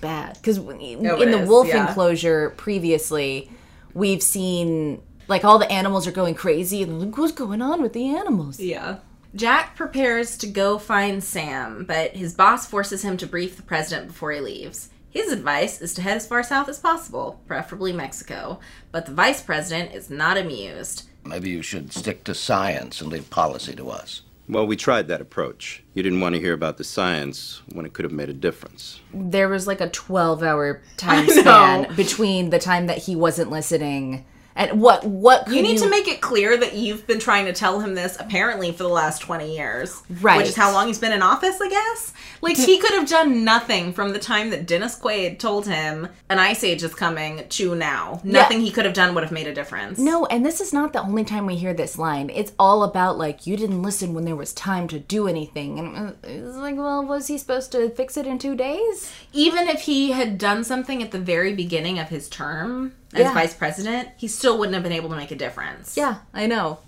bad. 0.00 0.34
Because 0.34 0.58
in 0.58 1.02
the 1.02 1.42
is, 1.42 1.48
wolf 1.48 1.68
yeah. 1.68 1.88
enclosure 1.88 2.50
previously, 2.50 3.50
we've 3.94 4.22
seen 4.22 5.02
like 5.28 5.44
all 5.44 5.58
the 5.58 5.70
animals 5.70 6.06
are 6.06 6.12
going 6.12 6.34
crazy 6.34 6.82
and 6.82 7.00
like 7.00 7.18
what's 7.18 7.32
going 7.32 7.62
on 7.62 7.82
with 7.82 7.92
the 7.92 8.14
animals? 8.16 8.60
Yeah. 8.60 8.98
Jack 9.34 9.76
prepares 9.76 10.38
to 10.38 10.46
go 10.46 10.78
find 10.78 11.22
Sam, 11.22 11.84
but 11.84 12.16
his 12.16 12.32
boss 12.32 12.66
forces 12.66 13.02
him 13.02 13.16
to 13.18 13.26
brief 13.26 13.56
the 13.56 13.62
president 13.62 14.08
before 14.08 14.32
he 14.32 14.40
leaves. 14.40 14.88
His 15.10 15.32
advice 15.32 15.80
is 15.80 15.94
to 15.94 16.02
head 16.02 16.16
as 16.16 16.26
far 16.26 16.42
south 16.42 16.68
as 16.68 16.78
possible, 16.78 17.40
preferably 17.46 17.92
Mexico, 17.92 18.60
but 18.92 19.06
the 19.06 19.12
vice 19.12 19.42
president 19.42 19.94
is 19.94 20.10
not 20.10 20.36
amused. 20.38 21.08
Maybe 21.24 21.50
you 21.50 21.62
should 21.62 21.92
stick 21.92 22.22
to 22.24 22.34
science 22.34 23.00
and 23.00 23.10
leave 23.10 23.28
policy 23.30 23.74
to 23.76 23.90
us. 23.90 24.22
Well, 24.48 24.66
we 24.66 24.76
tried 24.76 25.08
that 25.08 25.20
approach. 25.20 25.82
You 25.94 26.02
didn't 26.02 26.20
want 26.20 26.34
to 26.34 26.40
hear 26.40 26.52
about 26.52 26.76
the 26.76 26.84
science 26.84 27.62
when 27.72 27.84
it 27.84 27.92
could 27.92 28.04
have 28.04 28.12
made 28.12 28.28
a 28.28 28.34
difference. 28.34 29.00
There 29.12 29.48
was 29.48 29.66
like 29.66 29.80
a 29.80 29.90
12 29.90 30.42
hour 30.42 30.82
time 30.96 31.28
span 31.28 31.94
between 31.96 32.50
the 32.50 32.58
time 32.58 32.86
that 32.86 32.98
he 32.98 33.16
wasn't 33.16 33.50
listening 33.50 34.24
and 34.56 34.80
what 34.80 35.04
what 35.04 35.46
could 35.46 35.54
You 35.54 35.62
need 35.62 35.78
to 35.78 35.88
make 35.88 36.08
it 36.08 36.20
clear 36.20 36.56
that 36.56 36.74
you've 36.74 37.06
been 37.06 37.20
trying 37.20 37.44
to 37.46 37.52
tell 37.52 37.80
him 37.80 37.94
this 37.94 38.16
apparently 38.18 38.72
for 38.72 38.82
the 38.82 38.88
last 38.88 39.20
20 39.20 39.54
years. 39.54 40.02
Right. 40.20 40.38
Which 40.38 40.48
is 40.48 40.56
how 40.56 40.72
long 40.72 40.86
he's 40.86 40.98
been 40.98 41.12
in 41.12 41.22
office, 41.22 41.60
I 41.60 41.68
guess. 41.68 42.12
Like, 42.40 42.56
he 42.56 42.78
could 42.78 42.92
have 42.92 43.08
done 43.08 43.44
nothing 43.44 43.92
from 43.92 44.12
the 44.12 44.18
time 44.18 44.50
that 44.50 44.66
Dennis 44.66 44.98
Quaid 44.98 45.38
told 45.38 45.66
him 45.66 46.08
an 46.28 46.38
ice 46.38 46.62
age 46.62 46.82
is 46.82 46.94
coming 46.94 47.46
to 47.48 47.74
now. 47.74 48.20
Nothing 48.24 48.60
he 48.60 48.70
could 48.70 48.84
have 48.84 48.94
done 48.94 49.14
would 49.14 49.24
have 49.24 49.32
made 49.32 49.46
a 49.46 49.54
difference. 49.54 49.98
No, 49.98 50.26
and 50.26 50.44
this 50.44 50.60
is 50.60 50.72
not 50.72 50.92
the 50.92 51.02
only 51.02 51.24
time 51.24 51.46
we 51.46 51.56
hear 51.56 51.74
this 51.74 51.98
line. 51.98 52.30
It's 52.30 52.52
all 52.58 52.82
about 52.82 53.18
like 53.18 53.46
you 53.46 53.56
didn't 53.56 53.82
listen 53.82 54.14
when 54.14 54.24
there 54.24 54.36
was 54.36 54.52
time 54.52 54.88
to 54.88 54.98
do 54.98 55.28
anything, 55.28 55.78
and 55.78 55.96
uh, 55.96 56.12
it's 56.22 56.56
like, 56.56 56.76
well, 56.76 57.04
was 57.04 57.26
he 57.26 57.38
supposed 57.38 57.72
to 57.72 57.90
fix 57.90 58.16
it 58.16 58.26
in 58.26 58.38
two 58.38 58.54
days? 58.54 59.12
Even 59.32 59.68
if 59.68 59.82
he 59.82 60.12
had 60.12 60.38
done 60.38 60.64
something 60.64 61.02
at 61.02 61.10
the 61.10 61.18
very 61.18 61.54
beginning 61.54 61.98
of 61.98 62.08
his 62.08 62.28
term 62.28 62.94
as 63.14 63.20
Yeah. 63.20 63.34
vice 63.34 63.54
president, 63.54 64.08
he 64.16 64.28
still 64.28 64.58
wouldn't 64.58 64.74
have 64.74 64.82
been 64.82 64.92
able 64.92 65.08
to 65.10 65.16
make 65.16 65.30
a 65.30 65.36
difference. 65.36 65.96
Yeah, 65.96 66.16
I 66.34 66.46
know. 66.46 66.78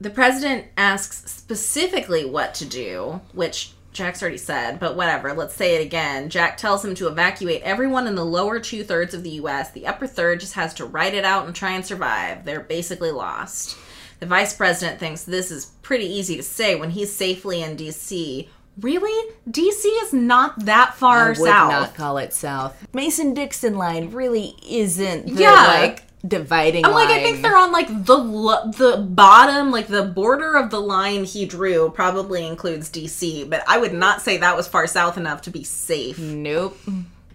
The 0.02 0.10
president 0.10 0.68
asks 0.78 1.30
specifically 1.30 2.24
what 2.24 2.54
to 2.56 2.66
do, 2.66 3.20
which 3.34 3.74
Jack's 3.92 4.22
already 4.22 4.38
said, 4.38 4.80
but 4.80 4.96
whatever, 4.96 5.34
let's 5.34 5.56
say 5.56 5.76
it 5.76 5.86
again. 5.86 6.30
Jack 6.30 6.56
tells 6.56 6.86
him 6.86 6.96
to 6.96 7.08
evacuate 7.10 7.62
everyone 7.64 8.08
in 8.08 8.16
the 8.16 8.24
lower 8.26 8.60
two 8.62 8.86
thirds 8.86 9.14
of 9.14 9.24
the 9.24 9.32
US. 9.32 9.72
The 9.72 9.86
upper 9.88 10.08
third 10.08 10.40
just 10.40 10.54
has 10.54 10.74
to 10.76 10.86
ride 10.86 11.16
it 11.16 11.26
out 11.26 11.48
and 11.48 11.54
try 11.54 11.72
and 11.72 11.86
survive. 11.86 12.46
They're 12.46 12.62
basically 12.62 13.12
lost. 13.12 13.76
The 14.22 14.26
vice 14.26 14.54
president 14.54 15.02
thinks 15.02 15.24
this 15.26 15.52
is 15.52 15.66
pretty 15.82 16.06
easy 16.06 16.38
to 16.38 16.44
say 16.44 16.76
when 16.76 16.92
he's 16.92 17.14
safely 17.14 17.62
in 17.62 17.76
DC. 17.76 18.48
Really? 18.82 19.32
DC 19.50 19.86
is 20.04 20.14
not 20.14 20.66
that 20.66 20.96
far 20.96 21.34
south. 21.36 21.48
I 21.48 21.66
would 21.66 21.72
not 21.72 21.96
call 21.96 22.18
it 22.18 22.34
south. 22.34 22.76
Mason 22.94 23.34
Dixon 23.34 23.78
line 23.78 24.12
really 24.12 24.56
isn't 24.70 25.26
the 25.36 25.42
Yeah. 25.44 25.66
like 25.68 26.04
dividing. 26.28 26.86
I'm 26.86 26.92
like, 26.92 27.10
I 27.10 27.24
think 27.24 27.42
they're 27.42 27.58
on 27.58 27.72
like 27.72 27.88
the 28.06 28.18
lo- 28.18 28.72
the 28.72 28.98
bottom, 28.98 29.72
like 29.72 29.88
the 29.88 30.04
border 30.04 30.56
of 30.58 30.70
the 30.70 30.82
line 30.82 31.24
he 31.24 31.46
drew 31.46 31.90
probably 31.92 32.46
includes 32.46 32.90
DC, 32.90 33.50
but 33.50 33.64
I 33.68 33.78
would 33.78 33.94
not 33.94 34.22
say 34.22 34.38
that 34.38 34.56
was 34.58 34.68
far 34.68 34.86
south 34.88 35.18
enough 35.18 35.42
to 35.44 35.50
be 35.50 35.64
safe. 35.64 36.20
Nope. 36.20 36.78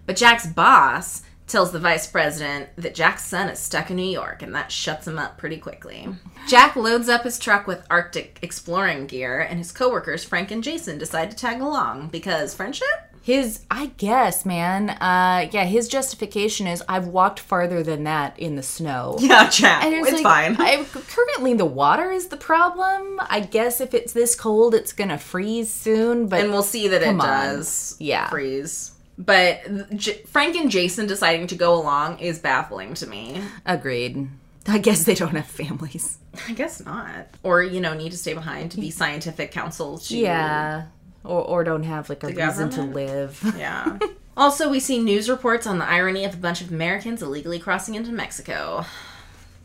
But 0.05 0.15
Jack's 0.17 0.45
boss 0.45 1.23
tells 1.47 1.71
the 1.71 1.79
vice 1.79 2.07
president 2.07 2.69
that 2.77 2.95
Jack's 2.95 3.25
son 3.25 3.49
is 3.49 3.59
stuck 3.59 3.89
in 3.89 3.95
New 3.97 4.03
York, 4.09 4.41
and 4.41 4.53
that 4.55 4.71
shuts 4.71 5.07
him 5.07 5.19
up 5.19 5.37
pretty 5.37 5.57
quickly. 5.57 6.07
Jack 6.47 6.75
loads 6.75 7.07
up 7.09 7.23
his 7.23 7.37
truck 7.39 7.67
with 7.67 7.85
Arctic 7.89 8.39
exploring 8.41 9.05
gear, 9.07 9.39
and 9.39 9.59
his 9.59 9.71
coworkers 9.71 10.23
Frank 10.23 10.51
and 10.51 10.63
Jason 10.63 10.97
decide 10.97 11.29
to 11.31 11.37
tag 11.37 11.61
along 11.61 12.07
because 12.07 12.53
friendship. 12.53 12.87
His, 13.21 13.61
I 13.71 13.87
guess, 13.97 14.45
man. 14.45 14.91
Uh, 14.91 15.49
yeah, 15.51 15.63
his 15.65 15.87
justification 15.87 16.67
is 16.67 16.83
I've 16.87 17.07
walked 17.07 17.39
farther 17.39 17.81
than 17.81 18.03
that 18.03 18.37
in 18.39 18.55
the 18.55 18.61
snow. 18.61 19.17
Yeah, 19.25 19.49
Jack, 19.49 19.83
And 19.83 19.95
it's, 19.95 20.11
like, 20.11 20.21
fine. 20.21 20.55
I, 20.59 20.83
currently, 20.93 21.55
the 21.55 21.65
water 21.65 22.11
is 22.11 22.27
the 22.27 22.37
problem. 22.37 23.19
I 23.27 23.39
guess 23.39 23.81
if 23.81 23.95
it's 23.95 24.13
this 24.13 24.35
cold, 24.35 24.75
it's 24.75 24.93
gonna 24.93 25.17
freeze 25.17 25.71
soon. 25.73 26.27
But 26.27 26.41
and 26.41 26.51
we'll 26.51 26.61
see 26.61 26.87
that 26.89 27.01
it 27.01 27.07
on. 27.07 27.17
does 27.17 27.95
Yeah. 27.99 28.29
freeze. 28.29 28.91
But 29.17 29.95
J- 29.95 30.23
Frank 30.23 30.55
and 30.55 30.69
Jason 30.69 31.07
deciding 31.07 31.47
to 31.47 31.55
go 31.55 31.73
along 31.75 32.19
is 32.19 32.39
baffling 32.39 32.93
to 32.95 33.07
me. 33.07 33.41
agreed. 33.65 34.27
I 34.67 34.79
guess 34.79 35.03
they 35.03 35.13
don't 35.15 35.35
have 35.35 35.45
families. 35.45 36.17
I 36.49 36.53
guess 36.53 36.83
not. 36.83 37.27
Or, 37.43 37.61
you 37.63 37.79
know, 37.79 37.93
need 37.93 38.11
to 38.11 38.17
stay 38.17 38.33
behind 38.33 38.71
to 38.71 38.79
be 38.79 38.89
scientific 38.91 39.51
counsel 39.51 39.99
to. 39.99 40.17
Yeah, 40.17 40.85
or 41.23 41.41
or 41.43 41.63
don't 41.63 41.83
have 41.83 42.09
like 42.09 42.23
a 42.23 42.27
reason 42.27 42.69
to 42.71 42.77
government? 42.77 42.93
live. 42.95 43.53
Yeah. 43.57 43.97
also, 44.35 44.69
we 44.69 44.79
see 44.79 44.99
news 44.99 45.29
reports 45.29 45.65
on 45.67 45.77
the 45.79 45.85
irony 45.85 46.25
of 46.25 46.33
a 46.33 46.37
bunch 46.37 46.61
of 46.61 46.71
Americans 46.71 47.21
illegally 47.21 47.59
crossing 47.59 47.93
into 47.95 48.11
Mexico. 48.11 48.85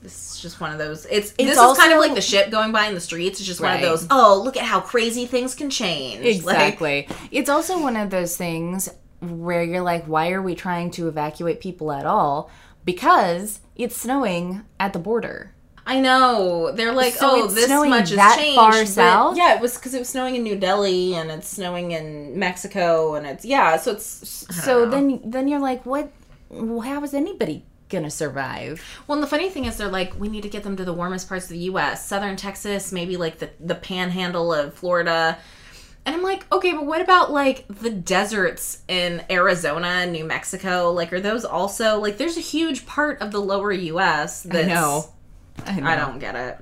This 0.03 0.35
is 0.35 0.41
just 0.41 0.61
one 0.61 0.71
of 0.73 0.79
those. 0.79 1.07
It's, 1.11 1.33
this 1.33 1.49
is 1.51 1.57
kind 1.57 1.67
also- 1.67 1.93
of 1.95 1.99
like 1.99 2.15
the 2.15 2.21
ship 2.23 2.51
going 2.51 2.71
by 2.73 2.87
in 2.87 2.95
the 2.95 3.01
streets. 3.01 3.41
It's 3.41 3.47
just 3.47 3.61
one 3.61 3.73
of 3.73 3.81
Right. 3.81 3.83
those. 3.89 4.07
Oh, 4.11 4.41
look 4.45 4.57
at 4.57 4.65
how 4.65 4.81
crazy 4.81 5.27
things 5.27 5.55
can 5.55 5.71
change. 5.71 6.21
Like, 6.45 6.57
Exactly. 6.57 7.09
it's 7.31 7.51
also 7.51 7.83
one 7.83 7.97
of 7.97 8.11
those 8.11 8.37
things 8.37 8.89
where 9.21 9.63
you're 9.63 9.83
like, 9.83 10.05
why 10.07 10.31
are 10.31 10.43
we 10.43 10.55
trying 10.55 10.91
to 10.93 11.09
evacuate 11.09 11.61
people 11.61 11.93
at 11.93 12.07
all? 12.07 12.51
Because 12.85 13.61
it's 13.77 13.97
snowing 13.97 14.63
at 14.79 14.93
the 14.93 14.99
border. 14.99 15.53
I 15.87 16.01
know. 16.01 16.71
They're 16.73 16.93
like, 16.93 17.15
So 17.15 17.45
oh, 17.45 17.47
this 17.49 17.67
snowing 17.67 17.91
much 17.91 18.11
has 18.11 18.37
changed. 18.37 18.57
far 18.57 18.85
south? 18.87 19.37
Yeah, 19.37 19.55
it 19.55 19.61
was 19.61 19.77
because 19.77 19.93
it 19.95 19.99
was 19.99 20.09
snowing 20.09 20.37
in 20.37 20.43
New 20.43 20.57
Delhi 20.57 21.15
and 21.15 21.31
it's 21.31 21.49
snowing 21.49 21.91
in 21.93 22.39
Mexico 22.39 23.15
and 23.15 23.27
it's 23.27 23.45
yeah. 23.45 23.77
So 23.77 23.93
it's 23.93 24.47
So 24.65 24.85
know. 24.85 24.91
then 24.91 25.21
then 25.25 25.49
you're 25.49 25.61
like, 25.61 25.85
what? 25.85 26.11
How 26.53 27.03
is 27.03 27.13
anybody 27.15 27.65
gonna 27.89 28.11
survive? 28.11 28.83
Well, 29.07 29.17
and 29.17 29.23
the 29.23 29.27
funny 29.29 29.51
thing 29.51 29.65
is, 29.65 29.77
they're 29.79 29.89
like, 29.89 30.19
we 30.19 30.29
need 30.29 30.43
to 30.43 30.49
get 30.49 30.63
them 30.63 30.77
to 30.77 30.85
the 30.85 30.93
warmest 30.93 31.29
parts 31.29 31.47
of 31.47 31.51
the 31.51 31.59
U.S., 31.71 32.07
southern 32.07 32.37
Texas, 32.37 32.93
maybe 32.93 33.17
like 33.17 33.39
the 33.39 33.51
the 33.59 33.75
Panhandle 33.75 34.53
of 34.53 34.75
Florida. 34.75 35.39
And 36.11 36.17
I'm 36.17 36.25
like, 36.25 36.45
okay, 36.53 36.73
but 36.73 36.85
what 36.87 37.01
about 37.01 37.31
like 37.31 37.65
the 37.69 37.89
deserts 37.91 38.83
in 38.89 39.23
Arizona 39.31 39.87
and 39.87 40.11
New 40.13 40.25
Mexico? 40.25 40.91
Like, 40.93 41.13
are 41.13 41.21
those 41.21 41.45
also 41.45 42.01
like? 42.01 42.19
There's 42.19 42.37
a 42.37 42.41
huge 42.41 42.85
part 42.85 43.21
of 43.23 43.31
the 43.31 43.39
lower 43.41 43.71
U.S. 43.71 44.43
That's, 44.43 44.67
know. 44.67 45.05
I 45.65 45.79
know. 45.79 45.87
I 45.89 45.95
don't 45.95 46.19
get 46.19 46.35
it. 46.35 46.59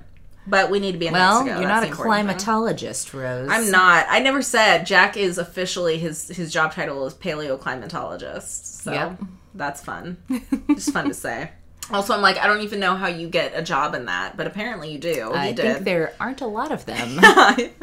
But 0.47 0.71
we 0.71 0.81
need 0.81 0.93
to 0.93 0.99
be 0.99 1.07
in 1.07 1.15
Well, 1.15 1.45
Mexico. 1.45 1.61
you're 1.61 1.69
That's 1.69 1.81
not 1.81 1.83
a 1.83 1.87
the 1.87 1.91
important 2.03 2.41
thing. 2.41 2.49
climatologist, 2.55 3.15
Rose. 3.15 3.49
I'm 3.51 3.71
not. 3.71 4.05
I 4.11 4.19
never 4.19 4.43
said 4.43 4.85
Jack 4.85 5.17
is 5.17 5.39
officially 5.39 5.99
his 5.99 6.29
his 6.29 6.53
job 6.53 6.73
title 6.73 7.07
is 7.07 7.15
paleoclimatologist. 7.15 8.83
So 8.83 8.93
Yep. 8.93 9.21
that's 9.55 9.81
fun. 9.83 10.19
Just 10.75 10.93
fun 10.93 11.09
to 11.09 11.15
say. 11.15 11.51
Also, 11.91 12.13
I'm 12.15 12.21
like, 12.21 12.37
I 12.37 12.47
don't 12.47 12.61
even 12.61 12.81
know 12.81 12.95
how 12.97 13.09
you 13.09 13.29
get 13.29 13.53
a 13.55 13.63
job 13.63 13.95
in 13.95 14.05
that, 14.07 14.37
but 14.37 14.47
apparently 14.47 14.93
you 14.93 14.99
do. 14.99 15.33
I 15.33 15.49
he 15.49 15.55
think 15.55 15.77
did. 15.79 15.85
there 15.87 16.13
aren't 16.21 16.43
a 16.43 16.47
lot 16.47 16.71
of 16.71 16.85
them. 16.85 17.19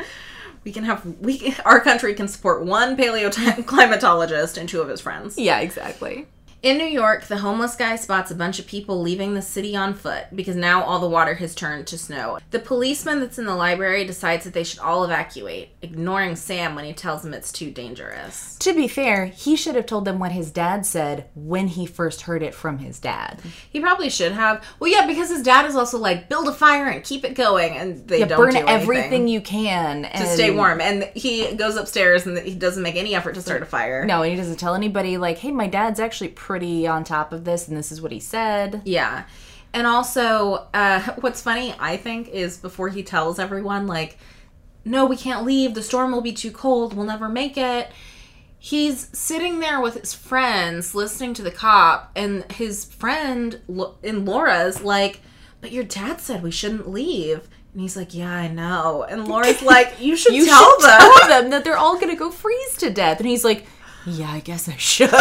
we 0.66 0.72
can 0.74 0.84
have 0.84 1.06
we 1.22 1.56
our 1.66 1.80
country 1.80 2.14
can 2.14 2.28
support 2.28 2.66
one 2.66 2.98
paleoclimatologist 2.98 4.58
and 4.60 4.68
two 4.68 4.82
of 4.82 4.90
his 4.90 5.00
friends. 5.00 5.38
yeah, 5.38 5.60
exactly. 5.60 6.28
In 6.66 6.80
New 6.80 6.86
York, 6.88 7.26
the 7.26 7.38
homeless 7.38 7.76
guy 7.76 7.96
spots 7.96 8.32
a 8.32 8.36
bunch 8.36 8.58
of 8.58 8.66
people 8.66 9.00
leaving 9.00 9.36
the 9.36 9.42
city 9.44 9.76
on 9.76 9.94
foot 9.94 10.26
because 10.34 10.56
now 10.56 10.82
all 10.82 10.98
the 10.98 11.08
water 11.08 11.36
has 11.36 11.54
turned 11.54 11.86
to 11.86 11.96
snow. 11.96 12.40
The 12.50 12.58
policeman 12.58 13.20
that's 13.20 13.38
in 13.38 13.46
the 13.46 13.54
library 13.56 14.04
decides 14.04 14.46
that 14.46 14.56
they 14.56 14.64
should 14.64 14.80
all 14.80 15.04
evacuate, 15.04 15.70
ignoring 15.84 16.36
Sam 16.36 16.74
when 16.74 16.86
he 16.86 16.94
tells 16.94 17.24
him 17.24 17.36
it's 17.36 17.52
too 17.52 17.70
dangerous. 17.70 18.58
To 18.62 18.74
be 18.74 18.88
fair, 18.88 19.28
he 19.28 19.56
should 19.56 19.76
have 19.76 19.86
told 19.86 20.06
them 20.06 20.18
what 20.18 20.32
his 20.32 20.50
dad 20.50 20.88
said 20.88 21.30
when 21.36 21.68
he 21.68 21.86
first 21.86 22.22
heard 22.22 22.42
it 22.42 22.56
from 22.56 22.80
his 22.80 23.00
dad. 23.00 23.42
He 23.70 23.80
probably 23.80 24.10
should 24.10 24.32
have. 24.32 24.66
Well, 24.80 24.90
yeah, 24.90 25.06
because 25.06 25.30
his 25.30 25.44
dad 25.44 25.68
is 25.68 25.76
also 25.76 26.00
like, 26.00 26.30
build 26.30 26.48
a 26.48 26.52
fire 26.52 26.88
and 26.88 27.04
keep 27.04 27.24
it 27.26 27.36
going, 27.36 27.78
and 27.78 28.08
they 28.08 28.22
Yeah, 28.22 28.26
don't 28.26 28.40
burn 28.40 28.54
do 28.54 28.58
anything 28.58 28.82
everything 28.82 29.28
you 29.28 29.42
can 29.42 30.10
to 30.12 30.26
stay 30.26 30.50
warm. 30.50 30.82
And 30.82 31.04
he 31.14 31.54
goes 31.54 31.76
upstairs 31.76 32.26
and 32.26 32.40
he 32.40 32.56
doesn't 32.56 32.82
make 32.82 32.96
any 32.96 33.14
effort 33.14 33.36
to 33.36 33.42
start 33.44 33.62
a 33.62 33.68
fire. 33.68 34.04
No, 34.04 34.24
and 34.24 34.32
he 34.32 34.36
doesn't 34.36 34.58
tell 34.58 34.74
anybody 34.74 35.20
like, 35.20 35.38
"Hey, 35.38 35.52
my 35.52 35.68
dad's 35.68 36.00
actually 36.00 36.30
pretty 36.30 36.55
on 36.88 37.04
top 37.04 37.32
of 37.34 37.44
this, 37.46 37.68
and 37.68 37.76
this 37.78 37.92
is 37.92 38.02
what 38.02 38.12
he 38.12 38.20
said." 38.20 38.82
Yeah. 38.86 39.24
And 39.74 39.86
also, 39.86 40.68
uh, 40.74 41.02
what's 41.20 41.42
funny, 41.42 41.74
I 41.80 41.98
think, 41.98 42.30
is 42.30 42.58
before 42.58 42.90
he 42.90 43.04
tells 43.04 43.40
everyone, 43.40 43.88
like, 43.88 44.18
no, 44.86 45.06
we 45.06 45.18
can't 45.18 45.46
leave. 45.46 45.74
The 45.74 45.82
storm 45.84 46.12
will 46.12 46.22
be 46.22 46.32
too 46.32 46.52
cold. 46.52 46.94
We'll 46.94 47.06
never 47.06 47.28
make 47.28 47.58
it. 47.58 47.90
He's 48.58 49.10
sitting 49.18 49.60
there 49.60 49.80
with 49.82 50.00
his 50.00 50.14
friends 50.14 50.96
listening 50.96 51.34
to 51.36 51.42
the 51.44 51.52
cop, 51.52 52.12
and 52.16 52.50
his 52.54 52.86
friend 52.86 53.60
in 54.02 54.26
Laura's 54.26 54.82
like, 54.82 55.22
but 55.62 55.72
your 55.72 55.84
dad 55.84 56.20
said 56.22 56.42
we 56.42 56.52
shouldn't 56.52 56.90
leave. 56.90 57.48
And 57.74 57.82
he's 57.82 57.98
like, 57.98 58.14
yeah, 58.16 58.32
I 58.32 58.48
know. 58.48 59.04
And 59.08 59.28
Laura's 59.28 59.62
like, 59.74 60.00
you 60.00 60.16
should 60.16 60.34
You 60.34 60.46
tell 60.46 60.80
should 60.80 60.90
them. 60.90 61.00
tell 61.00 61.28
them 61.28 61.50
that 61.52 61.64
they're 61.64 61.78
all 61.78 62.00
gonna 62.00 62.16
go 62.16 62.32
freeze 62.32 62.78
to 62.78 62.90
death. 62.90 63.20
And 63.20 63.28
he's 63.28 63.44
like, 63.44 63.66
Yeah, 64.06 64.32
I 64.32 64.40
guess 64.40 64.70
I 64.70 64.76
should. 64.78 65.10
I 65.14 65.18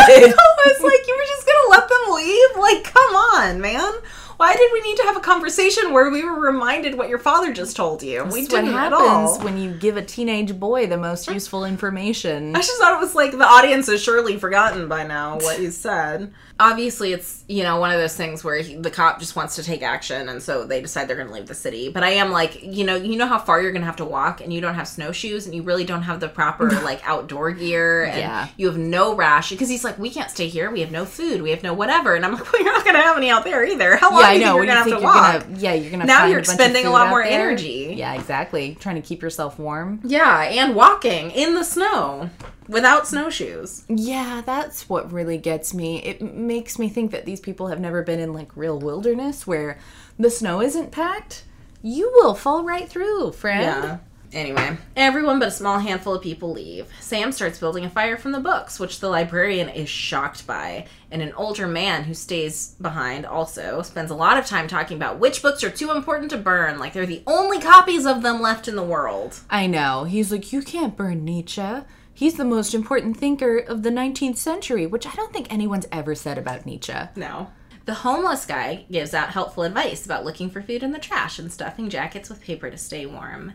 was 0.66 0.80
like, 0.80 1.06
you 1.08 1.16
were 1.16 1.24
just 1.26 1.46
gonna 1.46 1.70
let 1.70 1.88
them 1.88 2.14
leave? 2.14 2.43
Like, 2.58 2.84
come 2.84 3.14
on, 3.16 3.60
man. 3.60 3.92
Why 4.36 4.54
did 4.54 4.70
we 4.72 4.80
need 4.82 4.96
to 4.96 5.02
have 5.04 5.16
a 5.16 5.20
conversation 5.20 5.92
where 5.92 6.10
we 6.10 6.24
were 6.24 6.38
reminded 6.40 6.96
what 6.98 7.08
your 7.08 7.18
father 7.18 7.52
just 7.52 7.76
told 7.76 8.02
you? 8.02 8.24
we 8.24 8.42
That's 8.42 8.52
what 8.52 8.60
didn't 8.62 8.74
at 8.74 8.92
happens 8.92 9.00
all. 9.30 9.38
when 9.40 9.58
you 9.58 9.72
give 9.72 9.96
a 9.96 10.02
teenage 10.02 10.58
boy 10.58 10.86
the 10.86 10.96
most 10.98 11.28
useful 11.30 11.64
information. 11.64 12.54
I 12.56 12.60
just 12.60 12.78
thought 12.80 12.94
it 12.94 13.00
was 13.00 13.14
like 13.14 13.32
the 13.32 13.44
audience 13.46 13.86
has 13.86 14.02
surely 14.02 14.38
forgotten 14.38 14.88
by 14.88 15.06
now 15.06 15.36
what 15.38 15.60
you 15.60 15.70
said. 15.70 16.32
Obviously, 16.60 17.12
it's 17.12 17.42
you 17.48 17.64
know 17.64 17.80
one 17.80 17.90
of 17.90 17.98
those 17.98 18.14
things 18.16 18.44
where 18.44 18.56
he, 18.58 18.76
the 18.76 18.90
cop 18.90 19.18
just 19.18 19.34
wants 19.34 19.56
to 19.56 19.62
take 19.64 19.82
action, 19.82 20.28
and 20.28 20.40
so 20.40 20.64
they 20.64 20.80
decide 20.80 21.08
they're 21.08 21.16
going 21.16 21.26
to 21.28 21.34
leave 21.34 21.48
the 21.48 21.54
city. 21.54 21.88
But 21.88 22.04
I 22.04 22.10
am 22.10 22.30
like, 22.30 22.62
you 22.62 22.84
know, 22.84 22.94
you 22.94 23.16
know 23.18 23.26
how 23.26 23.40
far 23.40 23.60
you're 23.60 23.72
going 23.72 23.82
to 23.82 23.86
have 23.86 23.96
to 23.96 24.04
walk, 24.04 24.40
and 24.40 24.52
you 24.52 24.60
don't 24.60 24.74
have 24.74 24.86
snowshoes, 24.86 25.46
and 25.46 25.54
you 25.54 25.62
really 25.62 25.84
don't 25.84 26.02
have 26.02 26.20
the 26.20 26.28
proper 26.28 26.70
like 26.82 27.00
outdoor 27.08 27.50
gear, 27.50 28.04
and 28.04 28.18
Yeah. 28.18 28.48
you 28.56 28.66
have 28.68 28.78
no 28.78 29.16
rash 29.16 29.50
because 29.50 29.68
he's 29.68 29.82
like, 29.82 29.98
we 29.98 30.10
can't 30.10 30.30
stay 30.30 30.46
here, 30.46 30.70
we 30.70 30.80
have 30.80 30.92
no 30.92 31.04
food, 31.04 31.42
we 31.42 31.50
have 31.50 31.64
no 31.64 31.74
whatever, 31.74 32.14
and 32.14 32.24
I'm 32.24 32.32
like, 32.34 32.44
well, 32.52 32.62
you're 32.62 32.72
not 32.72 32.84
going 32.84 32.94
to 32.96 33.02
have 33.02 33.16
any 33.16 33.30
out 33.30 33.42
there 33.42 33.64
either. 33.64 33.96
How 33.96 34.12
long 34.12 34.20
yeah, 34.20 34.23
do 34.24 34.30
I 34.30 34.36
know. 34.38 34.56
you're 34.56 34.66
to 34.66 34.72
you 34.72 34.84
think 34.84 34.96
to 34.96 35.02
you're 35.02 35.12
walk? 35.12 35.42
gonna, 35.42 35.58
yeah, 35.58 35.74
you're 35.74 35.90
gonna. 35.90 36.04
Now 36.06 36.26
you're 36.26 36.38
a 36.38 36.40
bunch 36.40 36.48
of 36.48 36.54
expending 36.54 36.86
a 36.86 36.90
lot 36.90 37.08
more 37.08 37.22
there. 37.22 37.32
energy. 37.48 37.94
Yeah, 37.96 38.14
exactly. 38.14 38.76
Trying 38.80 38.96
to 38.96 39.02
keep 39.02 39.22
yourself 39.22 39.58
warm. 39.58 40.00
Yeah, 40.04 40.42
and 40.42 40.74
walking 40.74 41.30
in 41.30 41.54
the 41.54 41.64
snow 41.64 42.30
without 42.68 43.06
snowshoes. 43.06 43.84
Yeah, 43.88 44.42
that's 44.44 44.88
what 44.88 45.12
really 45.12 45.38
gets 45.38 45.74
me. 45.74 46.02
It 46.02 46.20
makes 46.22 46.78
me 46.78 46.88
think 46.88 47.10
that 47.12 47.24
these 47.26 47.40
people 47.40 47.68
have 47.68 47.80
never 47.80 48.02
been 48.02 48.20
in 48.20 48.32
like 48.32 48.56
real 48.56 48.78
wilderness 48.78 49.46
where 49.46 49.78
the 50.18 50.30
snow 50.30 50.60
isn't 50.60 50.90
packed. 50.92 51.44
You 51.82 52.10
will 52.14 52.34
fall 52.34 52.64
right 52.64 52.88
through, 52.88 53.32
friend. 53.32 53.62
Yeah. 53.62 53.98
Anyway, 54.34 54.76
everyone 54.96 55.38
but 55.38 55.48
a 55.48 55.52
small 55.52 55.78
handful 55.78 56.14
of 56.14 56.22
people 56.22 56.50
leave. 56.50 56.88
Sam 57.00 57.30
starts 57.30 57.58
building 57.58 57.84
a 57.84 57.90
fire 57.90 58.16
from 58.16 58.32
the 58.32 58.40
books, 58.40 58.80
which 58.80 58.98
the 58.98 59.08
librarian 59.08 59.68
is 59.68 59.88
shocked 59.88 60.44
by. 60.44 60.86
And 61.12 61.22
an 61.22 61.32
older 61.34 61.68
man 61.68 62.02
who 62.02 62.14
stays 62.14 62.74
behind 62.80 63.24
also 63.24 63.80
spends 63.82 64.10
a 64.10 64.16
lot 64.16 64.36
of 64.36 64.46
time 64.46 64.66
talking 64.66 64.96
about 64.96 65.20
which 65.20 65.40
books 65.40 65.62
are 65.62 65.70
too 65.70 65.92
important 65.92 66.30
to 66.30 66.36
burn, 66.36 66.80
like 66.80 66.92
they're 66.92 67.06
the 67.06 67.22
only 67.28 67.60
copies 67.60 68.04
of 68.06 68.22
them 68.22 68.42
left 68.42 68.66
in 68.66 68.74
the 68.74 68.82
world. 68.82 69.38
I 69.48 69.68
know. 69.68 70.02
He's 70.02 70.32
like, 70.32 70.52
you 70.52 70.62
can't 70.62 70.96
burn 70.96 71.24
Nietzsche. 71.24 71.80
He's 72.12 72.34
the 72.34 72.44
most 72.44 72.74
important 72.74 73.16
thinker 73.16 73.58
of 73.58 73.84
the 73.84 73.90
19th 73.90 74.36
century, 74.36 74.86
which 74.86 75.06
I 75.06 75.14
don't 75.14 75.32
think 75.32 75.52
anyone's 75.52 75.86
ever 75.92 76.14
said 76.16 76.38
about 76.38 76.66
Nietzsche. 76.66 76.92
No. 77.14 77.50
The 77.86 77.94
homeless 77.94 78.46
guy 78.46 78.86
gives 78.90 79.12
out 79.12 79.30
helpful 79.30 79.62
advice 79.62 80.06
about 80.06 80.24
looking 80.24 80.48
for 80.48 80.62
food 80.62 80.82
in 80.82 80.92
the 80.92 80.98
trash 80.98 81.38
and 81.38 81.52
stuffing 81.52 81.90
jackets 81.90 82.30
with 82.30 82.40
paper 82.40 82.70
to 82.70 82.78
stay 82.78 83.04
warm. 83.04 83.52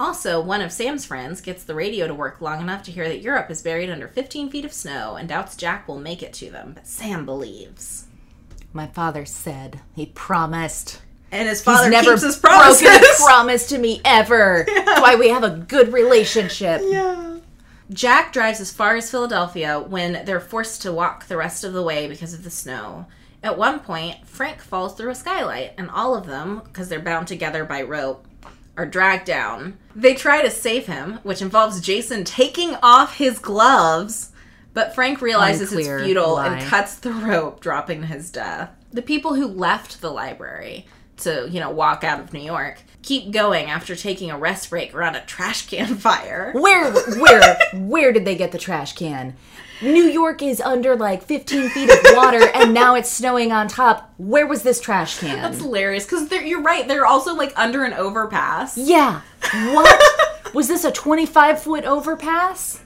Also, 0.00 0.40
one 0.40 0.62
of 0.62 0.72
Sam's 0.72 1.04
friends 1.04 1.42
gets 1.42 1.62
the 1.62 1.74
radio 1.74 2.06
to 2.06 2.14
work 2.14 2.40
long 2.40 2.62
enough 2.62 2.82
to 2.84 2.90
hear 2.90 3.06
that 3.06 3.20
Europe 3.20 3.50
is 3.50 3.60
buried 3.60 3.90
under 3.90 4.08
15 4.08 4.48
feet 4.48 4.64
of 4.64 4.72
snow 4.72 5.16
and 5.16 5.28
doubts 5.28 5.54
Jack 5.54 5.86
will 5.86 5.98
make 5.98 6.22
it 6.22 6.32
to 6.32 6.50
them, 6.50 6.72
but 6.72 6.86
Sam 6.86 7.26
believes. 7.26 8.06
My 8.72 8.86
father 8.86 9.26
said 9.26 9.80
he 9.94 10.06
promised. 10.06 11.02
And 11.30 11.46
his 11.46 11.60
father 11.60 11.84
He's 11.84 11.90
never 11.90 12.12
keeps 12.12 12.22
his 12.22 12.38
broken 12.38 12.86
a 12.86 13.00
promise 13.18 13.68
to 13.68 13.76
me 13.76 14.00
ever. 14.06 14.64
That's 14.66 15.02
why 15.02 15.16
we 15.16 15.28
have 15.28 15.44
a 15.44 15.50
good 15.50 15.92
relationship. 15.92 16.80
Yeah. 16.82 17.36
Jack 17.92 18.32
drives 18.32 18.58
as 18.58 18.72
far 18.72 18.96
as 18.96 19.10
Philadelphia 19.10 19.80
when 19.80 20.24
they're 20.24 20.40
forced 20.40 20.80
to 20.80 20.92
walk 20.92 21.26
the 21.26 21.36
rest 21.36 21.62
of 21.62 21.74
the 21.74 21.82
way 21.82 22.08
because 22.08 22.32
of 22.32 22.42
the 22.42 22.50
snow. 22.50 23.04
At 23.42 23.58
one 23.58 23.80
point, 23.80 24.26
Frank 24.26 24.62
falls 24.62 24.94
through 24.94 25.10
a 25.10 25.14
skylight, 25.14 25.72
and 25.76 25.90
all 25.90 26.16
of 26.16 26.26
them, 26.26 26.62
because 26.64 26.88
they're 26.88 27.00
bound 27.00 27.28
together 27.28 27.64
by 27.64 27.82
rope, 27.82 28.26
are 28.76 28.86
dragged 28.86 29.26
down. 29.26 29.78
They 29.94 30.14
try 30.14 30.42
to 30.42 30.50
save 30.50 30.86
him, 30.86 31.20
which 31.22 31.42
involves 31.42 31.80
Jason 31.80 32.24
taking 32.24 32.76
off 32.82 33.16
his 33.16 33.38
gloves, 33.38 34.32
but 34.72 34.94
Frank 34.94 35.20
realizes 35.20 35.72
Unclear 35.72 35.98
it's 35.98 36.06
futile 36.06 36.38
and 36.38 36.62
cuts 36.62 36.96
the 36.96 37.12
rope, 37.12 37.60
dropping 37.60 38.02
to 38.02 38.06
his 38.06 38.30
death. 38.30 38.70
The 38.92 39.02
people 39.02 39.34
who 39.34 39.46
left 39.46 40.00
the 40.00 40.10
library 40.10 40.86
to, 41.18 41.48
you 41.50 41.60
know, 41.60 41.70
walk 41.70 42.04
out 42.04 42.20
of 42.20 42.32
New 42.32 42.40
York 42.40 42.82
keep 43.02 43.30
going 43.30 43.66
after 43.70 43.96
taking 43.96 44.30
a 44.30 44.38
rest 44.38 44.70
break 44.70 44.94
around 44.94 45.16
a 45.16 45.24
trash 45.24 45.66
can 45.68 45.94
fire. 45.96 46.52
Where, 46.54 46.92
where, 46.92 47.58
where 47.74 48.12
did 48.12 48.24
they 48.24 48.36
get 48.36 48.52
the 48.52 48.58
trash 48.58 48.94
can? 48.94 49.36
New 49.82 50.04
York 50.04 50.42
is 50.42 50.60
under 50.60 50.94
like 50.96 51.22
15 51.22 51.70
feet 51.70 51.90
of 51.90 51.98
water, 52.16 52.40
and 52.54 52.74
now 52.74 52.94
it's 52.96 53.10
snowing 53.10 53.50
on 53.52 53.66
top. 53.68 54.12
Where 54.18 54.46
was 54.46 54.62
this 54.62 54.80
trash 54.80 55.18
can? 55.18 55.40
That's 55.40 55.58
hilarious 55.58 56.04
because 56.04 56.30
you're 56.44 56.60
right. 56.62 56.86
They're 56.86 57.06
also 57.06 57.34
like 57.34 57.52
under 57.56 57.84
an 57.84 57.94
overpass. 57.94 58.76
yeah. 58.76 59.22
What? 59.72 60.54
was 60.54 60.68
this 60.68 60.84
a 60.84 60.92
25 60.92 61.62
foot 61.62 61.84
overpass? 61.84 62.82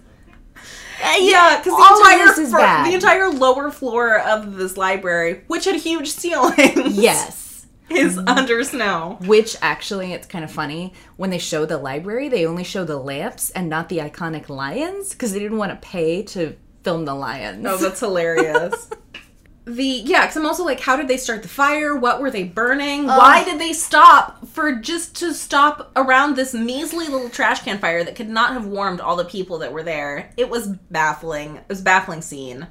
Uh, 1.02 1.14
Yeah, 1.18 1.58
because 1.58 1.76
the 1.76 1.96
entire 2.00 2.26
this 2.26 2.38
is 2.38 2.50
fir- 2.52 2.58
bad. 2.58 2.86
the 2.88 2.94
entire 2.94 3.28
lower 3.30 3.70
floor 3.70 4.20
of 4.20 4.54
this 4.56 4.76
library, 4.76 5.42
which 5.48 5.64
had 5.64 5.76
huge 5.76 6.10
ceilings, 6.10 6.96
Yes. 6.96 7.66
is 7.90 8.16
under 8.18 8.62
snow. 8.62 9.18
Which 9.22 9.56
actually, 9.60 10.12
it's 10.12 10.26
kind 10.28 10.44
of 10.44 10.50
funny. 10.52 10.92
When 11.16 11.30
they 11.30 11.38
show 11.38 11.66
the 11.66 11.76
library, 11.78 12.28
they 12.28 12.46
only 12.46 12.64
show 12.64 12.84
the 12.84 12.96
lamps 12.98 13.50
and 13.50 13.68
not 13.68 13.88
the 13.88 13.98
iconic 13.98 14.48
lions 14.48 15.10
because 15.10 15.32
they 15.32 15.40
didn't 15.40 15.58
want 15.58 15.72
to 15.72 15.86
pay 15.88 16.22
to 16.22 16.54
film 16.84 17.04
the 17.04 17.14
lions. 17.14 17.66
Oh, 17.66 17.78
that's 17.78 18.00
hilarious. 18.00 18.90
the 19.64 19.84
yeah, 19.84 20.22
because 20.22 20.36
I'm 20.36 20.46
also 20.46 20.64
like, 20.64 20.80
how 20.80 20.96
did 20.96 21.08
they 21.08 21.16
start 21.16 21.42
the 21.42 21.48
fire? 21.48 21.96
What 21.96 22.20
were 22.20 22.30
they 22.30 22.44
burning? 22.44 23.04
Oh. 23.04 23.18
Why 23.18 23.42
did 23.44 23.58
they 23.58 23.72
stop 23.72 24.46
for 24.48 24.74
just 24.74 25.16
to 25.16 25.32
stop 25.32 25.90
around 25.96 26.36
this 26.36 26.54
measly 26.54 27.08
little 27.08 27.30
trash 27.30 27.62
can 27.62 27.78
fire 27.78 28.04
that 28.04 28.16
could 28.16 28.28
not 28.28 28.52
have 28.52 28.66
warmed 28.66 29.00
all 29.00 29.16
the 29.16 29.24
people 29.24 29.58
that 29.58 29.72
were 29.72 29.82
there? 29.82 30.30
It 30.36 30.50
was 30.50 30.68
baffling. 30.68 31.56
It 31.56 31.68
was 31.68 31.80
a 31.80 31.84
baffling 31.84 32.22
scene. 32.22 32.68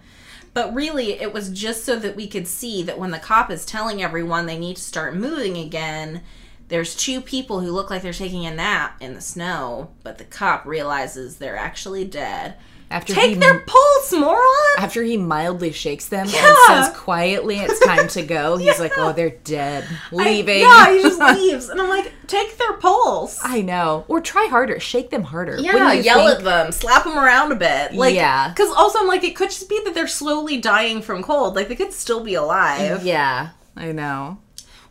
But 0.53 0.75
really, 0.75 1.13
it 1.13 1.33
was 1.33 1.49
just 1.49 1.83
so 1.83 1.97
that 1.97 2.15
we 2.15 2.27
could 2.27 2.47
see 2.47 2.83
that 2.83 2.99
when 2.99 3.09
the 3.09 3.17
cop 3.17 3.49
is 3.49 3.65
telling 3.65 4.03
everyone 4.03 4.45
they 4.45 4.59
need 4.59 4.75
to 4.75 4.83
start 4.83 5.15
moving 5.15 5.57
again, 5.57 6.21
there's 6.67 6.95
two 6.95 7.21
people 7.21 7.59
who 7.59 7.71
look 7.71 7.89
like 7.89 8.03
they're 8.03 8.13
taking 8.13 8.45
a 8.45 8.53
nap 8.53 9.01
in 9.01 9.15
the 9.15 9.21
snow, 9.21 9.91
but 10.03 10.19
the 10.19 10.23
cop 10.23 10.65
realizes 10.65 11.37
they're 11.37 11.57
actually 11.57 12.05
dead. 12.05 12.55
After 12.93 13.13
Take 13.13 13.29
he- 13.31 13.35
their 13.35 13.59
pulse, 13.59 14.13
moron! 14.13 14.43
After 14.77 15.01
he 15.01 15.17
mildly 15.17 15.71
shakes 15.71 16.05
them 16.05 16.27
Yeah. 16.29 16.47
and 16.47 16.57
says 16.85 16.95
quietly, 16.95 17.57
"It's 17.57 17.79
time 17.83 18.07
to 18.09 18.21
go," 18.21 18.55
he's 18.63 18.79
like, 18.79 18.93
"Oh, 18.97 19.11
they're 19.13 19.31
dead, 19.43 19.83
I- 20.11 20.15
leaving." 20.15 20.59
yeah, 20.59 20.93
he 20.95 21.01
just 21.01 21.19
leaves. 21.39 21.69
And 21.69 21.81
I'm 21.81 21.89
like, 21.89 22.11
take 22.27 22.57
their 22.57 22.73
pulse. 22.73 23.39
I 23.43 23.61
know. 23.61 24.05
Or 24.07 24.21
try 24.21 24.45
harder. 24.49 24.79
Shake 24.79 25.09
them 25.09 25.23
harder. 25.23 25.57
yeah, 25.59 25.91
you 25.93 26.03
yell 26.03 26.19
think- 26.27 26.37
at 26.39 26.43
them, 26.43 26.71
slap 26.71 27.03
them 27.03 27.17
around 27.17 27.51
a 27.51 27.55
bit. 27.55 27.93
Like, 27.95 28.13
Yeah. 28.15 28.49
Because 28.49 28.71
also, 28.75 28.99
I'm 28.99 29.07
like, 29.07 29.23
it 29.23 29.35
could 29.35 29.49
just 29.49 29.67
be 29.69 29.81
that 29.85 29.93
they're 29.95 30.07
slowly 30.07 30.57
dying 30.57 31.01
from 31.01 31.23
cold. 31.23 31.55
Like, 31.55 31.67
they 31.69 31.75
could 31.75 31.93
still 31.93 32.23
be 32.23 32.35
alive. 32.35 33.03
Yeah, 33.03 33.49
I 33.75 33.91
know. 33.91 34.37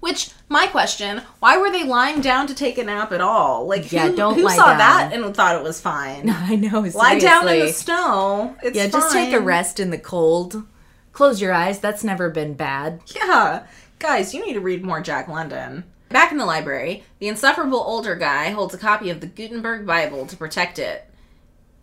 Which, 0.02 0.30
my 0.48 0.66
question, 0.66 1.22
why 1.38 1.58
were 1.58 1.70
they 1.70 1.84
lying 1.84 2.20
down 2.22 2.48
to 2.48 2.54
take 2.56 2.76
a 2.76 2.82
nap 2.82 3.12
at 3.12 3.20
all? 3.20 3.68
Like, 3.68 3.92
Yeah, 3.92 4.08
who, 4.08 4.16
don't 4.16 4.34
who 4.34 4.42
lie 4.42 4.56
saw 4.56 4.66
down. 4.70 4.78
that 4.78 5.12
and 5.12 5.32
thought 5.32 5.54
it 5.54 5.62
was 5.62 5.80
fine? 5.80 6.28
I 6.30 6.56
know. 6.56 6.80
Lie 6.80 7.20
down 7.20 7.46
in 7.48 7.60
the 7.60 7.72
snow. 7.72 8.56
It's 8.64 8.76
Yeah, 8.76 8.88
just 8.88 9.12
take 9.12 9.32
a 9.32 9.38
rest 9.38 9.78
in 9.78 9.90
the 9.90 9.98
cold. 9.98 10.64
Close 11.12 11.40
your 11.40 11.52
eyes. 11.52 11.78
That's 11.78 12.02
never 12.02 12.30
been 12.30 12.54
bad. 12.54 13.00
Yeah. 13.14 13.64
Guys, 14.00 14.34
you 14.34 14.44
need 14.44 14.54
to 14.54 14.60
read 14.60 14.82
more 14.82 15.00
Jack 15.00 15.28
London. 15.28 15.84
Back 16.08 16.32
in 16.32 16.38
the 16.38 16.46
library, 16.46 17.04
the 17.20 17.28
insufferable 17.28 17.78
older 17.78 18.16
guy 18.16 18.50
holds 18.50 18.74
a 18.74 18.78
copy 18.78 19.08
of 19.08 19.20
the 19.20 19.28
Gutenberg 19.28 19.86
Bible 19.86 20.26
to 20.26 20.36
protect 20.36 20.80
it 20.80 21.08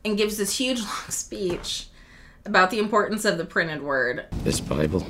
and 0.03 0.17
gives 0.17 0.35
this 0.35 0.57
huge 0.57 0.81
long 0.83 1.07
speech 1.07 1.87
about 2.45 2.69
the 2.69 2.79
importance 2.79 3.23
of 3.23 3.37
the 3.37 3.45
printed 3.45 3.81
word. 3.81 4.25
This 4.43 4.59
Bible 4.59 5.07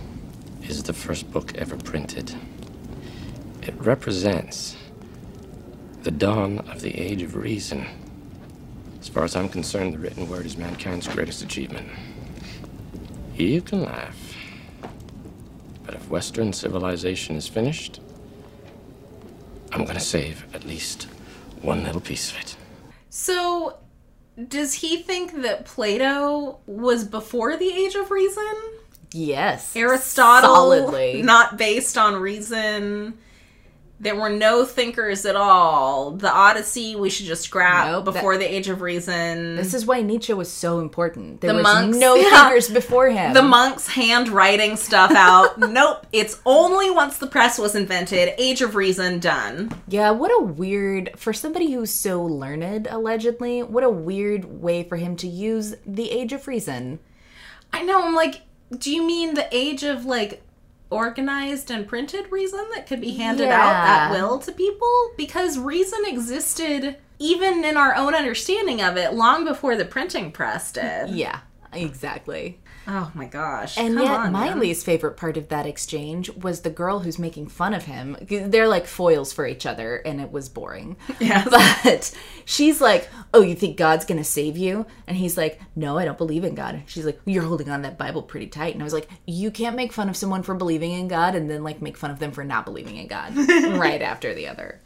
is 0.62 0.84
the 0.84 0.94
first 0.94 1.32
book 1.32 1.58
ever 1.58 1.76
printed. 1.76 2.36
It 3.70 3.76
represents 3.82 4.76
the 6.02 6.10
dawn 6.10 6.58
of 6.72 6.82
the 6.82 7.00
age 7.00 7.22
of 7.22 7.36
reason. 7.36 7.86
As 9.00 9.08
far 9.08 9.26
as 9.26 9.36
I'm 9.36 9.48
concerned, 9.48 9.94
the 9.94 10.00
written 10.00 10.28
word 10.28 10.48
is 10.48 10.58
mankind's 10.58 11.08
greatest 11.08 11.44
achievement. 11.44 11.88
You 13.36 13.62
can 13.62 13.84
laugh. 13.84 14.18
But 15.86 15.94
if 15.94 16.10
Western 16.10 16.52
civilization 16.52 17.36
is 17.36 17.48
finished, 17.48 18.02
I'm 19.72 19.86
gonna 19.86 20.00
save 20.00 20.48
at 20.56 20.66
least 20.66 21.04
one 21.62 21.84
little 21.84 22.02
piece 22.02 22.32
of 22.32 22.40
it. 22.40 22.56
So, 23.12 23.78
does 24.48 24.74
he 24.74 24.98
think 24.98 25.44
that 25.44 25.66
Plato 25.66 26.58
was 26.66 27.04
before 27.04 27.56
the 27.56 27.72
age 27.72 27.94
of 27.94 28.10
reason? 28.10 28.52
Yes. 29.12 29.76
Aristotle, 29.76 30.56
Solidly. 30.56 31.22
not 31.22 31.56
based 31.56 32.00
on 32.00 32.16
reason. 32.16 33.20
There 34.02 34.16
were 34.16 34.30
no 34.30 34.64
thinkers 34.64 35.26
at 35.26 35.36
all. 35.36 36.12
The 36.12 36.32
Odyssey 36.32 36.96
we 36.96 37.10
should 37.10 37.26
just 37.26 37.44
scrap 37.44 37.88
Nope, 37.88 38.06
that- 38.06 38.14
before 38.14 38.38
the 38.38 38.46
age 38.46 38.70
of 38.70 38.80
reason. 38.82 39.58
This 39.58 39.74
is 39.74 39.86
why 39.86 40.02
Nietzsche 40.02 40.32
was 40.34 40.50
so 40.50 40.80
important. 40.80 41.42
There 41.42 41.50
The 41.52 41.56
was 41.58 41.64
monks- 41.64 41.98
no 41.98 42.16
yeah. 42.16 42.30
thinkers 42.30 42.70
before 42.70 43.10
him. 43.10 43.34
the 43.34 43.42
monks 43.42 43.88
handwriting 43.88 44.78
stuff 44.78 45.12
out. 45.12 45.60
nope. 45.70 46.06
It's 46.14 46.40
only 46.46 46.90
once 46.90 47.18
the 47.18 47.28
press 47.28 47.58
was 47.60 47.76
invented, 47.76 48.34
age 48.38 48.62
of 48.62 48.76
reason 48.76 49.20
done. 49.20 49.72
Yeah, 49.90 50.12
what 50.12 50.32
a 50.32 50.44
weird 50.44 51.12
for 51.18 51.34
somebody 51.34 51.72
who's 51.74 51.92
so 51.92 52.24
learned, 52.24 52.88
allegedly. 52.90 53.64
What 53.64 53.84
a 53.84 53.90
weird 53.90 54.46
way 54.62 54.84
for 54.84 54.96
him 54.96 55.18
to 55.18 55.28
use 55.28 55.76
the 55.86 56.10
age 56.10 56.32
of 56.32 56.48
reason. 56.48 57.00
I 57.74 57.84
know. 57.84 58.02
I'm 58.02 58.16
like, 58.16 58.44
do 58.78 58.92
you 58.92 59.04
mean 59.06 59.34
the 59.34 59.48
age 59.52 59.84
of 59.84 60.06
like 60.06 60.42
organized 60.90 61.72
and 61.72 61.88
printed 61.88 62.32
reason 62.32 62.66
that 62.74 62.88
could 62.88 63.02
be 63.02 63.16
handed 63.16 63.50
out 63.50 63.76
at 63.76 64.12
will 64.12 64.40
to 64.40 64.52
people? 64.52 65.12
Because 65.18 65.58
reason 65.58 66.00
existed 66.06 66.98
even 67.20 67.66
in 67.66 67.78
our 67.78 67.94
own 67.96 68.16
understanding 68.16 68.82
of 68.82 68.98
it 68.98 69.14
long 69.14 69.44
before 69.44 69.76
the 69.76 69.86
printing 69.86 70.32
press 70.32 70.72
did. 70.72 71.10
Yeah, 71.10 71.42
exactly. 71.74 72.60
Oh 72.88 73.12
my 73.14 73.26
gosh. 73.26 73.78
And 73.78 73.96
Come 73.96 74.04
yet, 74.04 74.12
on, 74.12 74.32
my 74.32 74.54
man. 74.54 74.74
favorite 74.76 75.16
part 75.18 75.38
of 75.38 75.50
that 75.50 75.66
exchange 75.66 76.30
was 76.32 76.62
the 76.62 76.70
girl 76.70 77.00
who's 77.00 77.20
making 77.20 77.48
fun 77.48 77.74
of 77.74 77.86
him. 77.86 78.18
They're 78.22 78.68
like 78.68 78.88
foils 78.88 79.32
for 79.32 79.46
each 79.46 79.66
other, 79.66 79.98
and 79.98 80.20
it 80.20 80.32
was 80.32 80.50
boring. 80.50 80.98
Yeah. 81.20 81.46
But 81.84 82.16
she's 82.46 82.80
like, 82.82 83.10
Oh, 83.34 83.42
you 83.42 83.54
think 83.56 83.78
God's 83.78 84.06
gonna 84.06 84.24
save 84.24 84.58
you? 84.58 84.86
And 85.08 85.18
he's 85.18 85.38
like, 85.38 85.60
No, 85.76 85.98
I 85.98 86.06
don't 86.06 86.18
believe 86.18 86.44
in 86.44 86.56
God. 86.56 86.82
She's 86.88 87.06
like, 87.06 87.20
You're 87.26 87.44
holding 87.44 87.70
on 87.70 87.82
that 87.84 87.98
Bible 87.98 88.24
pretty 88.24 88.48
tight. 88.48 88.74
And 88.74 88.82
I 88.82 88.86
was 88.86 88.94
like, 88.94 89.10
You 89.26 89.52
can't 89.52 89.76
make 89.76 89.92
fun 89.94 90.10
of 90.10 90.18
someone 90.18 90.44
for 90.44 90.56
believing 90.56 90.92
in 90.94 91.08
God 91.08 91.36
and 91.36 91.50
then 91.50 91.64
like 91.64 91.82
make 91.82 91.98
fun 91.98 92.12
of 92.12 92.20
them 92.20 92.32
for 92.32 92.44
not 92.44 92.66
believing 92.66 92.98
in 92.98 93.08
God 93.08 93.36
right 93.78 94.02
after 94.02 94.34
the 94.34 94.48
other. 94.48 94.82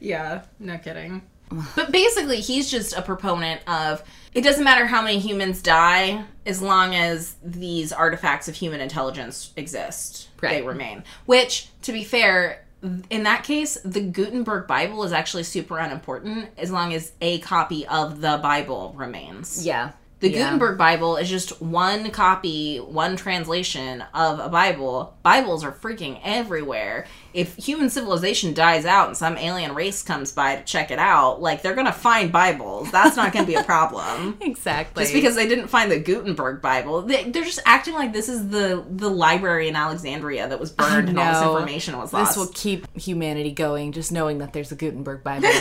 Yeah, 0.00 0.42
no 0.58 0.78
kidding. 0.78 1.22
But 1.76 1.92
basically, 1.92 2.40
he's 2.40 2.70
just 2.70 2.96
a 2.96 3.02
proponent 3.02 3.60
of 3.68 4.02
it 4.34 4.42
doesn't 4.42 4.64
matter 4.64 4.86
how 4.86 5.02
many 5.02 5.18
humans 5.18 5.60
die 5.62 6.24
as 6.46 6.62
long 6.62 6.94
as 6.94 7.36
these 7.42 7.92
artifacts 7.92 8.48
of 8.48 8.54
human 8.54 8.80
intelligence 8.80 9.52
exist, 9.56 10.28
they 10.40 10.62
remain. 10.62 11.04
Which, 11.26 11.68
to 11.82 11.92
be 11.92 12.02
fair, 12.04 12.64
in 13.10 13.22
that 13.24 13.44
case, 13.44 13.78
the 13.84 14.00
Gutenberg 14.00 14.66
Bible 14.66 15.04
is 15.04 15.12
actually 15.12 15.44
super 15.44 15.78
unimportant 15.78 16.50
as 16.56 16.70
long 16.70 16.94
as 16.94 17.12
a 17.20 17.38
copy 17.40 17.86
of 17.86 18.20
the 18.20 18.40
Bible 18.42 18.94
remains. 18.96 19.64
Yeah. 19.64 19.92
The 20.22 20.30
Yeah. 20.30 20.44
Gutenberg 20.44 20.78
Bible 20.78 21.16
is 21.16 21.28
just 21.28 21.60
one 21.60 22.10
copy, 22.12 22.78
one 22.78 23.16
translation 23.16 24.04
of 24.14 24.38
a 24.38 24.48
Bible. 24.48 25.14
Bibles 25.24 25.64
are 25.64 25.72
freaking 25.72 26.20
everywhere. 26.22 27.06
If 27.34 27.56
human 27.56 27.90
civilization 27.90 28.54
dies 28.54 28.86
out 28.86 29.08
and 29.08 29.16
some 29.16 29.36
alien 29.36 29.74
race 29.74 30.04
comes 30.04 30.30
by 30.30 30.54
to 30.54 30.62
check 30.62 30.92
it 30.92 31.00
out, 31.00 31.42
like 31.42 31.62
they're 31.62 31.74
gonna 31.74 31.92
find 31.92 32.30
Bibles. 32.30 32.88
That's 32.92 33.16
not 33.16 33.32
gonna 33.32 33.46
be 33.48 33.56
a 33.56 33.64
problem. 33.74 34.38
Exactly. 34.40 35.02
Just 35.02 35.12
because 35.12 35.34
they 35.34 35.48
didn't 35.48 35.66
find 35.66 35.90
the 35.90 35.98
Gutenberg 35.98 36.62
Bible, 36.62 37.02
they, 37.02 37.28
they're 37.28 37.42
just 37.42 37.58
acting 37.66 37.94
like 37.94 38.12
this 38.12 38.28
is 38.28 38.46
the 38.48 38.84
the 38.88 39.10
library 39.10 39.66
in 39.66 39.74
Alexandria 39.74 40.48
that 40.48 40.60
was 40.60 40.70
burned 40.70 41.08
and 41.08 41.18
all 41.18 41.32
this 41.32 41.42
No. 41.42 41.56
information 41.56 41.98
was 41.98 42.12
lost. 42.12 42.36
This 42.36 42.36
will 42.36 42.52
keep 42.54 42.86
humanity 42.96 43.50
going, 43.50 43.90
just 43.90 44.12
knowing 44.12 44.38
that 44.38 44.52
there's 44.52 44.70
a 44.70 44.76
Gutenberg 44.76 45.24
Bible. 45.24 45.48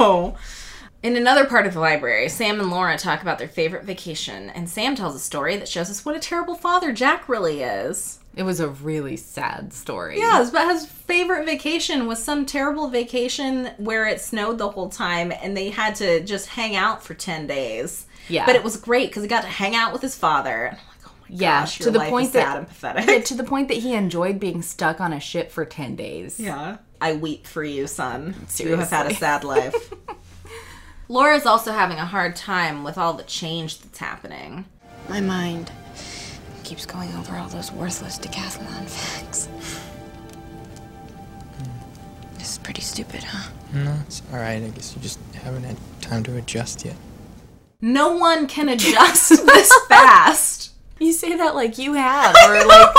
Oh. 0.00 0.34
In 1.02 1.16
another 1.16 1.44
part 1.44 1.66
of 1.66 1.74
the 1.74 1.80
library, 1.80 2.28
Sam 2.28 2.58
and 2.58 2.70
Laura 2.70 2.98
talk 2.98 3.22
about 3.22 3.38
their 3.38 3.46
favorite 3.48 3.84
vacation, 3.84 4.50
and 4.50 4.68
Sam 4.68 4.96
tells 4.96 5.14
a 5.14 5.20
story 5.20 5.56
that 5.56 5.68
shows 5.68 5.90
us 5.90 6.04
what 6.04 6.16
a 6.16 6.20
terrible 6.20 6.56
father 6.56 6.92
Jack 6.92 7.28
really 7.28 7.62
is. 7.62 8.18
It 8.34 8.42
was 8.42 8.58
a 8.58 8.68
really 8.68 9.16
sad 9.16 9.72
story. 9.72 10.18
Yes, 10.18 10.50
but 10.50 10.66
his 10.68 10.86
favorite 10.86 11.44
vacation 11.44 12.06
was 12.08 12.22
some 12.22 12.44
terrible 12.46 12.88
vacation 12.88 13.70
where 13.78 14.06
it 14.06 14.20
snowed 14.20 14.58
the 14.58 14.68
whole 14.70 14.88
time 14.88 15.32
and 15.42 15.56
they 15.56 15.70
had 15.70 15.94
to 15.96 16.20
just 16.20 16.48
hang 16.48 16.74
out 16.76 17.02
for 17.02 17.14
10 17.14 17.46
days. 17.46 18.06
Yeah. 18.28 18.44
But 18.46 18.56
it 18.56 18.62
was 18.64 18.76
great 18.76 19.08
because 19.10 19.22
he 19.22 19.28
got 19.28 19.42
to 19.42 19.48
hang 19.48 19.74
out 19.74 19.92
with 19.92 20.02
his 20.02 20.14
father. 20.16 20.70
Like, 20.72 20.80
oh 21.06 21.12
Yeah, 21.28 21.60
gosh, 21.62 21.78
to 21.78 21.90
the 21.92 22.00
point 22.00 22.32
that- 22.34 22.68
pathetic. 22.68 23.06
Yeah, 23.08 23.20
to 23.20 23.34
the 23.34 23.44
point 23.44 23.68
that 23.68 23.78
he 23.78 23.94
enjoyed 23.94 24.38
being 24.38 24.62
stuck 24.62 25.00
on 25.00 25.12
a 25.12 25.20
ship 25.20 25.50
for 25.50 25.64
10 25.64 25.96
days. 25.96 26.38
Yeah. 26.38 26.78
I 27.00 27.14
weep 27.14 27.46
for 27.46 27.62
you, 27.64 27.86
son. 27.86 28.34
You 28.56 28.76
have 28.76 28.90
had 28.90 29.10
a 29.10 29.14
sad 29.14 29.44
life. 29.44 29.92
Laura's 31.10 31.46
also 31.46 31.72
having 31.72 31.96
a 31.96 32.04
hard 32.04 32.36
time 32.36 32.84
with 32.84 32.98
all 32.98 33.14
the 33.14 33.22
change 33.22 33.80
that's 33.80 33.98
happening. 33.98 34.66
My 35.08 35.22
mind 35.22 35.72
keeps 36.64 36.84
going 36.84 37.10
over 37.14 37.34
all 37.36 37.48
those 37.48 37.72
worthless 37.72 38.18
decathlon 38.18 38.86
facts. 38.86 39.46
Hmm. 41.56 42.34
This 42.38 42.50
is 42.52 42.58
pretty 42.58 42.82
stupid, 42.82 43.24
huh? 43.24 43.50
No, 43.72 43.96
it's 44.06 44.20
alright. 44.30 44.62
I 44.62 44.68
guess 44.68 44.94
you 44.94 45.00
just 45.00 45.18
haven't 45.34 45.64
had 45.64 45.78
time 46.02 46.22
to 46.24 46.36
adjust 46.36 46.84
yet. 46.84 46.96
No 47.80 48.14
one 48.16 48.46
can 48.46 48.68
adjust 48.68 49.30
this 49.46 49.72
fast. 49.88 50.72
You 50.98 51.14
say 51.14 51.36
that 51.36 51.54
like 51.54 51.78
you 51.78 51.94
have, 51.94 52.34
or 52.46 52.66
like, 52.66 52.94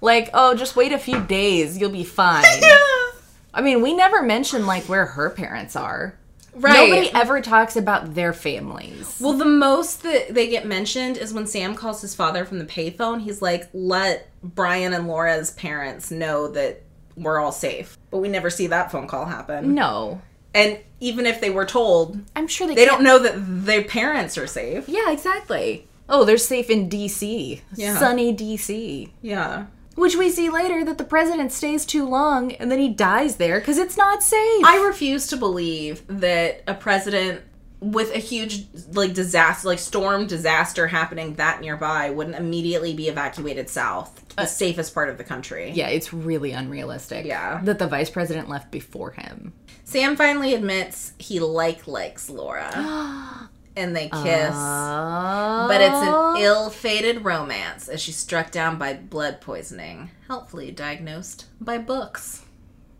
like, 0.00 0.30
oh, 0.32 0.54
just 0.54 0.76
wait 0.76 0.92
a 0.92 0.98
few 0.98 1.20
days, 1.20 1.76
you'll 1.76 1.90
be 1.90 2.04
fine. 2.04 2.44
I 3.54 3.60
mean, 3.60 3.82
we 3.82 3.94
never 3.94 4.22
mention 4.22 4.66
like 4.66 4.84
where 4.84 5.04
her 5.04 5.28
parents 5.28 5.76
are. 5.76 6.16
Right. 6.54 6.88
Nobody 6.90 7.10
ever 7.14 7.40
talks 7.40 7.76
about 7.76 8.14
their 8.14 8.32
families. 8.32 9.18
Well, 9.20 9.32
the 9.34 9.44
most 9.44 10.02
that 10.02 10.32
they 10.34 10.48
get 10.48 10.66
mentioned 10.66 11.16
is 11.16 11.32
when 11.34 11.46
Sam 11.46 11.74
calls 11.74 12.00
his 12.00 12.14
father 12.14 12.44
from 12.44 12.58
the 12.58 12.64
payphone. 12.64 13.20
He's 13.22 13.42
like, 13.42 13.68
let 13.72 14.28
Brian 14.42 14.92
and 14.92 15.08
Laura's 15.08 15.50
parents 15.52 16.10
know 16.10 16.48
that 16.48 16.82
we're 17.16 17.38
all 17.40 17.52
safe. 17.52 17.98
But 18.10 18.18
we 18.18 18.28
never 18.28 18.50
see 18.50 18.66
that 18.68 18.90
phone 18.92 19.06
call 19.08 19.24
happen. 19.26 19.74
No, 19.74 20.20
And 20.54 20.78
even 21.00 21.26
if 21.26 21.40
they 21.40 21.50
were 21.50 21.66
told, 21.66 22.18
I'm 22.36 22.46
sure 22.48 22.66
they 22.68 22.74
they 22.74 22.86
can't- 22.86 22.98
don't 22.98 23.04
know 23.04 23.18
that 23.18 23.34
their 23.66 23.82
parents 23.82 24.38
are 24.38 24.46
safe. 24.46 24.88
Yeah, 24.88 25.10
exactly. 25.10 25.86
Oh, 26.08 26.24
they're 26.24 26.38
safe 26.38 26.70
in 26.70 26.88
D.C. 26.88 27.62
Yeah. 27.74 27.98
Sunny 27.98 28.30
D.C. 28.32 29.12
Yeah. 29.22 29.66
Which 29.94 30.16
we 30.16 30.30
see 30.30 30.50
later 30.50 30.84
that 30.84 30.98
the 30.98 31.04
president 31.04 31.52
stays 31.52 31.86
too 31.86 32.08
long 32.08 32.52
and 32.52 32.70
then 32.70 32.78
he 32.78 32.88
dies 32.88 33.36
there 33.36 33.60
because 33.60 33.78
it's 33.78 33.96
not 33.96 34.22
safe. 34.22 34.64
I 34.64 34.82
refuse 34.84 35.28
to 35.28 35.36
believe 35.36 36.02
that 36.08 36.62
a 36.66 36.74
president 36.74 37.42
with 37.80 38.14
a 38.14 38.18
huge 38.18 38.64
like 38.92 39.12
disaster 39.12 39.68
like 39.68 39.78
storm 39.78 40.26
disaster 40.26 40.86
happening 40.86 41.34
that 41.34 41.60
nearby 41.60 42.08
wouldn't 42.08 42.36
immediately 42.36 42.94
be 42.94 43.08
evacuated 43.08 43.68
south 43.68 44.24
the 44.36 44.42
uh, 44.42 44.46
safest 44.46 44.94
part 44.94 45.08
of 45.08 45.18
the 45.18 45.24
country. 45.24 45.70
yeah, 45.70 45.88
it's 45.88 46.12
really 46.12 46.50
unrealistic. 46.52 47.24
Yeah. 47.24 47.60
That 47.62 47.78
the 47.78 47.86
vice 47.86 48.10
president 48.10 48.48
left 48.48 48.70
before 48.72 49.12
him. 49.12 49.52
Sam 49.84 50.16
finally 50.16 50.54
admits 50.54 51.12
he 51.18 51.38
like 51.38 51.86
likes 51.86 52.28
Laura. 52.28 53.48
and 53.76 53.94
they 53.96 54.08
kiss. 54.08 54.54
but 54.54 55.80
it's 55.80 55.94
an 55.96 56.36
ill-fated 56.42 57.24
romance 57.24 57.88
as 57.88 58.00
she's 58.00 58.16
struck 58.16 58.50
down 58.50 58.78
by 58.78 58.94
blood 58.94 59.40
poisoning, 59.40 60.10
helpfully 60.28 60.70
diagnosed 60.70 61.46
by 61.60 61.78
books. 61.78 62.42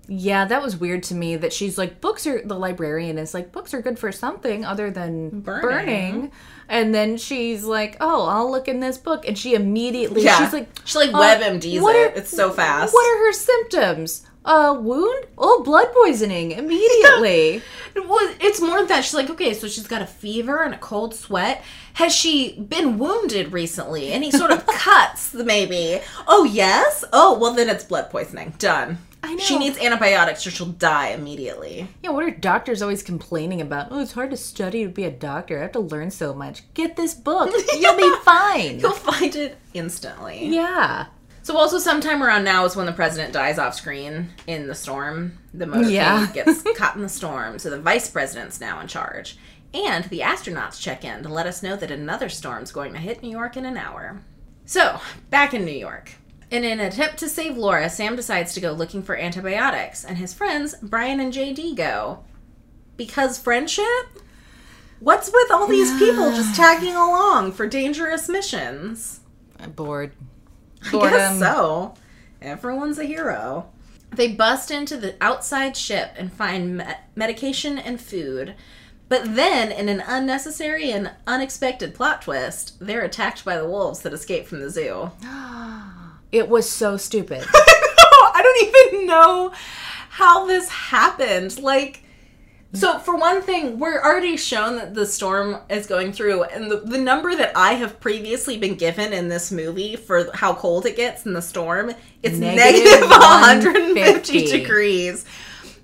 Yeah, 0.06 0.44
that 0.44 0.62
was 0.62 0.76
weird 0.76 1.02
to 1.04 1.14
me 1.14 1.36
that 1.36 1.52
she's 1.54 1.78
like, 1.78 2.02
books 2.02 2.26
are, 2.26 2.42
the 2.44 2.56
librarian 2.58 3.16
is 3.16 3.32
like, 3.32 3.52
books 3.52 3.72
are 3.72 3.80
good 3.80 3.98
for 3.98 4.12
something 4.12 4.62
other 4.62 4.90
than 4.90 5.40
Burning. 5.40 5.62
burning. 5.62 6.32
And 6.68 6.94
then 6.94 7.16
she's 7.16 7.64
like, 7.64 7.96
oh, 8.00 8.26
I'll 8.26 8.50
look 8.50 8.68
in 8.68 8.80
this 8.80 8.98
book. 8.98 9.26
And 9.26 9.38
she 9.38 9.54
immediately, 9.54 10.22
Yeah. 10.22 10.44
she's 10.44 10.52
like, 10.52 10.68
She 10.84 10.98
like 10.98 11.14
uh, 11.14 11.18
WebMDs 11.20 11.76
it. 11.76 11.82
are- 11.82 12.18
it's 12.18 12.28
so 12.28 12.50
fast. 12.50 12.92
What 12.92 13.14
are 13.14 13.18
her 13.26 13.32
symptoms? 13.32 14.26
A 14.46 14.74
wound? 14.74 15.26
Oh, 15.38 15.62
blood 15.64 15.88
poisoning 15.94 16.52
immediately. 16.52 17.62
Well, 17.96 18.34
it's 18.40 18.60
more 18.60 18.78
than 18.78 18.88
that. 18.88 19.04
She's 19.04 19.14
like, 19.14 19.30
okay, 19.30 19.54
so 19.54 19.68
she's 19.68 19.86
got 19.86 20.02
a 20.02 20.06
fever 20.06 20.64
and 20.64 20.74
a 20.74 20.78
cold 20.78 21.14
sweat. 21.14 21.62
Has 21.92 22.12
she 22.12 22.58
been 22.58 22.98
wounded 22.98 23.52
recently? 23.52 24.10
Any 24.12 24.32
sort 24.32 24.50
of 24.50 24.66
cuts, 24.66 25.32
maybe? 25.32 26.00
Oh, 26.26 26.42
yes? 26.42 27.04
Oh, 27.12 27.38
well, 27.38 27.54
then 27.54 27.68
it's 27.70 27.84
blood 27.84 28.10
poisoning. 28.10 28.52
Done. 28.58 28.98
I 29.22 29.34
know. 29.34 29.38
She 29.38 29.58
needs 29.58 29.78
antibiotics 29.78 30.44
or 30.44 30.50
she'll 30.50 30.66
die 30.66 31.10
immediately. 31.10 31.86
yeah, 32.02 32.10
what 32.10 32.24
are 32.24 32.30
doctors 32.32 32.82
always 32.82 33.04
complaining 33.04 33.60
about? 33.60 33.88
Oh, 33.92 34.00
it's 34.00 34.12
hard 34.12 34.32
to 34.32 34.36
study 34.36 34.82
to 34.82 34.90
be 34.90 35.04
a 35.04 35.10
doctor. 35.12 35.58
I 35.60 35.62
have 35.62 35.72
to 35.72 35.78
learn 35.80 36.10
so 36.10 36.34
much. 36.34 36.62
Get 36.74 36.96
this 36.96 37.14
book. 37.14 37.52
You'll 37.78 37.96
be 37.96 38.12
fine. 38.24 38.80
You'll 38.80 38.90
find 38.90 39.36
it 39.36 39.56
instantly. 39.72 40.48
yeah. 40.48 41.06
So 41.44 41.58
also 41.58 41.78
sometime 41.78 42.22
around 42.22 42.44
now 42.44 42.64
is 42.64 42.74
when 42.74 42.86
the 42.86 42.92
president 42.92 43.34
dies 43.34 43.58
off 43.58 43.74
screen 43.74 44.30
in 44.46 44.66
the 44.66 44.74
storm. 44.74 45.38
The 45.52 45.66
motorcade 45.66 45.90
Yeah. 45.92 46.26
gets 46.34 46.62
caught 46.74 46.96
in 46.96 47.02
the 47.02 47.08
storm, 47.10 47.58
so 47.58 47.68
the 47.68 47.78
vice 47.78 48.08
president's 48.08 48.62
now 48.62 48.80
in 48.80 48.88
charge. 48.88 49.36
And 49.74 50.06
the 50.06 50.20
astronauts 50.20 50.80
check 50.80 51.04
in 51.04 51.22
to 51.22 51.28
let 51.28 51.46
us 51.46 51.62
know 51.62 51.76
that 51.76 51.90
another 51.90 52.30
storm's 52.30 52.72
going 52.72 52.94
to 52.94 52.98
hit 52.98 53.22
New 53.22 53.28
York 53.28 53.58
in 53.58 53.66
an 53.66 53.76
hour. 53.76 54.22
So, 54.64 54.98
back 55.28 55.52
in 55.52 55.66
New 55.66 55.72
York. 55.72 56.12
In 56.50 56.64
an 56.64 56.80
attempt 56.80 57.18
to 57.18 57.28
save 57.28 57.58
Laura, 57.58 57.90
Sam 57.90 58.16
decides 58.16 58.54
to 58.54 58.60
go 58.62 58.72
looking 58.72 59.02
for 59.02 59.14
antibiotics, 59.14 60.02
and 60.02 60.16
his 60.16 60.32
friends, 60.32 60.74
Brian 60.80 61.20
and 61.20 61.30
JD, 61.30 61.76
go. 61.76 62.24
Because 62.96 63.38
friendship? 63.38 63.84
What's 64.98 65.30
with 65.30 65.50
all 65.50 65.66
these 65.66 65.90
people 65.98 66.30
just 66.30 66.56
tagging 66.56 66.94
along 66.94 67.52
for 67.52 67.66
dangerous 67.66 68.30
missions? 68.30 69.20
I'm 69.60 69.72
bored. 69.72 70.12
I 70.92 71.10
guess 71.10 71.38
so. 71.38 71.94
Everyone's 72.42 72.98
a 72.98 73.04
hero. 73.04 73.70
They 74.12 74.28
bust 74.28 74.70
into 74.70 74.96
the 74.96 75.16
outside 75.20 75.76
ship 75.76 76.12
and 76.16 76.32
find 76.32 76.78
me- 76.78 76.84
medication 77.16 77.78
and 77.78 78.00
food. 78.00 78.54
But 79.08 79.34
then, 79.34 79.70
in 79.70 79.88
an 79.88 80.02
unnecessary 80.06 80.90
and 80.90 81.12
unexpected 81.26 81.94
plot 81.94 82.22
twist, 82.22 82.76
they're 82.80 83.02
attacked 83.04 83.44
by 83.44 83.56
the 83.58 83.68
wolves 83.68 84.00
that 84.00 84.12
escaped 84.12 84.48
from 84.48 84.60
the 84.60 84.70
zoo. 84.70 85.10
It 86.32 86.48
was 86.48 86.68
so 86.68 86.96
stupid. 86.96 87.44
I 87.54 88.40
don't 88.42 88.92
even 88.96 89.06
know 89.06 89.52
how 90.08 90.46
this 90.46 90.68
happened. 90.68 91.60
Like, 91.60 92.03
So, 92.74 92.98
for 92.98 93.16
one 93.16 93.40
thing, 93.40 93.78
we're 93.78 94.02
already 94.02 94.36
shown 94.36 94.76
that 94.76 94.94
the 94.94 95.06
storm 95.06 95.58
is 95.70 95.86
going 95.86 96.12
through, 96.12 96.42
and 96.44 96.68
the, 96.70 96.78
the 96.78 96.98
number 96.98 97.34
that 97.36 97.56
I 97.56 97.74
have 97.74 98.00
previously 98.00 98.58
been 98.58 98.74
given 98.74 99.12
in 99.12 99.28
this 99.28 99.52
movie 99.52 99.94
for 99.94 100.28
how 100.34 100.54
cold 100.54 100.84
it 100.84 100.96
gets 100.96 101.24
in 101.24 101.34
the 101.34 101.42
storm, 101.42 101.92
it's 102.24 102.36
Negative 102.36 102.84
negative 102.84 103.00
150 103.10 103.94
150. 104.00 104.46
degrees. 104.58 105.24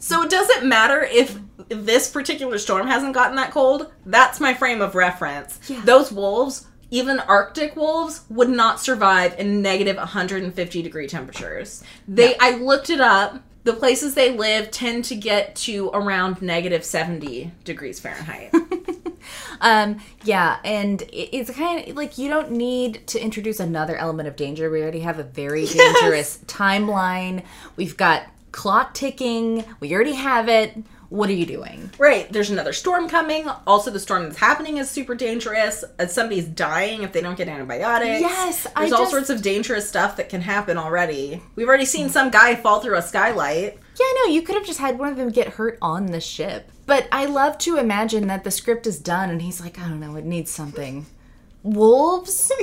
So, 0.01 0.22
it 0.22 0.30
doesn't 0.30 0.68
matter 0.68 1.03
if 1.03 1.38
this 1.68 2.11
particular 2.11 2.59
storm 2.59 2.88
hasn't 2.88 3.14
gotten 3.14 3.36
that 3.36 3.53
cold. 3.53 3.93
That's 4.05 4.41
my 4.41 4.53
frame 4.53 4.80
of 4.82 4.97
reference. 4.97 5.61
Those 5.84 6.11
wolves, 6.11 6.66
even 6.91 7.20
Arctic 7.20 7.76
wolves, 7.76 8.22
would 8.30 8.49
not 8.49 8.80
survive 8.80 9.38
in 9.38 9.62
negative 9.62 9.97
150 9.97 10.82
degree 10.82 11.07
temperatures. 11.07 11.84
They, 12.09 12.36
I 12.41 12.57
looked 12.57 12.91
it 12.91 13.01
up. 13.01 13.41
The 13.64 13.74
places 13.74 14.14
they 14.14 14.36
live 14.36 14.70
tend 14.70 15.04
to 15.06 15.16
get 15.16 15.54
to 15.56 15.90
around 15.92 16.40
negative 16.40 16.84
70 16.84 17.52
degrees 17.64 18.00
Fahrenheit. 18.00 18.54
Um, 19.61 20.00
yeah, 20.24 20.58
and 20.64 21.02
it's 21.12 21.50
kind 21.50 21.86
of 21.86 21.96
like 21.96 22.18
you 22.18 22.28
don't 22.28 22.52
need 22.52 23.06
to 23.08 23.22
introduce 23.22 23.61
another 23.61 23.96
element 23.96 24.28
of 24.28 24.36
danger. 24.36 24.70
We 24.70 24.82
already 24.82 25.00
have 25.00 25.18
a 25.18 25.22
very 25.22 25.66
dangerous 25.66 26.38
timeline. 26.46 27.44
We've 27.76 27.96
got 27.96 28.24
clock 28.52 28.94
ticking. 28.94 29.64
We 29.78 29.94
already 29.94 30.14
have 30.14 30.48
it. 30.48 30.76
What 31.11 31.28
are 31.28 31.34
you 31.34 31.44
doing? 31.44 31.90
right, 31.98 32.32
there's 32.32 32.50
another 32.50 32.72
storm 32.72 33.08
coming. 33.08 33.48
Also, 33.66 33.90
the 33.90 33.98
storm 34.00 34.22
that's 34.24 34.38
happening 34.38 34.76
is 34.78 34.88
super 34.88 35.14
dangerous. 35.14 35.84
Uh, 35.98 36.06
Somebody's 36.06 36.46
dying 36.46 37.02
if 37.02 37.12
they 37.12 37.20
don't 37.20 37.36
get 37.36 37.48
antibiotics. 37.48 38.20
Yes, 38.20 38.66
I 38.76 38.80
There's 38.82 38.92
all 38.92 39.00
just- 39.00 39.11
sorts 39.11 39.28
of 39.30 39.42
dangerous 39.42 39.88
stuff 39.88 40.16
that 40.16 40.28
can 40.28 40.40
happen 40.40 40.78
already. 40.78 41.42
We've 41.56 41.66
already 41.68 41.84
seen 41.84 42.08
some 42.11 42.30
guy 42.30 42.54
fall 42.54 42.80
through 42.80 42.96
a 42.96 43.02
skylight. 43.02 43.76
Yeah, 43.98 44.06
no, 44.24 44.32
you 44.32 44.42
could 44.42 44.54
have 44.54 44.64
just 44.64 44.78
had 44.78 44.98
one 44.98 45.08
of 45.11 45.16
them 45.16 45.30
get 45.30 45.48
hurt 45.48 45.78
on 45.82 46.06
the 46.06 46.20
ship. 46.20 46.70
But 46.86 47.08
I 47.12 47.26
love 47.26 47.58
to 47.58 47.76
imagine 47.76 48.28
that 48.28 48.44
the 48.44 48.50
script 48.50 48.86
is 48.86 48.98
done 48.98 49.30
and 49.30 49.42
he's 49.42 49.61
like, 49.61 49.78
I 49.78 49.88
don't 49.88 50.00
know, 50.00 50.16
it 50.16 50.24
needs 50.24 50.50
something. 50.50 51.06
Wolves? 51.62 52.50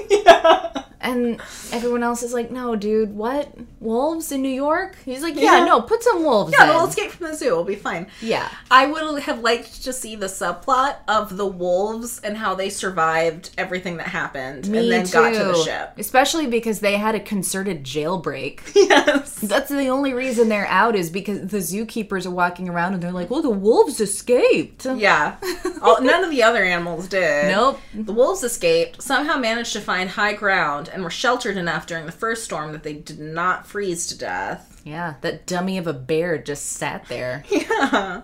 And 0.99 1.39
everyone 1.71 2.03
else 2.03 2.21
is 2.21 2.33
like, 2.33 2.51
no, 2.51 2.75
dude, 2.75 3.15
what? 3.15 3.53
Wolves 3.79 4.31
in 4.31 4.41
New 4.41 4.49
York? 4.49 4.97
He's 5.05 5.21
like, 5.21 5.35
yeah, 5.35 5.59
Yeah. 5.59 5.65
no, 5.65 5.79
put 5.81 6.03
some 6.03 6.21
wolves 6.23 6.51
Yeah, 6.57 6.65
in. 6.65 6.69
we'll 6.75 6.87
escape 6.87 7.11
from 7.11 7.27
the 7.27 7.35
zoo. 7.35 7.55
We'll 7.55 7.63
be 7.63 7.75
fine. 7.75 8.07
Yeah. 8.19 8.49
I 8.69 8.87
would 8.87 9.21
have 9.23 9.39
liked 9.39 9.83
to 9.85 9.93
see 9.93 10.15
the 10.17 10.25
subplot 10.25 10.95
of 11.07 11.37
the 11.37 11.45
wolves 11.45 12.19
and 12.25 12.35
how 12.35 12.55
they 12.55 12.69
survived 12.69 13.51
everything 13.57 13.97
that 13.97 14.07
happened 14.07 14.67
Me 14.67 14.79
and 14.79 14.91
then 14.91 15.05
too. 15.05 15.13
got 15.13 15.33
to 15.33 15.43
the 15.45 15.63
ship. 15.63 15.93
Especially 15.97 16.47
because 16.47 16.79
they 16.81 16.97
had 16.97 17.15
a 17.15 17.19
concerted 17.21 17.83
jailbreak. 17.85 18.59
Yes. 18.87 19.35
That's 19.35 19.69
the 19.69 19.87
only 19.89 20.13
reason 20.13 20.49
they're 20.49 20.65
out 20.67 20.95
is 20.95 21.09
because 21.09 21.47
the 21.51 21.57
zookeepers 21.59 22.25
are 22.25 22.31
walking 22.31 22.67
around 22.69 22.93
and 22.95 23.03
they're 23.03 23.11
like, 23.11 23.29
well, 23.29 23.41
the 23.41 23.49
wolves 23.49 23.99
escaped. 24.01 24.85
Yeah. 24.85 25.35
All, 25.81 26.01
none 26.01 26.23
of 26.23 26.31
the 26.31 26.41
other 26.41 26.63
animals 26.63 27.07
did. 27.07 27.49
Nope. 27.49 27.79
The 27.93 28.13
wolves 28.13 28.43
escaped, 28.43 28.86
somehow 28.99 29.37
managed 29.37 29.73
to 29.73 29.81
find 29.81 30.09
high 30.09 30.33
ground, 30.33 30.89
and 30.91 31.03
were 31.03 31.09
sheltered 31.09 31.57
enough 31.57 31.85
during 31.85 32.05
the 32.05 32.11
first 32.11 32.43
storm 32.43 32.71
that 32.71 32.83
they 32.83 32.93
did 32.93 33.19
not 33.19 33.67
freeze 33.67 34.07
to 34.07 34.17
death. 34.17 34.81
Yeah, 34.83 35.15
that 35.21 35.45
dummy 35.45 35.77
of 35.77 35.87
a 35.87 35.93
bear 35.93 36.37
just 36.37 36.65
sat 36.65 37.05
there. 37.07 37.43
yeah. 37.49 38.21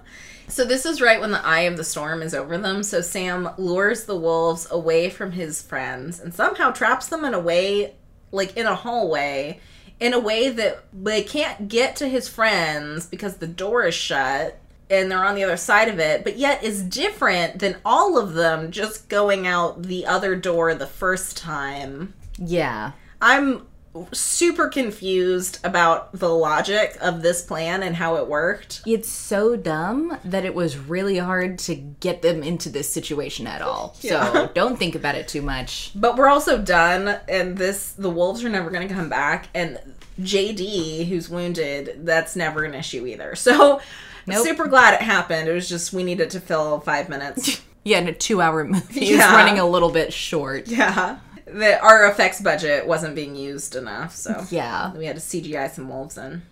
So 0.47 0.65
this 0.65 0.85
is 0.85 1.01
right 1.01 1.19
when 1.19 1.31
the 1.31 1.45
eye 1.45 1.61
of 1.61 1.77
the 1.77 1.83
storm 1.83 2.21
is 2.21 2.35
over 2.35 2.57
them. 2.57 2.83
So 2.83 3.01
Sam 3.01 3.49
lures 3.57 4.05
the 4.05 4.17
wolves 4.17 4.67
away 4.69 5.09
from 5.09 5.31
his 5.31 5.61
friends 5.61 6.19
and 6.19 6.33
somehow 6.33 6.71
traps 6.71 7.07
them 7.07 7.25
in 7.25 7.33
a 7.33 7.39
way, 7.39 7.95
like 8.31 8.55
in 8.57 8.65
a 8.65 8.75
hallway, 8.75 9.59
in 9.99 10.13
a 10.13 10.19
way 10.19 10.49
that 10.49 10.83
they 10.91 11.23
can't 11.23 11.69
get 11.69 11.95
to 11.97 12.07
his 12.07 12.27
friends 12.27 13.07
because 13.07 13.37
the 13.37 13.47
door 13.47 13.85
is 13.85 13.95
shut 13.95 14.59
and 14.89 15.09
they're 15.09 15.23
on 15.23 15.35
the 15.35 15.43
other 15.43 15.57
side 15.57 15.87
of 15.87 15.99
it, 15.99 16.23
but 16.23 16.37
yet 16.37 16.63
is 16.63 16.81
different 16.83 17.59
than 17.59 17.77
all 17.85 18.17
of 18.17 18.33
them 18.33 18.71
just 18.71 19.09
going 19.09 19.47
out 19.47 19.83
the 19.83 20.05
other 20.05 20.35
door 20.35 20.75
the 20.75 20.87
first 20.87 21.37
time. 21.37 22.13
Yeah. 22.37 22.91
I'm 23.21 23.67
super 24.11 24.67
confused 24.69 25.59
about 25.63 26.11
the 26.17 26.29
logic 26.29 26.97
of 26.99 27.21
this 27.21 27.41
plan 27.43 27.83
and 27.83 27.95
how 27.95 28.15
it 28.15 28.27
worked. 28.27 28.81
It's 28.85 29.09
so 29.09 29.55
dumb 29.55 30.17
that 30.25 30.45
it 30.45 30.55
was 30.55 30.77
really 30.77 31.17
hard 31.19 31.59
to 31.59 31.75
get 31.75 32.21
them 32.21 32.41
into 32.41 32.69
this 32.69 32.89
situation 32.89 33.47
at 33.47 33.61
all. 33.61 33.95
Yeah. 34.03 34.31
So 34.33 34.51
don't 34.53 34.77
think 34.77 34.95
about 34.95 35.15
it 35.15 35.29
too 35.29 35.41
much. 35.41 35.91
But 35.95 36.17
we're 36.17 36.27
also 36.27 36.61
done, 36.61 37.19
and 37.29 37.57
this 37.57 37.93
the 37.93 38.09
wolves 38.09 38.43
are 38.43 38.49
never 38.49 38.69
going 38.69 38.85
to 38.85 38.93
come 38.93 39.07
back, 39.07 39.47
and 39.53 39.79
JD, 40.19 41.07
who's 41.07 41.29
wounded, 41.29 42.05
that's 42.05 42.35
never 42.35 42.63
an 42.63 42.73
issue 42.73 43.05
either. 43.05 43.35
So, 43.43 43.81
Nope. 44.25 44.45
super 44.45 44.67
glad 44.67 44.93
it 44.93 45.01
happened. 45.01 45.47
It 45.49 45.53
was 45.53 45.67
just 45.69 45.91
we 45.93 46.03
needed 46.03 46.29
to 46.31 46.39
fill 46.39 46.79
five 46.79 47.09
minutes. 47.09 47.61
Yeah, 47.85 47.97
and 47.97 48.07
a 48.07 48.13
two 48.13 48.41
hour 48.41 48.63
movie 48.63 49.07
Yeah. 49.07 49.35
running 49.35 49.59
a 49.59 49.67
little 49.67 49.89
bit 49.91 50.13
short. 50.13 50.69
yeah, 50.69 51.17
the 51.45 51.77
our 51.81 52.07
effects 52.09 52.39
budget 52.39 52.87
wasn't 52.87 53.13
being 53.13 53.35
used 53.35 53.75
enough, 53.75 54.15
so 54.15 54.45
Yeah. 54.49 54.93
we 54.93 55.05
had 55.05 55.17
to 55.17 55.21
CGI 55.21 55.69
some 55.69 55.89
wolves 55.89 56.17
in. 56.17 56.43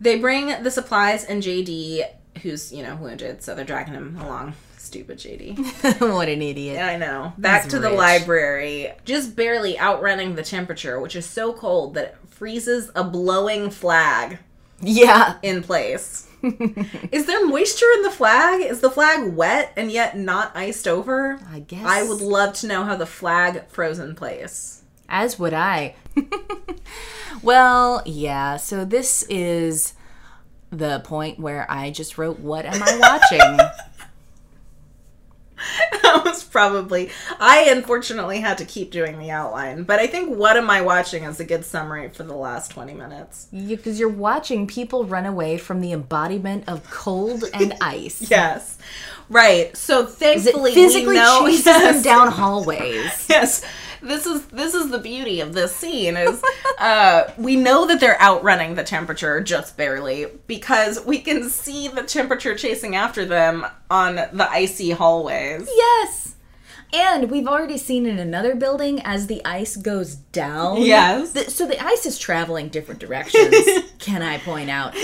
They 0.00 0.20
bring 0.20 0.62
the 0.62 0.70
supplies, 0.70 1.24
and 1.24 1.42
JD, 1.42 2.04
who's 2.42 2.72
you 2.72 2.84
know 2.84 2.94
wounded, 2.94 3.42
so 3.42 3.56
they're 3.56 3.64
dragging 3.64 3.94
him 3.94 4.16
along. 4.20 4.54
Stupid 4.78 5.18
JD. 5.18 6.00
what 6.14 6.28
an 6.28 6.42
idiot. 6.42 6.80
I 6.80 6.96
know. 6.96 7.32
Back 7.38 7.64
He's 7.64 7.72
to 7.72 7.80
the 7.80 7.90
library, 7.90 8.92
just 9.04 9.34
barely 9.34 9.76
outrunning 9.80 10.36
the 10.36 10.44
temperature, 10.44 11.00
which 11.00 11.16
is 11.16 11.26
so 11.26 11.52
cold 11.52 11.94
that 11.94 12.04
it 12.04 12.16
freezes 12.28 12.90
a 12.94 13.02
blowing 13.02 13.70
flag 13.70 14.38
Yeah. 14.80 15.38
in 15.42 15.64
place. 15.64 16.28
Is 17.12 17.26
there 17.26 17.46
moisture 17.46 17.86
in 17.96 18.02
the 18.02 18.10
flag? 18.10 18.62
Is 18.62 18.80
the 18.80 18.90
flag 18.90 19.34
wet 19.34 19.72
and 19.76 19.90
yet 19.90 20.16
not 20.16 20.56
iced 20.56 20.86
over? 20.86 21.40
I 21.50 21.60
guess. 21.60 21.84
I 21.84 22.02
would 22.02 22.20
love 22.20 22.54
to 22.54 22.66
know 22.66 22.84
how 22.84 22.96
the 22.96 23.06
flag 23.06 23.68
froze 23.68 23.98
in 23.98 24.14
place. 24.14 24.82
As 25.08 25.38
would 25.38 25.54
I. 25.54 25.94
well, 27.42 28.02
yeah, 28.04 28.56
so 28.56 28.84
this 28.84 29.22
is 29.24 29.94
the 30.70 31.00
point 31.00 31.38
where 31.38 31.70
I 31.70 31.90
just 31.90 32.18
wrote, 32.18 32.38
What 32.38 32.64
am 32.64 32.82
I 32.82 32.98
watching? 32.98 33.58
that 36.02 36.22
was 36.24 36.44
probably 36.44 37.10
I 37.38 37.68
unfortunately 37.70 38.40
had 38.40 38.58
to 38.58 38.64
keep 38.64 38.90
doing 38.90 39.18
the 39.18 39.30
outline, 39.30 39.84
but 39.84 39.98
I 39.98 40.06
think 40.06 40.36
what 40.36 40.56
am 40.56 40.70
I 40.70 40.80
watching 40.80 41.24
is 41.24 41.40
a 41.40 41.44
good 41.44 41.64
summary 41.64 42.08
for 42.08 42.22
the 42.22 42.34
last 42.34 42.70
20 42.70 42.94
minutes. 42.94 43.48
Because 43.52 43.98
you're 43.98 44.08
watching 44.08 44.66
people 44.66 45.04
run 45.04 45.26
away 45.26 45.58
from 45.58 45.80
the 45.80 45.92
embodiment 45.92 46.64
of 46.68 46.88
cold 46.90 47.44
and 47.52 47.74
ice. 47.80 48.30
Yes. 48.30 48.78
Right. 49.28 49.76
So 49.76 50.06
thankfully 50.06 50.74
physically 50.74 51.08
we 51.08 51.14
know 51.14 51.46
chases 51.46 51.66
yes. 51.66 51.94
them 51.94 52.02
down 52.02 52.32
hallways. 52.32 53.26
yes 53.28 53.64
this 54.06 54.26
is 54.26 54.46
this 54.46 54.74
is 54.74 54.90
the 54.90 54.98
beauty 54.98 55.40
of 55.40 55.52
this 55.52 55.74
scene 55.74 56.16
is 56.16 56.42
uh 56.78 57.24
we 57.36 57.56
know 57.56 57.86
that 57.86 58.00
they're 58.00 58.20
outrunning 58.20 58.74
the 58.74 58.84
temperature 58.84 59.40
just 59.40 59.76
barely 59.76 60.26
because 60.46 61.04
we 61.04 61.18
can 61.18 61.48
see 61.50 61.88
the 61.88 62.02
temperature 62.02 62.54
chasing 62.54 62.94
after 62.96 63.24
them 63.24 63.66
on 63.90 64.14
the 64.16 64.48
icy 64.50 64.90
hallways 64.90 65.68
Yes. 65.74 66.32
And 66.92 67.32
we've 67.32 67.48
already 67.48 67.78
seen 67.78 68.06
in 68.06 68.20
another 68.20 68.54
building 68.54 69.00
as 69.02 69.26
the 69.26 69.44
ice 69.44 69.74
goes 69.76 70.14
down. 70.14 70.80
Yes. 70.82 71.32
The- 71.32 71.50
so 71.50 71.66
the 71.66 71.84
ice 71.84 72.06
is 72.06 72.16
traveling 72.16 72.68
different 72.68 73.00
directions, 73.00 73.56
can 73.98 74.22
I 74.22 74.38
point 74.38 74.70
out. 74.70 74.94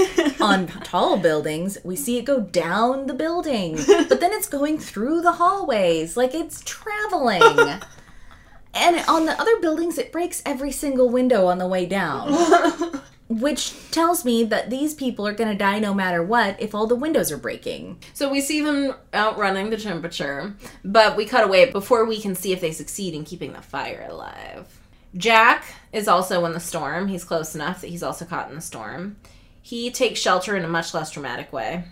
On 0.40 0.68
tall 0.68 1.16
buildings, 1.18 1.78
we 1.82 1.96
see 1.96 2.18
it 2.18 2.24
go 2.24 2.38
down 2.40 3.08
the 3.08 3.14
building, 3.14 3.74
but 4.08 4.20
then 4.20 4.32
it's 4.32 4.48
going 4.48 4.78
through 4.78 5.22
the 5.22 5.32
hallways 5.32 6.16
like 6.16 6.34
it's 6.34 6.62
traveling. 6.64 7.42
And 8.74 9.04
on 9.08 9.26
the 9.26 9.38
other 9.40 9.60
buildings, 9.60 9.98
it 9.98 10.12
breaks 10.12 10.42
every 10.46 10.72
single 10.72 11.08
window 11.10 11.46
on 11.46 11.58
the 11.58 11.66
way 11.66 11.86
down. 11.86 12.32
Which 13.28 13.72
tells 13.90 14.24
me 14.24 14.44
that 14.44 14.68
these 14.68 14.92
people 14.94 15.26
are 15.26 15.32
going 15.32 15.48
to 15.50 15.56
die 15.56 15.78
no 15.78 15.94
matter 15.94 16.22
what 16.22 16.60
if 16.60 16.74
all 16.74 16.86
the 16.86 16.94
windows 16.96 17.32
are 17.32 17.38
breaking. 17.38 17.98
so 18.12 18.28
we 18.30 18.42
see 18.42 18.60
them 18.60 18.94
outrunning 19.14 19.70
the 19.70 19.78
temperature 19.78 20.54
but 20.84 21.16
we 21.16 21.24
cut 21.24 21.42
away 21.44 21.70
before 21.70 22.04
we 22.04 22.20
can 22.20 22.34
see 22.34 22.52
if 22.52 22.60
they 22.60 22.72
succeed 22.72 23.14
in 23.14 23.24
keeping 23.24 23.54
the 23.54 23.62
fire 23.62 24.06
alive 24.10 24.78
jack 25.16 25.64
is 25.92 26.08
also 26.08 26.44
in 26.44 26.52
the 26.52 26.60
storm 26.60 27.08
he's 27.08 27.24
close 27.24 27.54
enough 27.54 27.80
that 27.80 27.88
he's 27.88 28.02
also 28.02 28.26
caught 28.26 28.50
in 28.50 28.54
the 28.54 28.60
storm 28.60 29.16
he 29.62 29.90
takes 29.90 30.20
shelter 30.20 30.54
in 30.54 30.64
a 30.64 30.68
much 30.68 30.92
less 30.92 31.10
dramatic 31.10 31.50
way 31.54 31.84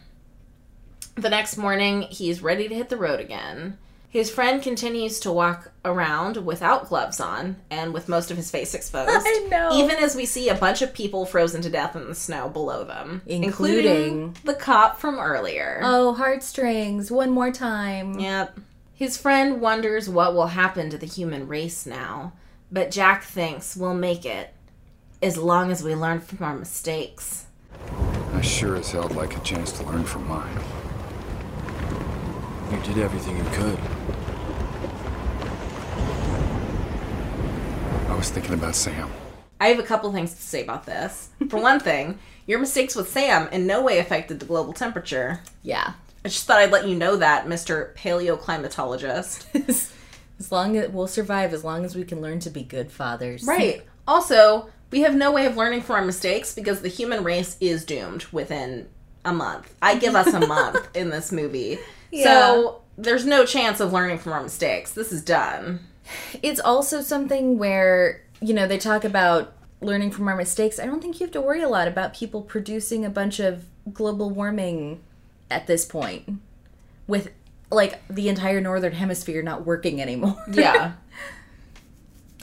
The 1.17 1.31
next 1.31 1.57
morning, 1.57 2.03
he's 2.03 2.43
ready 2.43 2.69
to 2.69 2.75
hit 2.75 2.89
the 2.89 2.97
road 2.97 3.21
again. 3.21 3.79
His 4.11 4.29
friend 4.29 4.61
continues 4.61 5.21
to 5.21 5.31
walk 5.31 5.71
around 5.85 6.39
without 6.39 6.89
gloves 6.89 7.21
on 7.21 7.55
and 7.71 7.95
with 7.95 8.09
most 8.09 8.33
of 8.33 8.37
his 8.37 8.51
face 8.51 8.75
exposed. 8.75 9.09
I 9.25 9.47
know. 9.49 9.71
Even 9.75 9.97
as 10.03 10.17
we 10.17 10.27
see 10.27 10.49
a 10.49 10.55
bunch 10.57 10.83
of 10.83 10.93
people 10.93 11.25
frozen 11.25 11.63
to 11.63 11.71
death 11.71 11.95
in 11.95 12.09
the 12.09 12.15
snow 12.17 12.49
below 12.49 12.83
them, 12.83 13.23
Including- 13.27 14.37
the 14.45 14.55
cop 14.55 14.99
from 14.99 15.21
earlier. 15.21 15.81
Oh, 15.85 16.13
heartstrings, 16.15 17.13
one 17.13 17.31
more 17.31 17.53
time. 17.53 18.19
Yep. 18.19 18.59
His 18.95 19.17
friend 19.17 19.61
wonders 19.61 20.09
what 20.09 20.35
will 20.35 20.49
happen 20.49 20.91
to 20.91 20.99
the 20.99 21.07
human 21.07 21.47
race 21.47 21.87
now, 21.87 22.33
but 22.73 22.91
Jack 22.91 23.23
thinks 23.23 23.77
we'll 23.77 23.95
make 23.95 24.27
it 24.27 24.53
as 25.23 25.37
long 25.39 25.71
as 25.71 25.85
we 25.85 25.95
learn 25.95 26.19
from 26.21 26.45
our 26.45 26.57
mistakes. 26.57 27.47
I 28.35 28.41
sure 28.41 28.75
as 28.75 28.91
hell 28.91 29.09
like 29.11 29.37
a 29.37 29.41
chance 29.41 29.71
to 29.73 29.85
learn 29.85 30.05
from 30.05 30.27
mine. 30.27 30.59
You 32.71 32.79
did 32.83 32.99
everything 32.99 33.37
you 33.37 33.45
could. 33.53 33.79
I 38.09 38.17
was 38.17 38.31
thinking 38.31 38.55
about 38.55 38.75
Sam. 38.75 39.11
I 39.61 39.69
have 39.69 39.79
a 39.79 39.83
couple 39.83 40.13
things 40.13 40.35
to 40.35 40.43
say 40.43 40.63
about 40.63 40.87
this. 40.87 41.31
For 41.49 41.61
one 41.61 41.81
thing, 41.91 42.19
your 42.47 42.59
mistakes 42.59 42.95
with 42.95 43.09
Sam 43.09 43.49
in 43.53 43.67
no 43.67 43.83
way 43.83 43.99
affected 43.99 44.41
the 44.41 44.47
global 44.47 44.73
temperature. 44.73 45.41
Yeah. 45.63 45.95
I 46.25 46.29
just 46.29 46.47
thought 46.47 46.59
I'd 46.59 46.71
let 46.71 46.87
you 46.87 46.95
know 46.95 47.17
that, 47.17 47.47
Mr. 47.47 47.95
Paleoclimatologist. 47.97 49.47
As 50.39 50.53
long 50.53 50.77
as 50.77 50.91
we'll 50.91 51.07
survive, 51.07 51.53
as 51.53 51.65
long 51.65 51.85
as 51.85 51.95
we 51.95 52.03
can 52.03 52.23
learn 52.23 52.39
to 52.41 52.49
be 52.49 52.63
good 52.63 52.91
fathers. 52.91 53.45
right. 53.45 53.83
Also, 54.09 54.71
we 54.91 55.01
have 55.01 55.15
no 55.15 55.31
way 55.31 55.45
of 55.45 55.55
learning 55.59 55.83
from 55.83 55.97
our 55.97 56.05
mistakes 56.05 56.55
because 56.55 56.81
the 56.81 56.89
human 56.89 57.23
race 57.23 57.59
is 57.61 57.85
doomed 57.85 58.25
within 58.33 58.89
a 59.23 59.35
month. 59.35 59.75
I 59.83 59.97
give 59.99 60.15
us 60.15 60.33
a 60.33 60.41
month 60.47 60.89
in 60.97 61.11
this 61.11 61.31
movie. 61.31 61.79
So 62.13 62.83
there's 62.99 63.25
no 63.27 63.45
chance 63.45 63.81
of 63.81 63.93
learning 63.93 64.19
from 64.19 64.33
our 64.33 64.43
mistakes. 64.43 64.93
This 64.93 65.13
is 65.13 65.23
done. 65.23 65.81
It's 66.43 66.61
also 66.61 67.01
something 67.03 67.59
where, 67.59 68.23
you 68.41 68.53
know, 68.53 68.67
they 68.67 68.79
talk 68.79 69.05
about 69.05 69.53
learning 69.81 70.11
from 70.11 70.29
our 70.29 70.37
mistakes. 70.37 70.79
I 70.79 70.87
don't 70.87 71.01
think 71.01 71.21
you 71.21 71.27
have 71.27 71.33
to 71.33 71.41
worry 71.41 71.63
a 71.63 71.69
lot 71.69 71.89
about 71.89 72.15
people 72.15 72.43
producing 72.43 73.05
a 73.05 73.11
bunch 73.11 73.39
of 73.41 73.65
global 73.93 74.29
warming 74.31 75.01
at 75.51 75.67
this 75.67 75.85
point 75.85 76.29
with 77.07 77.31
like 77.71 78.01
the 78.09 78.29
entire 78.29 78.61
northern 78.61 78.93
hemisphere 78.93 79.43
not 79.43 79.65
working 79.65 80.03
anymore. 80.03 80.37
Yeah. 80.53 80.93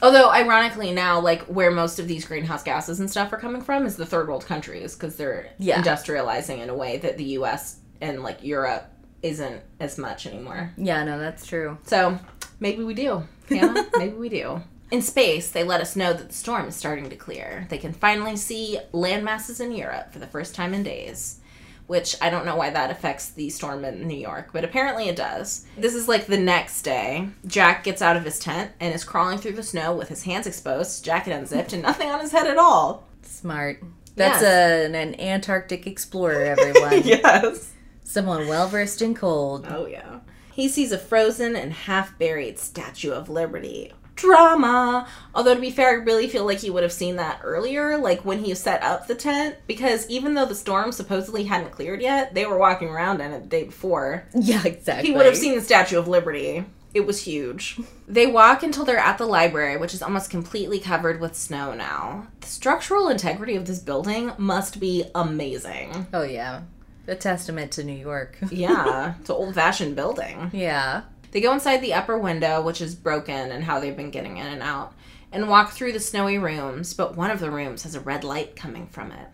Although, 0.02 0.30
ironically, 0.30 0.92
now, 0.94 1.20
like, 1.20 1.42
where 1.46 1.72
most 1.72 1.98
of 1.98 2.08
these 2.08 2.24
greenhouse 2.24 2.62
gases 2.62 3.00
and 3.00 3.10
stuff 3.10 3.34
are 3.34 3.38
coming 3.38 3.64
from 3.64 3.88
is 3.88 3.96
the 3.96 4.06
third 4.06 4.28
world 4.28 4.46
countries 4.46 4.94
because 4.94 5.16
they're 5.16 5.50
Yeah. 5.58 5.82
industrializing 5.82 6.60
in 6.60 6.70
a 6.70 6.76
way 6.76 6.98
that 6.98 7.18
the 7.18 7.24
US 7.40 7.78
and, 8.00 8.22
like, 8.22 8.44
Europe 8.44 8.86
isn't 9.22 9.62
as 9.80 9.98
much 9.98 10.26
anymore. 10.28 10.74
yeah, 10.78 11.04
no, 11.04 11.20
that's 11.20 11.46
true. 11.46 11.78
So, 11.86 12.20
maybe 12.60 12.84
we 12.84 12.94
do. 12.94 13.24
Hannah, 13.50 13.86
maybe 13.98 14.16
we 14.16 14.30
do. 14.30 14.62
In 14.92 15.02
space, 15.02 15.50
they 15.52 15.64
let 15.64 15.82
us 15.82 15.96
know 15.96 16.14
that 16.14 16.30
the 16.30 16.34
storm 16.34 16.68
is 16.68 16.76
starting 16.76 17.10
to 17.10 17.16
clear. 17.16 17.66
They 17.70 17.78
can 17.78 17.92
finally 17.94 18.38
see 18.38 18.80
land 18.94 19.26
masses 19.26 19.60
in 19.60 19.72
Europe 19.74 20.14
for 20.14 20.20
the 20.20 20.28
first 20.28 20.56
time 20.56 20.74
in 20.74 20.84
days. 20.84 21.40
Which 21.88 22.16
I 22.22 22.30
don't 22.30 22.46
know 22.46 22.58
why 22.58 22.70
that 22.70 22.92
affects 22.92 23.30
the 23.30 23.50
storm 23.50 23.86
in 23.86 24.06
New 24.10 24.18
York, 24.18 24.50
but 24.52 24.66
apparently 24.66 25.08
it 25.08 25.16
does. 25.16 25.66
This 25.78 25.96
is 25.96 26.10
like 26.10 26.26
the 26.28 26.38
next 26.38 26.82
day. 26.82 27.30
Jack 27.46 27.86
gets 27.86 28.02
out 28.02 28.18
of 28.18 28.26
his 28.26 28.40
tent 28.40 28.72
and 28.82 28.94
is 28.94 29.06
crawling 29.06 29.38
through 29.38 29.54
the 29.54 29.64
snow 29.64 29.96
with 29.96 30.10
his 30.10 30.24
hands 30.24 30.48
exposed, 30.48 31.06
jacket 31.06 31.32
unzipped, 31.32 31.72
and 31.72 31.82
nothing 31.82 32.10
on 32.10 32.20
his 32.20 32.34
head 32.34 32.46
at 32.46 32.58
all. 32.58 33.08
Smart. 33.22 33.82
That's 34.18 34.42
Yes. 34.42 34.90
a, 34.92 34.98
an 34.98 35.18
Antarctic 35.20 35.88
explorer, 35.88 36.44
everyone. 36.44 37.02
yes. 37.06 37.72
Someone 38.08 38.48
well 38.48 38.70
versed 38.70 39.02
in 39.02 39.14
cold. 39.14 39.68
Oh, 39.70 39.86
yeah. 39.86 40.20
He 40.54 40.70
sees 40.70 40.94
a 40.94 40.98
frozen 40.98 41.58
and 41.58 41.74
half 41.74 42.18
buried 42.18 42.58
Statue 42.58 43.12
of 43.12 43.28
Liberty. 43.28 43.92
Drama! 44.16 45.06
Although, 45.36 45.56
to 45.56 45.60
be 45.62 45.72
fair, 45.72 45.90
I 45.90 46.04
really 46.04 46.30
feel 46.30 46.46
like 46.46 46.60
he 46.60 46.70
would 46.70 46.84
have 46.84 46.94
seen 46.94 47.18
that 47.18 47.42
earlier, 47.44 47.98
like 47.98 48.24
when 48.24 48.46
he 48.46 48.56
set 48.56 48.82
up 48.82 49.08
the 49.08 49.14
tent, 49.14 49.58
because 49.68 50.10
even 50.10 50.36
though 50.36 50.46
the 50.46 50.56
storm 50.56 50.94
supposedly 50.94 51.44
hadn't 51.44 51.74
cleared 51.74 52.02
yet, 52.02 52.34
they 52.34 52.46
were 52.46 52.58
walking 52.58 52.88
around 52.88 53.20
in 53.20 53.34
it 53.34 53.42
the 53.42 53.50
day 53.50 53.66
before. 53.66 54.26
Yeah, 54.34 54.64
exactly. 54.66 55.10
He 55.10 55.16
would 55.16 55.26
have 55.26 55.38
seen 55.38 55.56
the 55.56 55.62
Statue 55.62 56.00
of 56.00 56.08
Liberty. 56.08 56.64
It 56.94 57.06
was 57.06 57.22
huge. 57.22 57.78
They 58.08 58.26
walk 58.26 58.64
until 58.64 58.86
they're 58.86 58.98
at 58.98 59.18
the 59.18 59.28
library, 59.28 59.76
which 59.76 59.94
is 59.94 60.02
almost 60.02 60.30
completely 60.30 60.80
covered 60.80 61.20
with 61.20 61.36
snow 61.36 61.74
now. 61.74 62.28
The 62.40 62.48
structural 62.48 63.10
integrity 63.10 63.58
of 63.58 63.66
this 63.66 63.80
building 63.80 64.32
must 64.38 64.80
be 64.80 65.04
amazing. 65.14 66.08
Oh, 66.14 66.24
yeah. 66.24 66.62
A 67.08 67.16
testament 67.16 67.72
to 67.74 67.84
New 67.84 67.94
York. 67.98 68.38
Yeah, 68.52 69.14
it's 69.20 69.30
an 69.30 69.36
old 69.36 69.56
fashioned 69.56 69.96
building. 69.96 70.52
yeah. 70.54 71.04
They 71.32 71.42
go 71.42 71.54
inside 71.54 71.82
the 71.82 71.94
upper 71.94 72.18
window, 72.18 72.62
which 72.62 72.82
is 72.82 72.96
broken 72.96 73.52
and 73.52 73.64
how 73.64 73.80
they've 73.80 73.96
been 73.96 74.12
getting 74.12 74.38
in 74.38 74.48
and 74.48 74.64
out, 74.64 74.94
and 75.32 75.50
walk 75.50 75.72
through 75.72 75.92
the 75.92 76.00
snowy 76.00 76.38
rooms, 76.38 76.94
but 76.94 77.16
one 77.18 77.30
of 77.30 77.40
the 77.40 77.52
rooms 77.52 77.84
has 77.84 77.96
a 77.96 78.00
red 78.00 78.24
light 78.24 78.56
coming 78.56 78.88
from 78.88 79.12
it. 79.12 79.28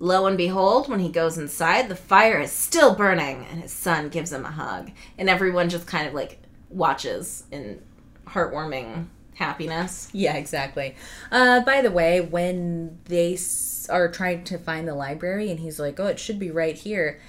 Lo 0.00 0.26
and 0.26 0.38
behold, 0.38 0.88
when 0.88 1.00
he 1.00 1.10
goes 1.10 1.36
inside, 1.36 1.88
the 1.88 1.94
fire 1.96 2.40
is 2.40 2.50
still 2.50 2.94
burning, 2.94 3.46
and 3.50 3.60
his 3.60 3.72
son 3.72 4.08
gives 4.08 4.32
him 4.32 4.44
a 4.46 4.50
hug. 4.50 4.90
And 5.18 5.28
everyone 5.28 5.68
just 5.68 5.86
kind 5.86 6.08
of 6.08 6.14
like 6.14 6.40
watches 6.70 7.44
in 7.50 7.82
heartwarming 8.26 9.06
happiness. 9.38 10.08
Yeah, 10.12 10.34
exactly. 10.36 10.94
Uh, 11.32 11.60
by 11.60 11.80
the 11.80 11.90
way, 11.90 12.20
when 12.20 12.98
they 13.06 13.34
s- 13.34 13.86
are 13.90 14.08
trying 14.08 14.44
to 14.44 14.58
find 14.58 14.86
the 14.86 14.94
library 14.94 15.50
and 15.50 15.60
he's 15.60 15.78
like, 15.80 15.98
oh, 16.00 16.06
it 16.06 16.18
should 16.18 16.38
be 16.38 16.50
right 16.50 16.76
here, 16.76 17.20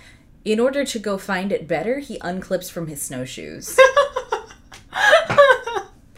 in 0.45 0.59
order 0.59 0.83
to 0.85 0.99
go 0.99 1.17
find 1.17 1.51
it 1.51 1.67
better, 1.67 1.99
he 1.99 2.17
unclips 2.19 2.69
from 2.71 2.87
his 2.87 3.01
snowshoes. 3.01 3.77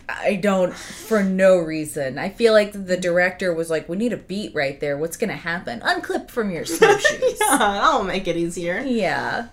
I 0.08 0.36
don't, 0.36 0.74
for 0.74 1.24
no 1.24 1.58
reason. 1.58 2.20
I 2.20 2.30
feel 2.30 2.54
like 2.54 2.74
the 2.74 2.98
director 2.98 3.54
was 3.54 3.70
like, 3.72 3.90
we 3.90 3.98
need 3.98 4.14
a 4.14 4.18
beat 4.18 4.54
right 4.54 4.80
there. 4.80 4.96
What's 4.98 5.18
going 5.18 5.32
to 5.32 5.36
happen? 5.36 5.80
Unclip 5.80 6.30
from 6.30 6.52
your 6.52 6.64
snowshoes. 6.66 7.38
yeah, 7.40 7.58
I'll 7.60 8.04
make 8.04 8.28
it 8.28 8.38
easier. 8.38 8.82
yeah. 8.82 9.48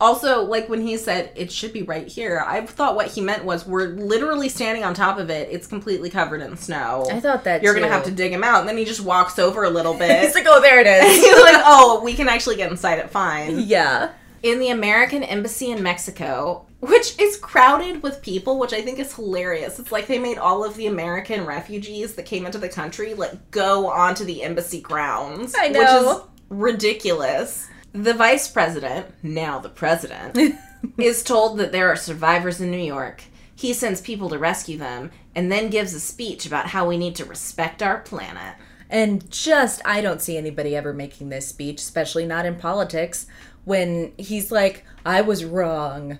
Also, 0.00 0.42
like 0.42 0.68
when 0.68 0.80
he 0.80 0.96
said 0.96 1.32
it 1.34 1.50
should 1.50 1.72
be 1.72 1.82
right 1.82 2.06
here, 2.06 2.42
I 2.46 2.64
thought 2.64 2.96
what 2.96 3.08
he 3.08 3.20
meant 3.20 3.44
was 3.44 3.66
we're 3.66 3.88
literally 3.88 4.48
standing 4.48 4.84
on 4.84 4.94
top 4.94 5.18
of 5.18 5.30
it. 5.30 5.48
It's 5.50 5.66
completely 5.66 6.10
covered 6.10 6.40
in 6.42 6.56
snow. 6.56 7.06
I 7.10 7.20
thought 7.20 7.44
that 7.44 7.62
you're 7.62 7.74
gonna 7.74 7.88
have 7.88 8.04
to 8.04 8.10
dig 8.10 8.32
him 8.32 8.44
out, 8.44 8.60
and 8.60 8.68
then 8.68 8.76
he 8.76 8.84
just 8.84 9.00
walks 9.00 9.38
over 9.38 9.64
a 9.64 9.70
little 9.70 9.94
bit. 9.98 10.22
He's 10.22 10.34
like, 10.34 10.46
oh, 10.48 10.60
there 10.60 10.80
it 10.80 10.86
is. 10.86 11.16
He's 11.24 11.42
like, 11.42 11.62
oh, 11.64 12.02
we 12.04 12.14
can 12.14 12.28
actually 12.28 12.56
get 12.56 12.70
inside 12.70 12.98
it 12.98 13.10
fine. 13.10 13.60
yeah. 13.60 14.12
In 14.42 14.60
the 14.60 14.68
American 14.68 15.22
embassy 15.24 15.70
in 15.70 15.82
Mexico, 15.82 16.66
which 16.80 17.18
is 17.18 17.36
crowded 17.36 18.02
with 18.02 18.22
people, 18.22 18.58
which 18.58 18.72
I 18.72 18.82
think 18.82 18.98
is 18.98 19.12
hilarious. 19.14 19.78
It's 19.78 19.90
like 19.90 20.06
they 20.06 20.18
made 20.18 20.38
all 20.38 20.62
of 20.62 20.76
the 20.76 20.86
American 20.86 21.44
refugees 21.46 22.14
that 22.14 22.26
came 22.26 22.46
into 22.46 22.58
the 22.58 22.68
country 22.68 23.14
like 23.14 23.50
go 23.50 23.88
onto 23.88 24.24
the 24.24 24.42
embassy 24.42 24.80
grounds. 24.80 25.54
I 25.58 25.68
Which 25.68 25.78
is 25.78 26.20
ridiculous. 26.50 27.66
The 27.92 28.14
vice 28.14 28.48
president, 28.48 29.06
now 29.22 29.58
the 29.58 29.68
president, 29.68 30.38
is 30.98 31.22
told 31.22 31.58
that 31.58 31.72
there 31.72 31.88
are 31.88 31.96
survivors 31.96 32.60
in 32.60 32.70
New 32.70 32.76
York. 32.76 33.24
He 33.54 33.72
sends 33.72 34.00
people 34.00 34.28
to 34.28 34.38
rescue 34.38 34.76
them 34.76 35.10
and 35.34 35.50
then 35.50 35.70
gives 35.70 35.94
a 35.94 36.00
speech 36.00 36.46
about 36.46 36.68
how 36.68 36.86
we 36.86 36.98
need 36.98 37.14
to 37.16 37.24
respect 37.24 37.82
our 37.82 38.00
planet. 38.00 38.56
And 38.90 39.28
just, 39.30 39.80
I 39.84 40.00
don't 40.00 40.20
see 40.20 40.36
anybody 40.36 40.76
ever 40.76 40.92
making 40.92 41.30
this 41.30 41.48
speech, 41.48 41.80
especially 41.80 42.26
not 42.26 42.46
in 42.46 42.56
politics, 42.56 43.26
when 43.64 44.12
he's 44.16 44.52
like, 44.52 44.84
I 45.04 45.22
was 45.22 45.44
wrong. 45.44 46.18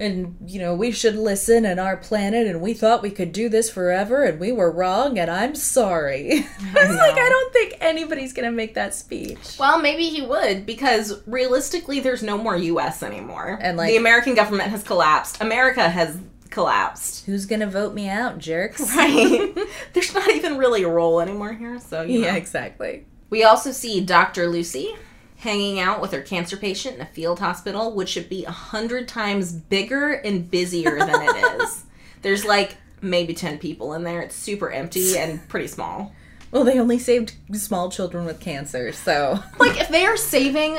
And, 0.00 0.36
you 0.46 0.60
know, 0.60 0.76
we 0.76 0.92
should 0.92 1.16
listen 1.16 1.64
and 1.66 1.80
our 1.80 1.96
planet, 1.96 2.46
and 2.46 2.60
we 2.60 2.72
thought 2.72 3.02
we 3.02 3.10
could 3.10 3.32
do 3.32 3.48
this 3.48 3.68
forever, 3.68 4.22
and 4.22 4.38
we 4.38 4.52
were 4.52 4.70
wrong, 4.70 5.18
and 5.18 5.28
I'm 5.28 5.56
sorry. 5.56 6.32
I 6.74 6.86
was 6.86 6.96
like, 6.96 7.14
I 7.18 7.28
don't 7.28 7.52
think 7.52 7.74
anybody's 7.80 8.32
to 8.48 8.54
make 8.54 8.74
that 8.74 8.94
speech. 8.94 9.56
Well, 9.58 9.80
maybe 9.80 10.04
he 10.04 10.22
would 10.22 10.64
because 10.66 11.20
realistically, 11.26 11.98
there's 11.98 12.22
no 12.22 12.38
more 12.38 12.56
U.S. 12.56 13.02
anymore, 13.02 13.58
And, 13.60 13.76
like- 13.76 13.88
the 13.90 13.96
American 13.96 14.34
government 14.36 14.70
has 14.70 14.84
collapsed. 14.84 15.40
America 15.40 15.88
has 15.88 16.16
collapsed. 16.50 17.26
Who's 17.26 17.46
to 17.60 17.66
vote 17.66 17.92
me 17.92 18.08
out, 18.08 18.38
jerks? 18.38 18.80
Right? 18.96 19.52
there's 19.94 20.14
not 20.14 20.28
even 20.30 20.58
really 20.58 20.82
a 20.84 20.88
role 20.88 21.20
anymore 21.20 21.52
here. 21.54 21.78
So 21.80 22.02
you 22.02 22.20
Yeah, 22.20 22.30
know. 22.32 22.36
exactly. 22.38 23.04
We 23.30 23.42
also 23.44 23.72
see 23.72 24.00
Dr. 24.00 24.46
Lucy 24.48 24.94
hanging 25.38 25.80
out 25.80 26.00
with 26.00 26.12
her 26.12 26.20
cancer 26.20 26.56
patient 26.56 26.96
in 26.96 27.00
a 27.00 27.06
field 27.06 27.38
hospital, 27.38 27.94
which 27.94 28.08
should 28.08 28.28
be 28.28 28.44
a 28.44 28.50
hundred 28.50 29.08
times 29.08 29.52
bigger 29.52 30.12
and 30.12 30.50
busier 30.50 30.98
than 30.98 31.22
it 31.22 31.60
is. 31.62 31.84
There's 32.22 32.44
like 32.44 32.76
maybe 33.00 33.34
ten 33.34 33.58
people 33.58 33.94
in 33.94 34.04
there. 34.04 34.20
It's 34.20 34.34
super 34.34 34.70
empty 34.70 35.16
and 35.16 35.46
pretty 35.48 35.68
small. 35.68 36.12
Well, 36.50 36.64
they 36.64 36.78
only 36.78 36.98
saved 36.98 37.34
small 37.52 37.90
children 37.90 38.24
with 38.24 38.40
cancer, 38.40 38.92
so. 38.92 39.38
like 39.58 39.80
if 39.80 39.88
they 39.88 40.06
are 40.06 40.16
saving 40.16 40.78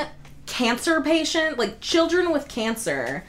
cancer 0.50 1.00
patient 1.00 1.56
like 1.58 1.80
children 1.80 2.32
with 2.32 2.48
cancer 2.48 3.24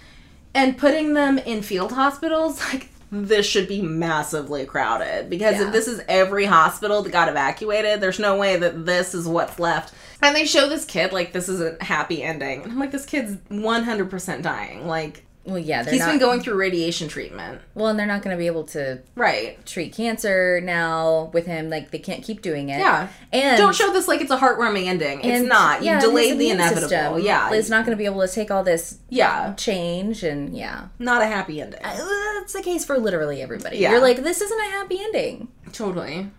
and 0.56 0.76
putting 0.76 1.14
them 1.14 1.38
in 1.38 1.62
field 1.62 1.92
hospitals 1.92 2.60
like 2.74 2.90
this 3.12 3.46
should 3.46 3.68
be 3.68 3.82
massively 3.82 4.66
crowded 4.66 5.30
because 5.30 5.60
Yeah. 5.60 5.68
if 5.68 5.74
this 5.74 5.88
is 5.88 6.02
every 6.08 6.46
hospital 6.46 7.02
that 7.04 7.12
got 7.12 7.28
evacuated 7.28 8.00
there's 8.00 8.20
no 8.20 8.38
way 8.38 8.56
that 8.56 8.86
this 8.86 9.14
is 9.14 9.28
what's 9.28 9.60
left. 9.60 9.94
And 10.22 10.36
they 10.36 10.46
show 10.46 10.70
this 10.70 10.86
kid 10.86 11.12
like 11.12 11.34
this 11.34 11.50
is 11.50 11.60
a 11.62 11.76
happy 11.84 12.24
ending. 12.24 12.64
And 12.64 12.72
i'm 12.72 12.80
like 12.80 12.92
this 12.92 13.06
kid's 13.06 13.36
100% 13.50 14.42
dying. 14.42 14.88
Like 14.88 15.26
Well, 15.44 15.58
yeah, 15.58 15.84
he's 15.84 16.00
not. 16.02 16.10
been 16.12 16.20
going 16.20 16.40
through 16.42 16.54
radiation 16.56 17.08
treatment. 17.08 17.62
Well, 17.74 17.88
and 17.88 17.98
they're 17.98 18.06
not 18.06 18.22
going 18.22 18.36
to 18.36 18.40
be 18.40 18.46
able 18.46 18.66
to 18.66 19.00
right. 19.16 19.64
treat 19.66 19.92
cancer 19.96 20.62
now 20.64 21.32
with 21.34 21.48
him. 21.48 21.70
Like, 21.72 21.90
they 21.90 21.98
can't 21.98 22.24
keep 22.24 22.44
doing 22.44 22.70
it. 22.70 22.78
yeah. 22.80 23.08
And 23.34 23.58
don't 23.58 23.76
show 23.76 23.92
this 23.92 24.08
like 24.08 24.22
it's 24.22 24.30
a 24.30 24.38
heartwarming 24.38 24.86
ending. 24.86 25.20
It's 25.22 25.40
and- 25.40 25.50
not. 25.50 25.84
You 25.84 26.00
delayed 26.00 26.38
the 26.38 26.52
inevitable. 26.52 26.90
system. 26.90 27.20
Yeah. 27.26 27.52
It's 27.54 27.70
not 27.72 27.86
going 27.86 27.98
to 27.98 28.00
be 28.00 28.06
able 28.06 28.22
to 28.22 28.32
take 28.32 28.52
all 28.52 28.64
this 28.64 29.00
yeah. 29.10 29.56
change, 29.56 30.22
and 30.24 30.56
yeah, 30.56 30.90
not 31.00 31.24
a 31.24 31.26
happy 31.26 31.60
ending 31.60 31.80
uh, 31.84 31.98
that's 32.42 32.54
the 32.54 32.64
case 32.64 32.84
for 32.84 32.98
literally 32.98 33.42
everybody. 33.42 33.78
Yeah. 33.78 33.92
You're 33.92 34.02
like, 34.02 34.24
this 34.24 34.42
isn't 34.42 34.60
a 34.60 34.72
happy 34.72 35.00
ending. 35.00 35.48
Totally. 35.72 36.30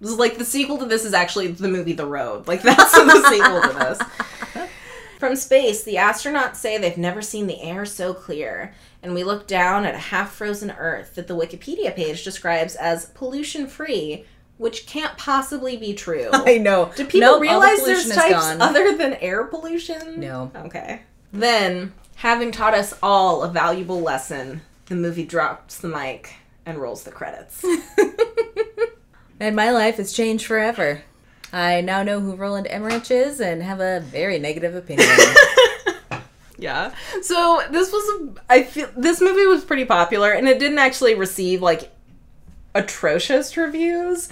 Like 0.00 0.38
the 0.38 0.44
sequel 0.46 0.78
to 0.78 0.86
this 0.86 1.04
is 1.04 1.12
actually 1.12 1.48
the 1.48 1.68
movie 1.68 1.92
The 1.92 2.06
Road. 2.06 2.48
Like 2.48 2.62
that's 2.64 2.92
the 2.92 3.28
sequel 3.28 3.60
to 3.62 3.68
this. 4.54 4.68
From 5.18 5.36
space, 5.36 5.84
the 5.84 5.96
astronauts 5.96 6.56
say 6.56 6.78
they've 6.78 6.96
never 6.96 7.20
seen 7.20 7.46
the 7.46 7.60
air 7.60 7.84
so 7.84 8.14
clear, 8.14 8.72
and 9.02 9.12
we 9.12 9.22
look 9.22 9.46
down 9.46 9.84
at 9.84 9.94
a 9.94 9.98
half 9.98 10.32
frozen 10.32 10.70
Earth 10.70 11.14
that 11.16 11.26
the 11.28 11.36
Wikipedia 11.36 11.94
page 11.94 12.24
describes 12.24 12.74
as 12.76 13.04
pollution 13.10 13.66
free, 13.66 14.24
which 14.56 14.86
can't 14.86 15.18
possibly 15.18 15.76
be 15.76 15.92
true. 15.92 16.30
I 16.32 16.56
know. 16.56 16.90
Do 16.96 17.04
people 17.04 17.20
Nope, 17.20 17.32
all 17.34 17.60
the 17.60 17.66
realize 17.66 17.84
there's 17.84 18.08
types 18.08 18.32
gone. 18.32 18.62
other 18.62 18.96
than 18.96 19.12
air 19.14 19.44
pollution? 19.44 20.20
No. 20.20 20.50
Okay. 20.56 21.02
Then, 21.34 21.92
having 22.16 22.50
taught 22.50 22.72
us 22.72 22.94
all 23.02 23.42
a 23.42 23.48
valuable 23.50 24.00
lesson, 24.00 24.62
the 24.90 24.96
movie 24.96 25.24
drops 25.24 25.78
the 25.78 25.88
mic 25.88 26.34
and 26.66 26.76
rolls 26.76 27.04
the 27.04 27.10
credits. 27.10 27.64
And 29.42 29.56
my 29.56 29.70
life 29.70 29.96
has 29.96 30.12
changed 30.12 30.44
forever. 30.44 31.00
I 31.50 31.80
now 31.80 32.02
know 32.02 32.20
who 32.20 32.34
Roland 32.36 32.66
Emmerich 32.68 33.10
is 33.10 33.40
and 33.40 33.62
have 33.62 33.80
a 33.80 34.00
very 34.00 34.38
negative 34.38 34.74
opinion. 34.74 35.08
Yeah. 36.58 36.92
So 37.22 37.62
this 37.70 37.90
was 37.90 38.36
I 38.50 38.64
feel 38.64 38.90
this 38.94 39.22
movie 39.22 39.46
was 39.46 39.64
pretty 39.64 39.86
popular 39.86 40.30
and 40.32 40.46
it 40.46 40.58
didn't 40.58 40.76
actually 40.78 41.14
receive 41.14 41.62
like 41.62 41.90
atrocious 42.74 43.56
reviews. 43.56 44.28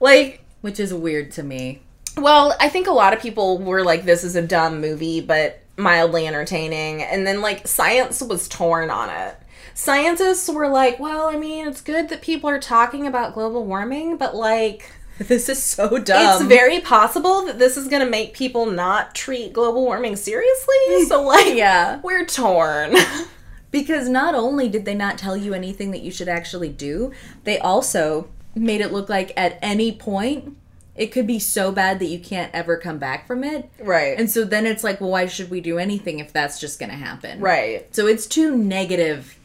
Like 0.00 0.42
which 0.62 0.80
is 0.80 0.94
weird 0.94 1.32
to 1.32 1.42
me. 1.42 1.82
well, 2.16 2.56
I 2.58 2.70
think 2.70 2.86
a 2.86 2.92
lot 2.92 3.12
of 3.12 3.20
people 3.20 3.58
were 3.58 3.84
like 3.84 4.06
this 4.06 4.24
is 4.24 4.36
a 4.36 4.40
dumb 4.40 4.80
movie 4.80 5.20
but 5.20 5.60
mildly 5.76 6.26
entertaining 6.26 7.02
and 7.02 7.26
then 7.26 7.42
like 7.42 7.68
science 7.68 8.22
was 8.22 8.48
torn 8.48 8.88
on 8.88 9.10
it. 9.10 9.36
Scientists 9.78 10.48
were 10.48 10.68
like, 10.68 10.98
"Well, 10.98 11.26
I 11.28 11.36
mean, 11.36 11.68
it's 11.68 11.82
good 11.82 12.08
that 12.08 12.22
people 12.22 12.48
are 12.48 12.58
talking 12.58 13.06
about 13.06 13.34
global 13.34 13.66
warming, 13.66 14.16
but 14.16 14.34
like 14.34 14.90
This 15.18 15.50
is 15.50 15.62
so 15.62 15.98
dumb. 15.98 16.40
it's 16.40 16.44
very 16.46 16.80
possible 16.80 17.44
that 17.44 17.58
this 17.58 17.76
is 17.76 17.86
going 17.86 18.02
to 18.02 18.10
make 18.10 18.32
people 18.34 18.64
not 18.64 19.14
treat 19.14 19.52
global 19.52 19.84
warming 19.84 20.16
seriously. 20.16 20.74
So 21.06 21.22
like 21.22 21.54
Yeah. 21.54 22.00
we're 22.02 22.24
torn." 22.24 22.96
Because 23.72 24.08
not 24.08 24.34
only 24.34 24.70
did 24.70 24.86
they 24.86 24.94
not 24.94 25.18
tell 25.18 25.36
you 25.36 25.52
anything 25.52 25.90
that 25.90 26.00
you 26.00 26.10
should 26.10 26.28
actually 26.28 26.70
do, 26.70 27.12
they 27.44 27.58
also 27.58 28.28
made 28.54 28.80
it 28.80 28.90
look 28.92 29.10
like 29.10 29.34
at 29.36 29.58
any 29.60 29.92
point 29.92 30.56
it 30.94 31.08
could 31.08 31.26
be 31.26 31.38
so 31.38 31.70
bad 31.72 31.98
that 31.98 32.06
you 32.06 32.18
can't 32.18 32.50
ever 32.54 32.78
come 32.78 32.96
back 32.96 33.26
from 33.26 33.44
it. 33.44 33.68
Right. 33.78 34.18
And 34.18 34.30
so 34.30 34.44
then 34.44 34.64
it's 34.64 34.82
like, 34.82 34.98
well, 34.98 35.10
why 35.10 35.26
should 35.26 35.50
we 35.50 35.60
do 35.60 35.78
anything 35.78 36.20
if 36.20 36.32
that's 36.32 36.58
just 36.58 36.78
going 36.78 36.88
to 36.88 36.96
happen? 36.96 37.38
Right. 37.40 37.94
So 37.94 38.06
it's 38.06 38.24
too 38.26 38.56
negative 38.56 39.36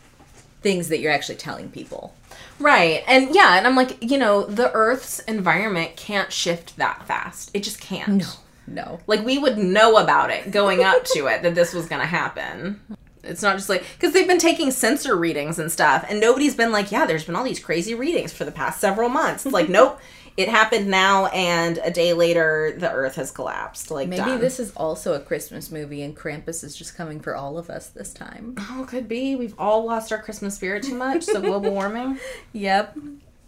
things 0.62 0.89
that 0.89 0.99
you're 0.99 1.12
actually 1.12 1.36
telling 1.36 1.70
people. 1.70 2.14
Right. 2.59 3.03
And 3.07 3.34
yeah, 3.34 3.57
and 3.57 3.66
I'm 3.66 3.76
like, 3.76 3.97
you 4.01 4.18
know, 4.18 4.45
the 4.45 4.72
Earth's 4.72 5.20
environment 5.22 5.95
can't 5.95 6.32
shift 6.32 6.78
that 6.78 7.05
fast. 7.07 7.51
It 7.53 7.64
just 7.64 7.82
can't. 7.82 8.09
No. 8.09 8.26
No. 8.68 8.99
Like 9.07 9.26
we 9.26 9.38
would 9.38 9.57
know 9.57 9.97
about 9.97 10.30
it 10.30 10.51
going 10.51 10.84
up 10.84 11.03
to 11.05 11.28
it 11.28 11.41
that 11.41 11.55
this 11.55 11.74
was 11.74 11.88
going 11.88 12.01
to 12.01 12.07
happen. 12.07 12.80
It's 13.24 13.41
not 13.41 13.55
just 13.55 13.69
like 13.69 13.84
because 13.93 14.13
they've 14.13 14.28
been 14.28 14.38
taking 14.39 14.72
sensor 14.72 15.15
readings 15.15 15.59
and 15.59 15.72
stuff, 15.72 16.05
and 16.09 16.19
nobody's 16.19 16.55
been 16.55 16.72
like, 16.72 16.91
yeah, 16.91 17.05
there's 17.05 17.24
been 17.26 17.36
all 17.36 17.43
these 17.43 17.59
crazy 17.59 17.93
readings 17.93 18.34
for 18.34 18.45
the 18.45 18.51
past 18.51 18.80
several 18.80 19.09
months. 19.09 19.45
It's 19.45 19.53
like, 19.53 19.69
nope, 19.78 19.99
it 20.38 20.49
happened 20.49 20.88
now, 20.88 21.28
and 21.28 21.78
a 21.84 21.91
day 21.91 22.13
later, 22.13 22.74
the 22.78 22.89
Earth 22.91 23.15
has 23.15 23.30
collapsed. 23.32 23.91
Like, 23.91 24.07
Maybe 24.09 24.22
done. 24.24 24.39
this 24.39 24.59
is 24.59 24.72
also 24.76 25.13
a 25.13 25.19
Christmas 25.19 25.69
movie 25.69 26.01
and 26.01 26.15
Krampus 26.17 26.63
is 26.63 26.76
just 26.76 26.95
coming 26.95 27.19
for 27.19 27.36
all 27.36 27.57
of 27.57 27.69
us 27.69 27.89
this 27.89 28.13
time. 28.13 28.55
oh 28.57 28.86
could 28.88 29.07
be 29.07 29.36
we've 29.36 29.55
all 29.59 29.86
lost 29.86 30.11
our 30.11 30.22
Christmas 30.22 30.55
spirit 30.55 30.84
too 30.84 30.95
much. 30.95 31.24
So 31.24 31.41
global 31.41 31.72
warming. 31.74 32.17
Yep. 32.53 32.97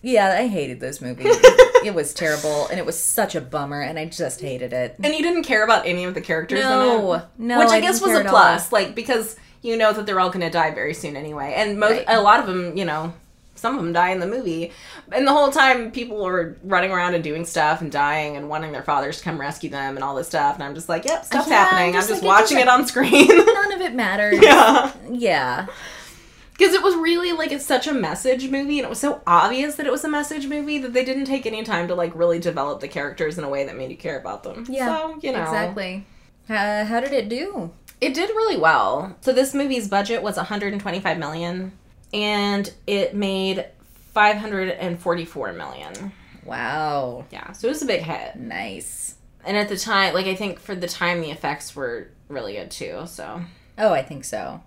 Yeah, 0.05 0.35
I 0.37 0.47
hated 0.47 0.81
this 0.81 0.99
movie. 0.99 1.23
it 1.27 1.93
was 1.95 2.13
terrible 2.13 2.67
and 2.67 2.77
it 2.77 2.85
was 2.85 2.99
such 3.01 3.35
a 3.35 3.41
bummer 3.41 3.79
and 3.81 3.97
I 3.97 4.05
just 4.05 4.41
hated 4.41 4.73
it. 4.73 4.95
And 5.01 5.13
you 5.15 5.21
didn't 5.23 5.43
care 5.43 5.63
about 5.63 5.85
any 5.87 6.03
of 6.03 6.13
the 6.13 6.19
characters 6.19 6.59
No. 6.59 7.13
in 7.13 7.19
it? 7.21 7.25
No, 7.37 7.59
Which 7.59 7.69
I, 7.69 7.77
I 7.77 7.79
guess 7.79 8.01
was 8.01 8.11
a 8.17 8.23
plus, 8.25 8.71
all. 8.71 8.79
like 8.79 8.95
because 8.95 9.37
you 9.63 9.75
know 9.77 9.91
that 9.93 10.05
they're 10.05 10.19
all 10.19 10.29
going 10.29 10.41
to 10.45 10.51
die 10.51 10.69
very 10.71 10.93
soon 10.93 11.15
anyway. 11.15 11.53
And 11.57 11.79
most 11.79 11.91
Right. 11.93 12.05
a 12.07 12.21
lot 12.21 12.39
of 12.39 12.45
them, 12.45 12.77
you 12.77 12.85
know, 12.85 13.13
some 13.55 13.75
of 13.77 13.83
them 13.83 13.93
die 13.93 14.09
in 14.11 14.19
the 14.19 14.27
movie. 14.27 14.71
And 15.11 15.25
the 15.25 15.31
whole 15.31 15.49
time 15.51 15.89
people 15.91 16.25
are 16.27 16.57
running 16.63 16.91
around 16.91 17.13
and 17.15 17.23
doing 17.23 17.45
stuff 17.45 17.81
and 17.81 17.91
dying 17.91 18.35
and 18.35 18.49
wanting 18.49 18.71
their 18.73 18.83
fathers 18.83 19.19
to 19.19 19.23
come 19.23 19.39
rescue 19.39 19.69
them 19.69 19.95
and 19.95 20.03
all 20.03 20.15
this 20.15 20.27
stuff. 20.27 20.55
And 20.55 20.63
I'm 20.63 20.75
just 20.75 20.89
like, 20.89 21.05
yep, 21.05 21.23
stuff's 21.25 21.47
Yeah, 21.49 21.59
I'm 21.61 21.65
happening. 21.67 21.87
I'm 21.89 21.93
just 22.01 22.09
just, 22.09 22.23
like, 22.23 22.41
watching 22.41 22.57
it 22.59 22.65
doesn't- 22.65 22.81
on 22.81 22.87
screen. 22.87 23.27
None 23.45 23.71
of 23.73 23.81
it 23.81 23.95
matters. 23.95 24.39
yeah. 24.41 24.91
Yeah. 25.09 25.67
Because 26.57 26.73
it 26.75 26.83
was 26.83 26.95
really 26.95 27.31
like 27.31 27.51
it's 27.51 27.65
such 27.65 27.87
a 27.87 27.93
message 27.93 28.49
movie 28.49 28.77
and 28.79 28.85
it 28.85 28.89
was 28.89 28.99
so 28.99 29.21
obvious 29.25 29.75
that 29.75 29.87
it 29.87 29.91
was 29.91 30.03
a 30.03 30.09
message 30.09 30.45
movie 30.45 30.77
that 30.79 30.93
they 30.93 31.03
didn't 31.03 31.25
take 31.25 31.45
any 31.47 31.63
time 31.63 31.87
to 31.87 31.95
like 31.95 32.13
really 32.15 32.37
develop 32.39 32.79
the 32.79 32.87
characters 32.87 33.37
in 33.39 33.43
a 33.43 33.49
way 33.49 33.63
that 33.65 33.75
made 33.75 33.89
you 33.89 33.97
care 33.97 34.19
about 34.19 34.43
them. 34.43 34.65
Yeah. 34.69 34.85
So, 34.85 35.19
you 35.21 35.31
know. 35.31 35.41
Exactly. 35.41 36.05
Uh, 36.49 36.83
how 36.85 36.99
did 36.99 37.13
it 37.13 37.27
do? 37.29 37.71
It 38.03 38.13
did 38.13 38.29
really 38.29 38.57
well. 38.57 39.15
So 39.21 39.31
this 39.33 39.53
movie's 39.53 39.87
budget 39.87 40.21
was 40.21 40.37
125 40.37 41.17
million 41.17 41.71
and 42.13 42.71
it 42.85 43.15
made 43.15 43.65
544 44.13 45.53
million. 45.53 46.11
Wow. 46.45 47.25
Yeah, 47.31 47.53
so 47.53 47.67
it 47.67 47.71
was 47.71 47.81
a 47.81 47.85
big 47.85 48.01
hit. 48.01 48.35
Nice. 48.35 49.15
And 49.45 49.55
at 49.55 49.69
the 49.69 49.77
time, 49.77 50.13
like 50.13 50.25
I 50.25 50.35
think 50.35 50.59
for 50.59 50.75
the 50.75 50.87
time 50.87 51.21
the 51.21 51.31
effects 51.31 51.75
were 51.75 52.09
really 52.27 52.53
good 52.53 52.71
too. 52.71 53.03
So 53.07 53.41
Oh, 53.77 53.91
I 53.93 54.03
think 54.03 54.23
so. 54.23 54.61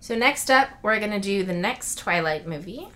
So 0.00 0.14
next 0.14 0.50
up, 0.50 0.68
we're 0.82 0.98
going 0.98 1.12
to 1.12 1.20
do 1.20 1.44
the 1.44 1.54
next 1.54 1.98
Twilight 1.98 2.46
movie, 2.46 2.88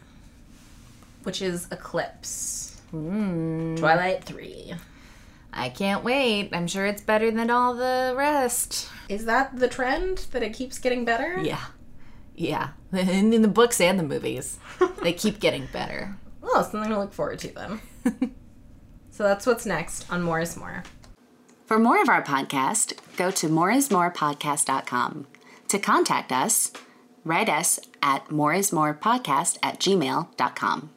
which 1.23 1.43
is 1.43 1.67
Eclipse. 1.71 2.81
Hmm. 2.91 3.77
Twilight 3.77 4.25
3. 4.25 4.75
I 5.59 5.69
can't 5.69 6.05
wait. 6.05 6.51
I'm 6.53 6.67
sure 6.69 6.87
it's 6.87 7.03
better 7.03 7.31
than 7.31 7.51
all 7.51 7.75
the 7.75 8.15
rest. 8.17 8.89
Is 9.09 9.25
that 9.25 9.59
the 9.59 9.69
trend 9.69 10.27
that 10.31 10.43
it 10.43 10.55
keeps 10.55 10.79
getting 10.79 11.05
better? 11.05 11.41
Yeah. 11.41 11.65
Yeah. 12.37 12.71
In, 12.93 13.33
in 13.33 13.43
the 13.43 13.49
books 13.49 13.81
and 13.81 13.99
the 13.99 14.03
movies, 14.03 14.59
they 15.03 15.13
keep 15.13 15.41
getting 15.41 15.67
better. 15.73 16.17
Oh, 16.51 16.63
something 16.63 16.91
to 16.91 16.99
look 16.99 17.13
forward 17.13 17.41
to 17.41 17.49
then. 17.49 17.81
so 19.11 19.23
that's 19.23 19.45
what's 19.45 19.67
next 19.67 20.11
on 20.11 20.23
More 20.23 20.41
is 20.41 20.57
More. 20.57 20.83
For 21.67 21.79
more 21.79 22.01
of 22.01 22.09
our 22.09 22.23
podcast, 22.23 22.95
go 23.19 23.31
to 23.33 23.49
moreismorepodcast.com. 23.49 25.27
To 25.69 25.79
contact 25.79 26.33
us, 26.33 26.73
write 27.25 27.51
us 27.51 27.79
at 28.01 28.29
moreismorepodcast 28.29 29.59
at 29.63 29.79
gmail.com. 29.79 30.91